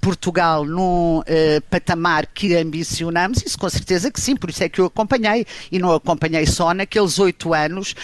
Portugal 0.00 0.64
num 0.64 1.22
patamar 1.70 2.26
que 2.26 2.54
ambicionamos, 2.56 3.42
isso 3.44 3.58
com 3.58 3.68
certeza 3.68 4.10
que 4.10 4.20
sim, 4.20 4.36
por 4.36 4.50
isso 4.50 4.62
é 4.62 4.68
que 4.68 4.80
eu 4.80 4.86
acompanhei 4.86 5.46
e 5.70 5.78
não 5.78 5.92
acompanhei 5.92 6.46
só 6.46 6.72
naqueles 6.74 7.18
oito 7.18 7.54
anos 7.54 7.94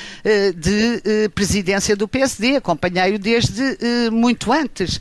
de 0.56 1.28
presidência 1.34 1.96
do 1.96 2.06
PSD, 2.06 2.56
acompanhei-o 2.56 3.18
desde 3.18 3.76
muito 4.10 4.52
antes 4.52 5.00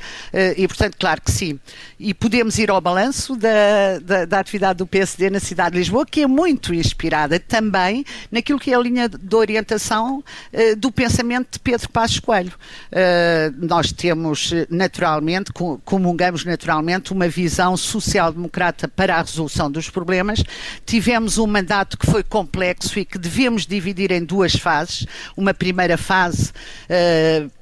e 0.55 0.67
portanto, 0.67 0.95
claro 0.99 1.21
que 1.21 1.31
sim. 1.31 1.60
E 1.99 2.13
podemos 2.13 2.57
ir 2.57 2.69
ao 2.69 2.79
balanço 2.81 3.36
da, 3.36 3.99
da, 4.01 4.25
da 4.25 4.39
atividade 4.39 4.77
do 4.77 4.88
PSD 4.88 5.29
na 5.38 5.39
cidade 5.39 5.73
de 5.73 5.78
Lisboa, 5.78 6.04
que 6.04 6.21
é 6.21 6.28
muito 6.28 6.73
inspirada 6.73 7.39
também 7.39 8.04
naquilo 8.32 8.60
que 8.60 8.71
é 8.71 8.76
a 8.76 8.80
linha 8.80 9.08
de 9.08 9.36
orientação 9.36 10.17
uh, 10.19 10.76
do 10.76 10.91
pensamento 10.91 11.54
de 11.54 11.60
Pedro 11.60 11.89
Passos 11.89 12.19
Coelho. 12.19 12.54
Uh, 12.91 13.65
nós 13.65 13.91
temos 13.91 14.52
naturalmente, 14.69 15.54
comungamos 15.86 16.43
naturalmente 16.43 17.13
uma 17.13 17.28
visão 17.28 17.78
social-democrata 17.78 18.88
para 18.88 19.15
a 19.15 19.21
resolução 19.21 19.69
dos 19.69 19.89
problemas. 19.91 20.43
Tivemos 20.86 21.38
um 21.38 21.45
mandato 21.45 21.97
que 21.97 22.08
foi 22.08 22.23
complexo 22.23 22.97
e 22.97 23.06
que 23.06 23.19
devemos 23.19 23.67
dividir 23.67 24.12
em 24.12 24.26
duas 24.26 24.56
fases. 24.56 25.06
Uma 25.36 25.54
primeira 25.54 25.97
fase 25.97 26.52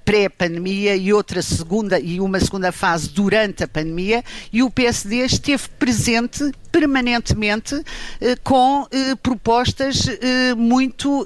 pré-pandemia 0.05 0.95
e 0.95 1.11
outra 1.11 1.41
segunda 1.41 1.99
e 1.99 2.19
uma 2.19 2.39
segunda 2.39 2.71
fase 2.71 3.09
durante 3.09 3.63
a 3.63 3.67
pandemia 3.67 4.23
e 4.53 4.61
o 4.61 4.69
PSD 4.69 5.25
esteve 5.25 5.67
presente 5.79 6.51
permanentemente 6.71 7.81
eh, 8.19 8.35
com 8.43 8.85
eh, 8.91 9.15
propostas 9.15 10.07
eh, 10.07 10.53
muito 10.55 11.25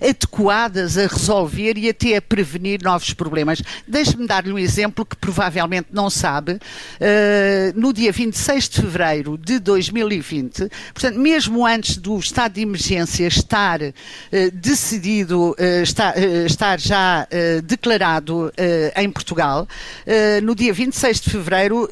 adequadas 0.00 0.96
a 0.96 1.08
resolver 1.08 1.76
e 1.76 1.88
até 1.88 2.16
a 2.16 2.22
prevenir 2.22 2.80
novos 2.80 3.12
problemas. 3.12 3.60
Deixe-me 3.86 4.26
dar-lhe 4.26 4.52
um 4.52 4.58
exemplo 4.58 5.04
que 5.04 5.16
provavelmente 5.16 5.88
não 5.92 6.08
sabe. 6.08 6.58
no 7.74 7.92
dia 7.92 8.12
26 8.12 8.68
de 8.68 8.80
fevereiro 8.80 9.36
de 9.36 9.58
2020, 9.58 10.70
portanto, 10.94 11.18
mesmo 11.18 11.66
antes 11.66 11.96
do 11.96 12.16
estado 12.18 12.54
de 12.54 12.62
emergência 12.62 13.26
estar 13.26 13.80
decidido, 14.52 15.54
estar, 15.82 16.14
estar 16.46 16.78
já 16.80 17.26
declarado 17.64 17.89
em 18.96 19.10
Portugal, 19.10 19.66
no 20.42 20.54
dia 20.54 20.72
26 20.72 21.20
de 21.20 21.30
fevereiro, 21.30 21.88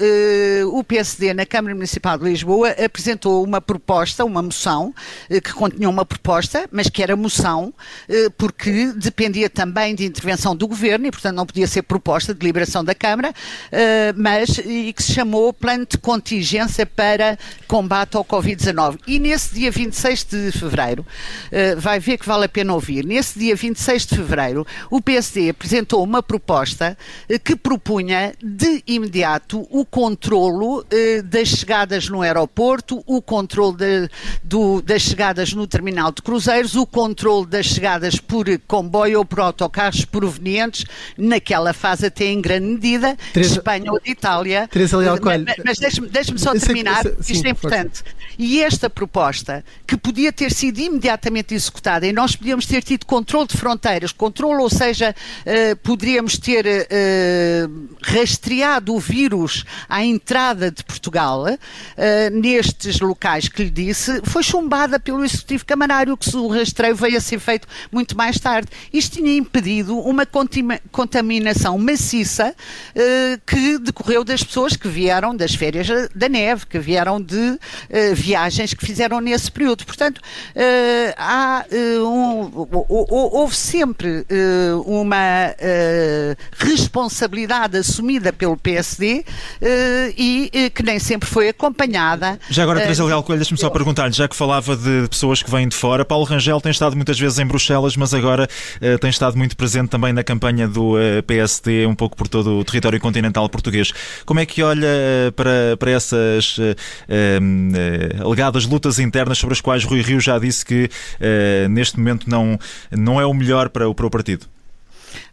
o 0.73 0.85
PSD 0.85 1.35
na 1.35 1.47
Câmara 1.47 1.75
Municipal 1.75 2.19
de 2.19 2.25
Lisboa 2.25 2.71
apresentou 2.71 3.43
uma 3.43 3.61
proposta, 3.61 4.25
uma 4.25 4.43
moção, 4.43 4.95
eh, 5.31 5.41
que 5.41 5.53
continha 5.53 5.89
uma 5.89 6.05
proposta, 6.05 6.69
mas 6.71 6.89
que 6.89 7.03
era 7.03 7.17
moção, 7.17 7.73
eh, 8.09 8.29
porque 8.37 8.93
dependia 8.97 9.49
também 9.49 9.95
de 9.95 10.05
intervenção 10.05 10.55
do 10.55 10.67
governo 10.67 11.07
e, 11.07 11.11
portanto, 11.11 11.37
não 11.37 11.47
podia 11.47 11.67
ser 11.67 11.83
proposta 11.83 12.35
de 12.35 12.45
liberação 12.45 12.85
da 12.85 12.95
Câmara, 12.95 13.33
eh, 13.73 14.13
mas 14.17 14.59
e 14.59 14.93
que 14.93 15.03
se 15.03 15.13
chamou 15.13 15.53
Plano 15.53 15.87
de 15.87 15.97
Contingência 15.99 16.85
para 16.85 17.39
Combate 17.67 18.17
ao 18.17 18.25
Covid-19. 18.25 18.99
E 19.07 19.19
nesse 19.19 19.55
dia 19.55 19.71
26 19.71 20.25
de 20.25 20.53
fevereiro, 20.53 21.07
vai 21.79 21.99
ver 21.99 22.19
que 22.19 22.27
vale 22.27 22.45
a 22.45 22.49
pena 22.49 22.75
ouvir, 22.75 23.05
nesse 23.05 23.39
dia 23.39 23.55
26 23.55 24.07
de 24.07 24.17
fevereiro, 24.17 24.67
o 24.91 25.01
PSD 25.01 25.51
apresentou 25.51 25.88
uma 25.97 26.23
proposta 26.23 26.97
que 27.45 27.57
propunha 27.57 28.33
de 28.43 28.83
imediato 28.87 29.67
o 29.71 29.85
controlo 29.85 30.85
das 31.25 31.49
chegadas 31.49 32.09
no 32.09 32.23
aeroporto 32.23 33.03
o 33.07 33.23
controle 33.23 33.77
de, 33.77 34.11
do, 34.43 34.83
das 34.83 35.03
chegadas 35.03 35.53
no 35.53 35.67
terminal 35.67 36.13
de 36.13 36.23
cruzeiros, 36.23 36.75
o 36.75 36.87
controle 36.87 37.47
das 37.47 37.67
chegadas 37.67 38.19
por 38.21 38.47
comboio 38.67 39.19
ou 39.19 39.25
por 39.25 39.41
autocarros 39.41 40.05
provenientes, 40.05 40.85
naquela 41.17 41.73
fase 41.73 42.07
até 42.07 42.27
em 42.27 42.41
grande 42.41 42.67
medida, 42.67 43.17
Teresa, 43.33 43.53
de 43.53 43.59
Espanha 43.59 43.93
ou 43.93 44.01
de 44.01 44.11
Itália. 44.11 44.69
Teresa 44.69 44.97
Leal 44.97 45.19
Coelho. 45.19 45.47
Mas, 45.65 45.79
deixe-me 45.79 46.09
deixe 46.09 46.37
só 46.39 46.53
terminar, 46.53 47.05
isto 47.27 47.47
é 47.47 47.51
importante. 47.51 48.03
E 48.39 48.63
esta 48.63 48.89
proposta, 48.89 49.65
que 49.87 49.97
podia 49.97 50.33
ter 50.33 50.53
sido 50.53 50.79
imediatamente 50.79 51.55
executada, 51.55 52.07
e 52.07 52.13
nós 52.13 52.37
podíamos 52.37 52.67
ter 52.67 52.83
tido 52.83 53.07
controle 53.07 53.49
de 53.49 53.57
fronteiras, 53.57 54.13
controle, 54.13 54.63
ou 54.63 54.71
seja, 54.71 55.15
uh, 55.15 55.77
poderíamos 55.83 56.39
ter 56.39 56.67
uh, 56.67 57.89
rastreado 58.03 58.95
o 58.95 58.99
vírus 58.99 59.65
à 59.89 60.05
entrada 60.05 60.71
de 60.71 60.85
Portugal, 60.85 61.45
uh, 61.45 61.57
nestes 62.33 63.01
locais 63.01 63.49
que 63.49 63.65
lhe 63.65 63.71
disse, 63.71 64.21
foi 64.25 64.43
chumbada 64.43 64.99
pelo 64.99 65.25
Executivo 65.25 65.65
Camarário, 65.65 66.17
que 66.17 66.37
o 66.37 66.49
rastreio 66.49 66.95
veio 66.95 67.17
a 67.17 67.21
ser 67.21 67.39
feito 67.39 67.67
muito 67.91 68.17
mais 68.17 68.39
tarde. 68.39 68.69
Isto 68.93 69.17
tinha 69.17 69.37
impedido 69.37 69.99
uma 69.99 70.27
contaminação 70.91 71.79
maciça 71.79 72.55
uh, 72.55 73.41
que 73.47 73.79
decorreu 73.79 74.25
das 74.25 74.43
pessoas 74.43 74.77
que 74.77 74.89
vieram 74.89 75.37
das 75.37 75.55
férias 75.55 75.87
da 76.15 76.29
neve, 76.29 76.67
que 76.67 76.79
vieram 76.79 77.21
de 77.21 77.59
viagens 78.15 78.75
que 78.75 78.85
fizeram 78.85 79.21
nesse 79.21 79.51
período. 79.51 79.85
Portanto, 79.85 80.21
há, 81.17 81.65
um, 82.03 82.51
houve 82.89 83.57
sempre 83.57 84.27
uma 84.85 85.55
responsabilidade 86.59 87.77
assumida 87.77 88.33
pelo 88.33 88.57
PSD 88.57 89.25
e 90.17 90.71
que 90.75 90.83
nem 90.83 90.99
sempre 90.99 91.29
foi 91.29 91.49
acompanhada 91.49 92.39
já 92.51 92.63
agora, 92.63 92.81
Teresa 92.81 93.05
Leal 93.05 93.23
Coelho, 93.23 93.41
deixe-me 93.41 93.59
só 93.59 93.71
perguntar-lhe, 93.71 94.13
já 94.13 94.29
que 94.29 94.37
falava 94.37 94.77
de 94.77 95.09
pessoas 95.09 95.43
que 95.43 95.51
vêm 95.51 95.69
de 95.69 95.77
fora, 95.77 96.05
Paulo 96.05 96.25
Rangel 96.25 96.61
tem 96.61 96.71
estado 96.71 96.97
muitas 96.97 97.19
vezes 97.19 97.39
em 97.39 97.47
Bruxelas, 97.47 97.97
mas 97.97 98.15
agora 98.15 98.49
uh, 98.77 98.99
tem 98.99 99.11
estado 99.11 99.37
muito 99.37 99.57
presente 99.57 99.89
também 99.89 100.13
na 100.13 100.23
campanha 100.23 100.67
do 100.67 100.95
uh, 100.95 100.99
eh, 100.99 101.23
PSD, 101.23 101.87
um 101.87 101.95
pouco 101.95 102.17
por 102.17 102.29
todo 102.29 102.59
o 102.59 102.65
território 102.65 102.99
continental 103.01 103.49
português. 103.49 103.93
Como 104.25 104.41
é 104.41 104.47
que 104.47 104.63
olha 104.63 104.89
uh, 104.89 105.33
para, 105.33 105.77
para 105.79 105.91
essas 105.91 106.57
alegadas 108.23 108.67
lutas 108.67 108.99
internas 108.99 109.39
sobre 109.39 109.55
as 109.55 109.61
quais 109.61 109.85
Rui 109.85 110.03
Rio 110.03 110.21
já 110.21 110.39
disse 110.39 110.65
que 110.65 110.89
neste 111.71 111.99
momento 111.99 112.29
não, 112.29 112.59
não 112.91 113.21
é 113.21 113.27
o 113.27 113.35
melhor 113.35 113.69
para 113.69 113.89
o, 113.89 113.95
para 113.95 114.07
o 114.07 114.11
partido? 114.11 114.47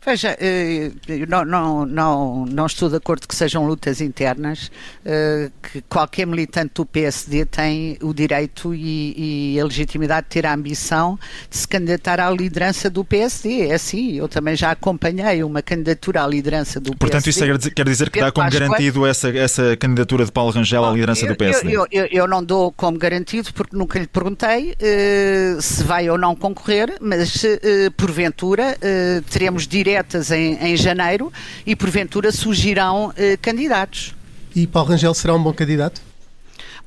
Veja, 0.06 0.38
eh, 0.40 0.92
não, 1.28 1.44
não, 1.44 1.86
não, 1.86 2.46
não 2.46 2.66
estou 2.68 2.90
de 2.90 2.98
acordo 2.98 3.28
que 3.28 3.36
sejam 3.36 3.66
lutas 3.66 4.02
internas, 4.02 4.72
eh, 5.04 5.50
que 5.64 5.82
qualquer 5.82 6.28
militante 6.28 6.76
do 6.76 6.86
PSD 6.86 7.44
tem 7.46 7.98
o 8.04 8.14
direito 8.14 8.76
e, 8.76 9.56
e, 9.56 9.60
a 9.60 9.64
legitimidade 9.64 10.28
de 10.28 10.30
ter 10.30 10.46
a 10.46 10.54
ambição 10.54 11.18
de 11.50 11.58
se 11.58 11.68
candidatar 11.68 12.20
à 12.20 12.30
liderança 12.30 12.88
do 12.88 13.04
PSD. 13.04 13.70
É 13.70 13.74
assim, 13.74 14.14
eu 14.14 14.28
também 14.28 14.56
já 14.56 14.70
acompanhei 14.70 15.44
uma 15.44 15.64
candidatura 15.64 16.24
à 16.24 16.28
liderança 16.28 16.80
do 16.80 16.96
Portanto, 16.96 17.24
PSD. 17.24 17.48
Portanto, 17.48 17.62
isso 17.62 17.72
quer 17.72 17.86
dizer 17.86 18.10
que 18.12 18.20
dá 18.20 18.32
como 18.32 18.48
garantido 18.48 19.08
essa, 19.08 19.36
essa 19.36 19.76
candidatura 19.76 20.24
de 20.24 20.32
Paulo 20.32 20.52
Rangel 20.52 20.86
à 20.86 20.92
liderança 20.92 21.26
eu, 21.26 21.30
do 21.30 21.36
PSD? 21.36 21.76
Eu, 21.76 21.88
eu, 21.92 22.08
eu, 22.12 22.28
não 22.28 22.44
dou 22.44 22.72
como 22.72 22.96
garantido 23.00 23.52
porque 23.54 23.76
nunca 23.76 23.98
lhe 23.98 24.08
perguntei 24.08 24.74
uh, 24.74 25.62
se 25.62 25.84
vai 25.84 26.08
ou 26.12 26.18
não 26.18 26.36
concorrer, 26.36 26.96
mas 27.02 27.44
uh, 27.44 27.92
porventura 27.98 28.78
uh, 28.78 29.22
teremos 29.24 29.68
direto 29.68 29.95
diretas 29.96 30.32
em, 30.32 30.56
em 30.56 30.76
janeiro 30.76 31.32
e, 31.66 31.76
porventura, 31.76 32.32
surgirão 32.32 33.14
eh, 33.16 33.38
candidatos. 33.38 34.14
E 34.56 34.68
Paulo 34.68 34.90
Rangel 34.90 35.14
será 35.14 35.34
um 35.34 35.42
bom 35.42 35.54
candidato? 35.54 36.02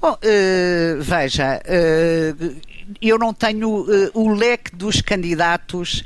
Bom, 0.01 0.13
uh, 0.13 1.03
veja, 1.03 1.61
uh, 1.65 2.57
eu 3.03 3.19
não 3.19 3.35
tenho 3.35 3.69
uh, 3.69 4.11
o 4.15 4.33
leque 4.33 4.75
dos 4.77 5.01
candidatos 5.01 6.05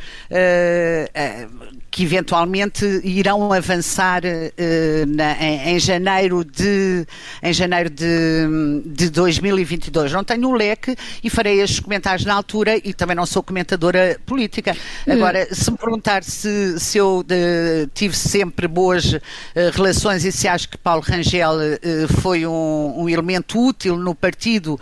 que 1.92 2.02
eventualmente 2.02 2.84
irão 3.04 3.52
avançar 3.52 4.22
na, 5.06 5.32
em, 5.34 5.74
em, 5.74 5.78
janeiro 5.78 6.42
de 6.42 7.06
em 7.42 7.52
janeiro 7.52 7.90
de, 7.90 8.06
de 8.86 9.10
2022. 9.10 10.10
Não 10.10 10.24
tenho 10.24 10.48
o 10.48 10.54
leque 10.54 10.96
e 11.22 11.28
farei 11.28 11.60
estes 11.60 11.80
comentários 11.80 12.24
na 12.24 12.34
altura 12.34 12.80
e 12.82 12.94
também 12.94 13.14
não 13.14 13.26
sou 13.26 13.42
comentadora 13.42 14.18
política. 14.24 14.74
Agora, 15.06 15.46
se 15.54 15.70
me 15.70 15.76
perguntar 15.76 16.24
se, 16.24 16.80
se 16.80 16.96
eu 16.96 17.22
de, 17.22 17.86
tive 17.92 18.16
sempre 18.16 18.66
boas 18.66 19.18
relações 19.74 20.24
e 20.24 20.32
se 20.32 20.48
acho 20.48 20.70
que 20.70 20.78
Paulo 20.78 21.02
Rangel 21.02 21.52
foi 22.22 22.46
um, 22.46 23.02
um 23.02 23.08
elemento 23.08 23.62
útil 23.62 23.98
no 23.98 24.14
partido 24.14 24.80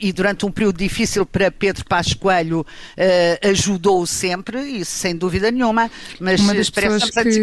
e 0.00 0.12
durante 0.12 0.44
um 0.44 0.50
período 0.50 0.76
difícil 0.76 1.24
para 1.24 1.50
Pedro 1.50 1.84
uh, 2.60 3.48
ajudou 3.48 4.04
sempre, 4.06 4.60
isso 4.60 4.92
sem 4.92 5.16
dúvida 5.16 5.50
nenhuma, 5.50 5.90
mas 6.20 6.40
uma 6.40 6.54
das 6.54 6.70
pessoas 6.70 7.10
que, 7.10 7.40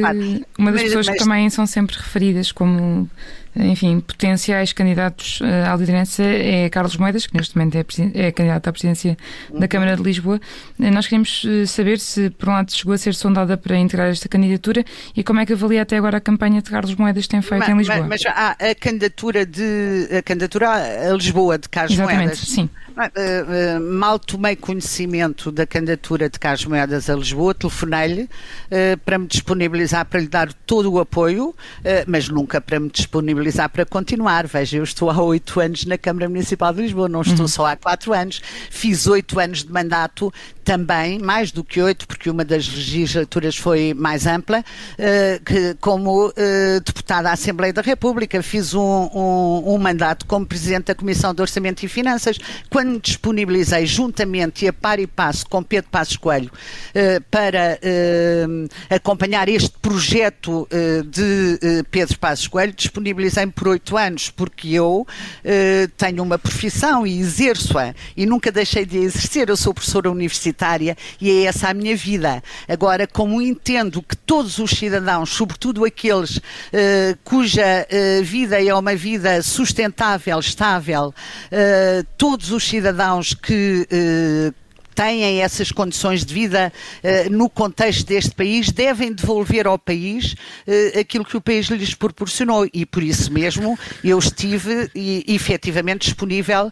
uma 0.58 0.72
das 0.72 0.82
mas, 0.82 0.84
pessoas 0.84 1.08
mas... 1.08 1.18
que 1.18 1.24
também 1.24 1.50
são 1.50 1.66
sempre 1.66 1.96
referidas 1.96 2.52
como 2.52 3.10
enfim, 3.56 4.02
potenciais 4.02 4.74
candidatos 4.74 5.40
uh, 5.40 5.72
à 5.72 5.76
liderança 5.76 6.22
é 6.24 6.70
Carlos 6.70 6.98
Moedas, 6.98 7.26
que 7.26 7.36
neste 7.38 7.58
momento 7.58 7.76
é, 7.76 8.28
é 8.28 8.32
candidato 8.32 8.68
à 8.68 8.72
presidência 8.72 9.18
uhum. 9.50 9.60
da 9.60 9.68
Câmara 9.68 9.96
de 9.96 10.04
Lisboa. 10.04 10.42
Uh, 10.78 10.92
nós 10.92 11.08
queremos 11.08 11.44
uh, 11.46 11.66
saber 11.66 12.00
se, 12.00 12.30
por 12.32 12.50
um 12.50 12.52
lado, 12.52 12.74
chegou 12.74 12.94
a 12.94 12.98
ser 12.98 13.14
sondada 13.16 13.56
para 13.56 13.78
integrar 13.78 14.10
esta 14.10 14.28
candidatura 14.28 14.84
e 15.16 15.24
como 15.24 15.40
é 15.40 15.46
que 15.46 15.54
avalia 15.54 15.84
até 15.84 15.96
agora 15.96 16.18
a 16.18 16.22
campanha 16.22 16.62
de 16.62 16.70
Carlos 16.70 16.96
Moedas 16.96 17.28
tem 17.28 17.42
feito 17.42 17.60
mas, 17.60 17.70
em 17.70 17.78
Lisboa. 17.78 18.08
Mas, 18.08 18.24
mas 18.24 18.36
a, 18.36 18.52
a, 18.52 18.76
candidatura 18.76 19.46
de 19.46 20.10
a 20.18 20.22
candidatura 20.22 21.10
a 21.10 21.14
Lisboa 21.14 21.58
de 21.58 21.70
Carlos 21.70 21.94
Exatamente, 21.94 22.26
Moedas. 22.26 22.40
sim. 22.40 22.70
Mal 23.92 24.18
tomei 24.18 24.56
conhecimento 24.56 25.52
da 25.52 25.68
candidatura 25.68 26.30
de 26.30 26.40
Carlos 26.40 26.66
Moedas 26.66 27.10
a 27.10 27.16
Lisboa, 27.16 27.54
telefonei-lhe 27.54 28.30
para 29.04 29.20
me 29.20 29.28
disponibilizar 29.28 30.06
para 30.06 30.22
lhe 30.22 30.30
dar 30.30 30.54
todo 30.54 30.94
o 30.94 31.00
apoio, 31.00 31.54
mas 32.08 32.30
nunca 32.30 32.62
para 32.62 32.80
me 32.80 32.90
disponibilizar 32.90 33.45
para 33.70 33.86
continuar. 33.86 34.48
Veja, 34.48 34.78
eu 34.78 34.84
estou 34.84 35.10
há 35.10 35.22
oito 35.22 35.60
anos 35.60 35.86
na 35.86 35.98
Câmara 35.98 36.28
Municipal 36.30 36.74
de 36.74 36.82
Lisboa, 36.82 37.10
não 37.10 37.22
estou 37.22 37.42
uhum. 37.42 37.48
só 37.48 37.66
há 37.66 37.76
quatro 37.76 38.14
anos. 38.14 38.42
Fiz 38.72 39.08
oito 39.08 39.40
anos 39.40 39.64
de 39.64 39.72
mandato 39.72 40.34
também, 40.64 41.20
mais 41.20 41.52
do 41.52 41.64
que 41.64 41.80
oito, 41.82 42.08
porque 42.08 42.30
uma 42.30 42.44
das 42.44 42.68
legislaturas 42.68 43.56
foi 43.56 43.94
mais 43.94 44.26
ampla, 44.26 44.64
que, 45.46 45.76
como 45.80 46.34
deputada 46.84 47.30
à 47.30 47.34
Assembleia 47.34 47.72
da 47.72 47.84
República. 47.84 48.42
Fiz 48.42 48.74
um, 48.74 48.82
um, 48.82 49.76
um 49.76 49.78
mandato 49.78 50.26
como 50.26 50.44
Presidente 50.44 50.86
da 50.86 50.96
Comissão 50.96 51.36
de 51.36 51.42
Orçamento 51.42 51.84
e 51.84 51.88
Finanças. 51.88 52.40
Quando 52.68 52.86
quando 52.86 53.02
disponibilizei 53.02 53.86
juntamente 53.86 54.66
e 54.66 54.68
a 54.68 54.74
par 54.74 55.00
e 55.00 55.08
passo 55.08 55.48
com 55.48 55.64
Pedro 55.64 55.90
Passos 55.90 56.18
Coelho 56.18 56.52
uh, 56.52 57.22
para 57.32 57.80
uh, 57.82 58.70
acompanhar 58.94 59.50
este 59.50 59.72
projeto 59.82 60.68
uh, 60.72 61.04
de 61.04 61.84
Pedro 61.90 62.18
Passos 62.20 62.48
Coelho, 62.48 62.74
disponibilizei-me 63.36 63.52
por 63.52 63.68
oito 63.68 63.98
anos, 63.98 64.30
porque 64.30 64.70
eu 64.70 65.06
tenho 65.98 66.24
uma 66.24 66.38
profissão 66.38 67.06
e 67.06 67.20
exerço-a 67.20 67.94
e 68.16 68.26
nunca 68.26 68.52
deixei 68.52 68.86
de 68.86 68.98
exercer. 68.98 69.50
Eu 69.50 69.58
sou 69.58 69.74
professora 69.74 70.10
universitária 70.10 70.98
e 71.20 71.30
é 71.30 71.44
essa 71.46 71.70
a 71.70 71.74
minha 71.74 71.96
vida. 71.96 72.42
Agora, 72.68 73.06
como 73.06 73.42
entendo 73.42 74.02
que 74.02 74.16
todos 74.16 74.60
os 74.60 74.72
cidadãos, 74.72 75.30
sobretudo 75.30 75.84
aqueles 75.84 76.40
cuja 77.24 77.88
vida 78.24 78.64
é 78.64 78.74
uma 78.74 78.96
vida 78.96 79.42
sustentável, 79.42 80.40
estável, 80.40 81.14
todos 82.18 82.52
os 82.52 82.64
cidadãos 82.64 83.34
que 83.34 83.88
eh, 83.92 84.54
têm 84.96 85.42
essas 85.42 85.72
condições 85.72 86.26
de 86.26 86.34
vida 86.34 86.72
uh, 87.04 87.30
no 87.30 87.50
contexto 87.50 88.08
deste 88.08 88.32
país 88.32 88.72
devem 88.72 89.12
devolver 89.12 89.68
ao 89.68 89.78
país 89.78 90.34
uh, 90.34 91.00
aquilo 91.00 91.26
que 91.26 91.36
o 91.36 91.42
país 91.42 91.68
lhes 91.68 91.94
proporcionou 91.94 92.68
e 92.74 92.86
por 92.86 93.04
isso 93.04 93.32
mesmo 93.32 93.78
eu 94.04 94.18
estive 94.18 94.90
e, 94.96 95.26
efetivamente 95.28 96.06
disponível 96.06 96.68
uh, 96.68 96.72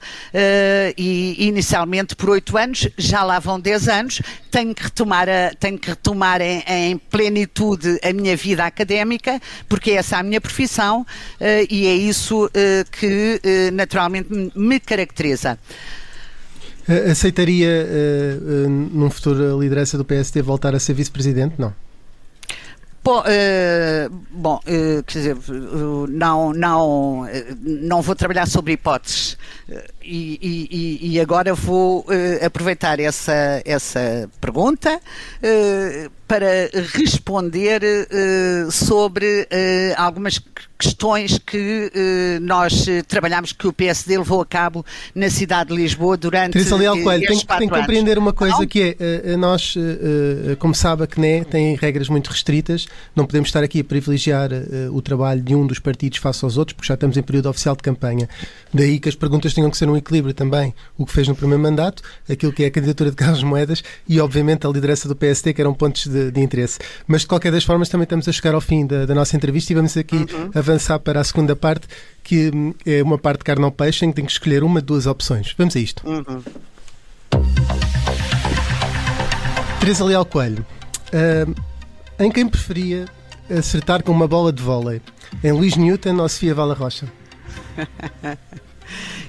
e 0.97 1.47
inicialmente 1.47 2.15
por 2.15 2.29
oito 2.29 2.57
anos, 2.57 2.87
já 2.97 3.23
lá 3.23 3.39
vão 3.39 3.59
dez 3.59 3.89
anos, 3.89 4.21
tenho 4.49 4.73
que 4.73 4.83
retomar, 4.83 5.27
a, 5.27 5.53
tenho 5.59 5.77
que 5.77 5.89
retomar 5.89 6.41
em, 6.41 6.63
em, 6.65 6.97
plenitude 6.97 7.99
a 8.01 8.13
minha 8.13 8.37
vida 8.37 8.63
académica 8.65 9.41
porque 9.67 9.91
essa 9.91 10.15
é 10.15 10.19
a 10.19 10.23
minha 10.23 10.39
profissão 10.39 11.05
e 11.69 11.87
é 11.87 11.95
isso 11.95 12.49
que 12.91 13.41
naturalmente 13.73 14.29
me 14.55 14.79
caracteriza. 14.79 15.59
Aceitaria, 17.09 17.69
uh, 17.69 18.65
uh, 18.65 18.69
num 18.69 19.09
futuro, 19.09 19.55
a 19.55 19.59
liderança 19.59 19.97
do 19.97 20.03
PSD 20.03 20.41
voltar 20.41 20.75
a 20.75 20.79
ser 20.79 20.93
vice-presidente? 20.93 21.55
Não. 21.57 21.73
Bom, 23.05 23.21
bom 24.31 24.61
quer 25.05 25.17
dizer, 25.19 25.37
não, 26.07 26.53
não, 26.53 27.27
não 27.61 28.01
vou 28.01 28.15
trabalhar 28.15 28.47
sobre 28.47 28.71
hipóteses 28.71 29.37
e, 30.01 30.39
e, 30.41 31.11
e 31.11 31.19
agora 31.19 31.53
vou 31.53 32.05
aproveitar 32.41 33.01
essa, 33.01 33.61
essa 33.65 34.29
pergunta 34.39 35.01
para 36.29 36.69
responder 36.93 37.81
sobre 38.71 39.49
algumas 39.97 40.39
questões 40.83 41.37
que 41.37 41.91
uh, 41.93 42.39
nós 42.41 42.85
uh, 42.87 43.03
trabalhamos, 43.07 43.53
que 43.53 43.67
o 43.67 43.73
PSD 43.73 44.17
levou 44.17 44.41
a 44.41 44.45
cabo 44.45 44.85
na 45.15 45.29
cidade 45.29 45.69
de 45.69 45.75
Lisboa 45.75 46.17
durante 46.17 46.53
Teresa 46.53 46.75
Leal 46.75 46.97
Coelho, 47.01 47.25
tem, 47.25 47.39
tem 47.39 47.69
que 47.69 47.75
compreender 47.75 48.17
uma 48.17 48.33
coisa 48.33 48.57
não? 48.57 48.67
que 48.67 48.97
é, 48.99 49.33
uh, 49.33 49.37
nós, 49.37 49.75
como 50.59 50.75
sabe, 50.75 51.03
a 51.03 51.07
CNE 51.07 51.45
tem 51.45 51.75
regras 51.75 52.09
muito 52.09 52.29
restritas, 52.29 52.87
não 53.15 53.25
podemos 53.25 53.49
estar 53.49 53.63
aqui 53.63 53.79
a 53.79 53.83
privilegiar 53.83 54.49
o 54.91 55.01
trabalho 55.01 55.41
de 55.41 55.55
um 55.55 55.65
dos 55.65 55.79
partidos 55.79 56.17
face 56.19 56.43
aos 56.43 56.57
outros, 56.57 56.75
porque 56.75 56.87
já 56.87 56.93
estamos 56.93 57.17
em 57.17 57.21
período 57.21 57.49
oficial 57.49 57.75
de 57.75 57.81
campanha. 57.81 58.27
Daí 58.73 58.99
que 58.99 59.07
as 59.07 59.15
perguntas 59.15 59.53
tenham 59.53 59.69
que 59.69 59.77
ser 59.77 59.87
um 59.87 59.95
equilíbrio 59.95 60.33
também, 60.33 60.73
o 60.97 61.05
que 61.05 61.13
fez 61.13 61.27
no 61.27 61.35
primeiro 61.35 61.61
mandato, 61.61 62.01
aquilo 62.29 62.51
que 62.51 62.63
é 62.63 62.67
a 62.67 62.71
candidatura 62.71 63.09
de 63.09 63.15
Carlos 63.15 63.43
Moedas 63.43 63.83
e, 64.07 64.19
obviamente, 64.19 64.65
a 64.65 64.69
liderança 64.69 65.07
do 65.07 65.15
PSD, 65.15 65.53
que 65.53 65.61
eram 65.61 65.73
pontos 65.73 66.07
de, 66.07 66.31
de 66.31 66.41
interesse. 66.41 66.79
Mas, 67.07 67.21
de 67.21 67.27
qualquer 67.27 67.51
das 67.51 67.63
formas, 67.63 67.89
também 67.89 68.03
estamos 68.03 68.27
a 68.27 68.31
chegar 68.31 68.55
ao 68.55 68.61
fim 68.61 68.85
da, 68.85 69.05
da 69.05 69.13
nossa 69.13 69.35
entrevista 69.35 69.71
e 69.71 69.75
vamos 69.75 69.95
aqui 69.95 70.15
uhum. 70.15 70.49
Avançar 70.73 70.93
avançar 70.93 70.99
para 70.99 71.21
a 71.21 71.23
segunda 71.23 71.55
parte, 71.55 71.87
que 72.23 72.51
hum, 72.53 72.73
é 72.85 73.01
uma 73.01 73.17
parte 73.17 73.39
de 73.39 73.45
carne 73.45 73.63
ou 73.63 73.71
peixe, 73.71 74.05
em 74.05 74.09
que 74.09 74.15
tem 74.15 74.25
que 74.25 74.31
escolher 74.31 74.63
uma 74.63 74.81
de 74.81 74.87
duas 74.87 75.05
opções. 75.05 75.53
Vamos 75.57 75.75
a 75.75 75.79
isto. 75.79 76.03
Uhum. 76.07 76.43
Teresa 79.79 80.05
Leal 80.05 80.25
Coelho, 80.25 80.65
uh, 81.09 81.55
em 82.19 82.31
quem 82.31 82.47
preferia 82.47 83.05
acertar 83.49 84.03
com 84.03 84.11
uma 84.11 84.27
bola 84.27 84.51
de 84.51 84.61
vôlei? 84.61 85.01
Em 85.43 85.51
Luís 85.51 85.75
Newton 85.75 86.17
ou 86.17 86.29
Sofia 86.29 86.55
Vala 86.55 86.73
Rocha? 86.73 87.07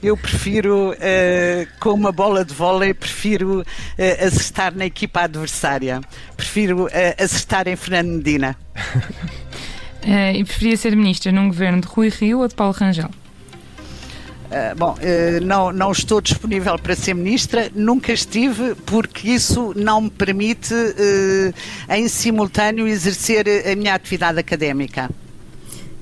Eu 0.03 0.19
prefiro, 0.19 0.91
uh, 0.91 1.67
com 1.81 1.91
uma 1.91 2.13
bola 2.13 2.45
de 2.45 2.53
vôlei, 2.53 2.93
prefiro 2.93 3.63
uh, 3.63 4.27
acertar 4.27 4.75
na 4.75 4.85
equipa 4.85 5.23
adversária. 5.23 6.03
Prefiro 6.37 6.85
uh, 6.85 6.91
acertar 7.19 7.67
em 7.67 7.75
Fernando 7.75 8.09
Medina. 8.09 8.55
Uh, 10.05 10.37
e 10.37 10.45
preferia 10.45 10.77
ser 10.77 10.95
ministra 10.95 11.33
num 11.33 11.49
governo 11.49 11.81
de 11.81 11.87
Rui 11.87 12.11
Rio 12.11 12.41
ou 12.41 12.49
de 12.49 12.55
Paulo 12.55 12.75
Rangel? 12.75 13.09
Uh, 13.09 14.77
bom, 14.77 14.93
uh, 14.93 15.45
não, 15.45 15.73
não 15.73 15.93
estou 15.93 16.21
disponível 16.21 16.79
para 16.79 16.95
ser 16.95 17.15
ministra, 17.15 17.71
nunca 17.75 18.13
estive, 18.13 18.75
porque 18.85 19.31
isso 19.31 19.73
não 19.75 20.03
me 20.03 20.11
permite, 20.11 20.75
em 21.89 22.07
simultâneo, 22.07 22.87
exercer 22.87 23.47
a 23.67 23.75
minha 23.75 23.95
atividade 23.95 24.39
académica. 24.39 25.11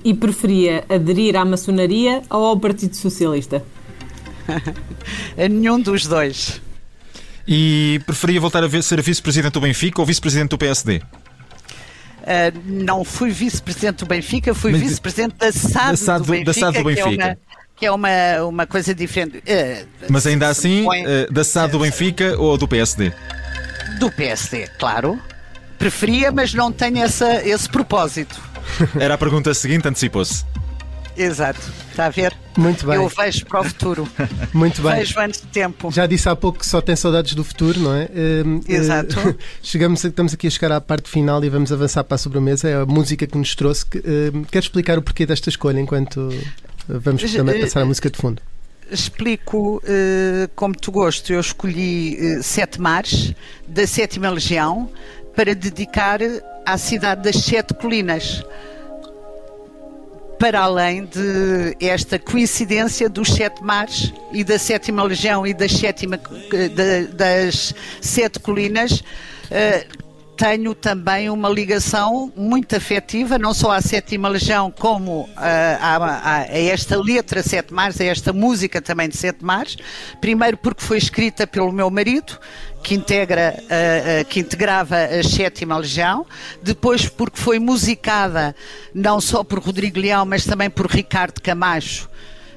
E 0.04 0.12
preferia 0.12 0.84
aderir 0.88 1.36
à 1.36 1.44
maçonaria 1.44 2.22
ou 2.28 2.44
ao 2.44 2.58
Partido 2.58 2.96
Socialista? 2.96 3.64
a 5.38 5.48
nenhum 5.48 5.80
dos 5.80 6.08
dois. 6.08 6.60
E 7.46 8.00
preferia 8.04 8.40
voltar 8.40 8.64
a 8.64 8.82
ser 8.82 9.00
vice-presidente 9.00 9.52
do 9.52 9.60
Benfica 9.60 10.00
ou 10.00 10.06
vice-presidente 10.06 10.50
do 10.50 10.58
PSD? 10.58 11.00
Uh, 12.22 12.62
não 12.64 13.04
fui 13.04 13.30
vice-presidente 13.30 13.98
do 13.98 14.06
Benfica, 14.06 14.54
fui 14.54 14.72
vice-presidente 14.72 15.34
da 15.36 15.50
SAD, 15.50 15.90
da 15.90 15.96
SAD, 15.96 16.18
do 16.24 16.30
Benfica, 16.30 16.44
da 16.44 16.52
SAD 16.54 16.78
do 16.78 16.84
Benfica. 16.84 17.38
Que 17.74 17.86
é 17.86 17.90
uma, 17.90 18.08
que 18.10 18.14
é 18.14 18.38
uma, 18.38 18.44
uma 18.48 18.66
coisa 18.66 18.94
diferente. 18.94 19.38
Uh, 19.38 19.86
Mas 20.08 20.26
ainda 20.26 20.48
assim, 20.48 20.84
põe... 20.84 21.04
uh, 21.04 21.32
da 21.32 21.42
SAD 21.42 21.72
do 21.72 21.80
Benfica 21.80 22.36
ou 22.38 22.56
do 22.56 22.68
PSD? 22.68 23.12
Do 23.98 24.10
PSD, 24.10 24.68
claro. 24.78 25.18
Preferia, 25.78 26.30
mas 26.30 26.54
não 26.54 26.70
tenho 26.70 26.98
essa, 26.98 27.44
esse 27.44 27.68
propósito. 27.68 28.40
Era 28.98 29.14
a 29.14 29.18
pergunta 29.18 29.52
seguinte, 29.52 29.88
antecipou-se. 29.88 30.44
Exato, 31.16 31.60
está 31.90 32.06
a 32.06 32.10
ver? 32.10 32.34
Muito 32.56 32.86
bem. 32.86 32.96
Eu 32.96 33.08
vejo 33.08 33.46
para 33.46 33.60
o 33.60 33.64
futuro. 33.64 34.08
Muito 34.52 34.82
bem. 34.82 34.96
Vejo 34.96 35.18
antes 35.18 35.40
de 35.40 35.46
tempo. 35.46 35.90
Já 35.90 36.06
disse 36.06 36.28
há 36.28 36.36
pouco 36.36 36.58
que 36.58 36.66
só 36.66 36.80
tem 36.80 36.94
saudades 36.94 37.34
do 37.34 37.42
futuro, 37.42 37.80
não 37.80 37.94
é? 37.94 38.04
Uh, 38.04 38.60
Exato. 38.68 39.18
Uh, 39.18 39.36
chegamos, 39.62 40.04
estamos 40.04 40.34
aqui 40.34 40.46
a 40.46 40.50
chegar 40.50 40.72
à 40.72 40.80
parte 40.80 41.08
final 41.08 41.42
e 41.44 41.48
vamos 41.48 41.72
avançar 41.72 42.04
para 42.04 42.16
a 42.16 42.18
sobremesa. 42.18 42.68
É 42.68 42.74
a 42.74 42.86
música 42.86 43.26
que 43.26 43.36
nos 43.38 43.54
trouxe. 43.54 43.86
Que, 43.86 43.98
uh, 43.98 44.46
quer 44.50 44.58
explicar 44.58 44.98
o 44.98 45.02
porquê 45.02 45.24
desta 45.24 45.48
escolha 45.48 45.80
enquanto 45.80 46.28
vamos 46.88 47.22
também 47.32 47.60
passar 47.60 47.82
a 47.82 47.86
música 47.86 48.10
de 48.10 48.18
fundo? 48.18 48.42
Explico 48.90 49.82
como 50.54 50.74
tu 50.74 50.92
gosto. 50.92 51.32
Eu 51.32 51.40
escolhi 51.40 52.42
Sete 52.42 52.78
Mares, 52.78 53.32
da 53.66 53.86
Sétima 53.86 54.28
Legião, 54.28 54.90
para 55.34 55.54
dedicar 55.54 56.18
à 56.66 56.76
cidade 56.76 57.22
das 57.22 57.42
Sete 57.42 57.72
Colinas 57.72 58.44
para 60.42 60.58
além 60.58 61.04
de 61.04 61.76
esta 61.78 62.18
coincidência 62.18 63.08
dos 63.08 63.32
sete 63.32 63.62
mares 63.62 64.12
e 64.32 64.42
da 64.42 64.58
sétima 64.58 65.00
legião 65.04 65.46
e 65.46 65.54
das, 65.54 65.70
sétima, 65.70 66.18
das 67.14 67.72
sete 68.00 68.40
colinas, 68.40 69.04
eh, 69.52 69.86
tenho 70.36 70.74
também 70.74 71.30
uma 71.30 71.48
ligação 71.48 72.32
muito 72.34 72.74
afetiva, 72.74 73.38
não 73.38 73.54
só 73.54 73.70
à 73.70 73.80
Sétima 73.80 74.28
Legião, 74.28 74.72
como 74.72 75.20
uh, 75.20 75.28
a, 75.36 76.38
a, 76.40 76.58
esta 76.58 77.00
letra 77.00 77.44
Sete 77.44 77.72
Mares, 77.72 78.00
a 78.00 78.04
esta 78.04 78.32
música 78.32 78.82
também 78.82 79.08
de 79.08 79.16
Sete 79.16 79.44
Mares. 79.44 79.76
Primeiro 80.20 80.56
porque 80.56 80.82
foi 80.82 80.98
escrita 80.98 81.46
pelo 81.46 81.70
meu 81.70 81.88
marido, 81.90 82.40
que, 82.82 82.94
integra, 82.94 83.54
uh, 83.58 83.62
uh, 83.62 84.24
que 84.26 84.40
integrava 84.40 84.96
a 84.96 85.22
Sétima 85.22 85.78
Legião, 85.78 86.26
depois 86.62 87.08
porque 87.08 87.38
foi 87.38 87.58
musicada 87.58 88.54
não 88.94 89.20
só 89.20 89.44
por 89.44 89.58
Rodrigo 89.60 90.00
Leão, 90.00 90.26
mas 90.26 90.44
também 90.44 90.68
por 90.68 90.86
Ricardo 90.86 91.40
Camacho, 91.40 92.08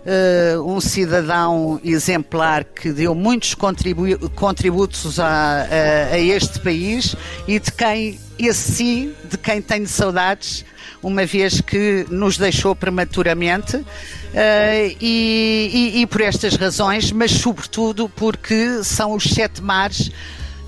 uh, 0.06 0.62
um 0.64 0.80
cidadão 0.80 1.80
exemplar 1.84 2.64
que 2.64 2.92
deu 2.92 3.14
muitos 3.14 3.54
contribu 3.54 4.30
contributos 4.32 5.20
a, 5.20 5.28
a, 5.28 6.14
a, 6.14 6.20
este 6.20 6.60
país 6.60 7.16
e 7.48 7.60
de 7.60 7.72
quem, 7.72 8.20
esse 8.38 8.74
sim, 8.74 9.14
de 9.30 9.38
quem 9.38 9.62
tenho 9.62 9.88
saudades, 9.88 10.66
uma 11.06 11.24
vez 11.24 11.62
que 11.62 12.06
nos 12.10 12.36
deixou 12.36 12.76
prematuramente. 12.76 13.78
Uh, 13.78 14.98
e, 15.00 15.94
e, 15.96 16.02
e 16.02 16.08
por 16.08 16.20
estas 16.20 16.56
razões, 16.56 17.12
mas 17.12 17.32
sobretudo 17.32 18.10
porque 18.10 18.84
são 18.84 19.14
os 19.14 19.24
sete 19.24 19.62
mares, 19.62 20.12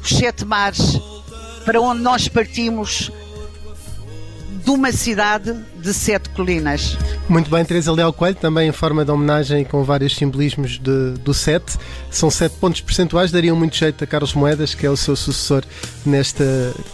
os 0.02 0.10
sete 0.10 0.46
mares 0.46 1.00
para 1.66 1.82
onde 1.82 2.02
nós 2.02 2.30
partimos 2.30 3.12
de 4.68 4.72
uma 4.72 4.92
cidade 4.92 5.56
de 5.82 5.94
sete 5.94 6.28
colinas. 6.32 6.98
Muito 7.30 7.50
bem, 7.50 7.64
Teresa 7.64 7.90
Leal 7.90 8.12
Coelho, 8.12 8.36
também 8.36 8.68
em 8.68 8.74
forma 8.74 9.06
de 9.06 9.10
homenagem 9.10 9.64
com 9.64 9.82
vários 9.82 10.14
simbolismos 10.14 10.78
de, 10.78 11.12
do 11.22 11.34
sete. 11.34 11.78
São 12.12 12.30
sete 12.30 12.58
pontos 12.58 12.82
percentuais, 12.82 13.32
dariam 13.32 13.56
muito 13.56 13.78
jeito 13.78 14.04
a 14.04 14.08
Carlos 14.08 14.34
Moedas, 14.34 14.76
que 14.76 14.86
é 14.86 14.90
o 14.90 14.98
seu 14.98 15.16
sucessor 15.16 15.64
nesta 16.06 16.44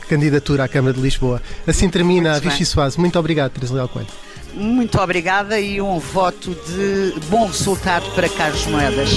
candidatura 0.07 0.65
à 0.65 0.67
Câmara 0.67 0.93
de 0.93 1.01
Lisboa. 1.01 1.41
Assim 1.65 1.89
termina 1.89 2.33
muito 2.33 2.47
a 2.47 2.49
Vichy 2.51 2.63
Soase. 2.63 2.99
Muito 2.99 3.17
obrigado, 3.17 3.53
Teresa 3.53 3.73
Leal 3.73 3.87
Coelho. 3.87 4.09
Muito 4.53 4.99
obrigada 5.01 5.59
e 5.59 5.81
um 5.81 5.97
voto 5.97 6.55
de 6.67 7.19
bom 7.27 7.47
resultado 7.47 8.05
para 8.13 8.29
Carlos 8.29 8.67
Moedas. 8.67 9.09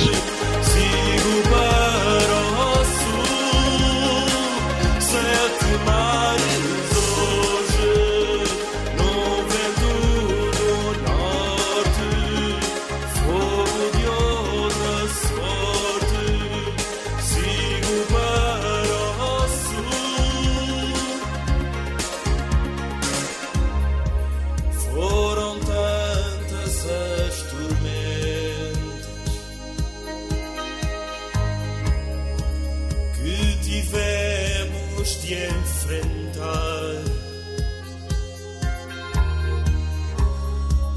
gusti 35.07 35.35
enfrentar. 35.35 37.05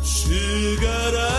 Sugará 0.02 1.39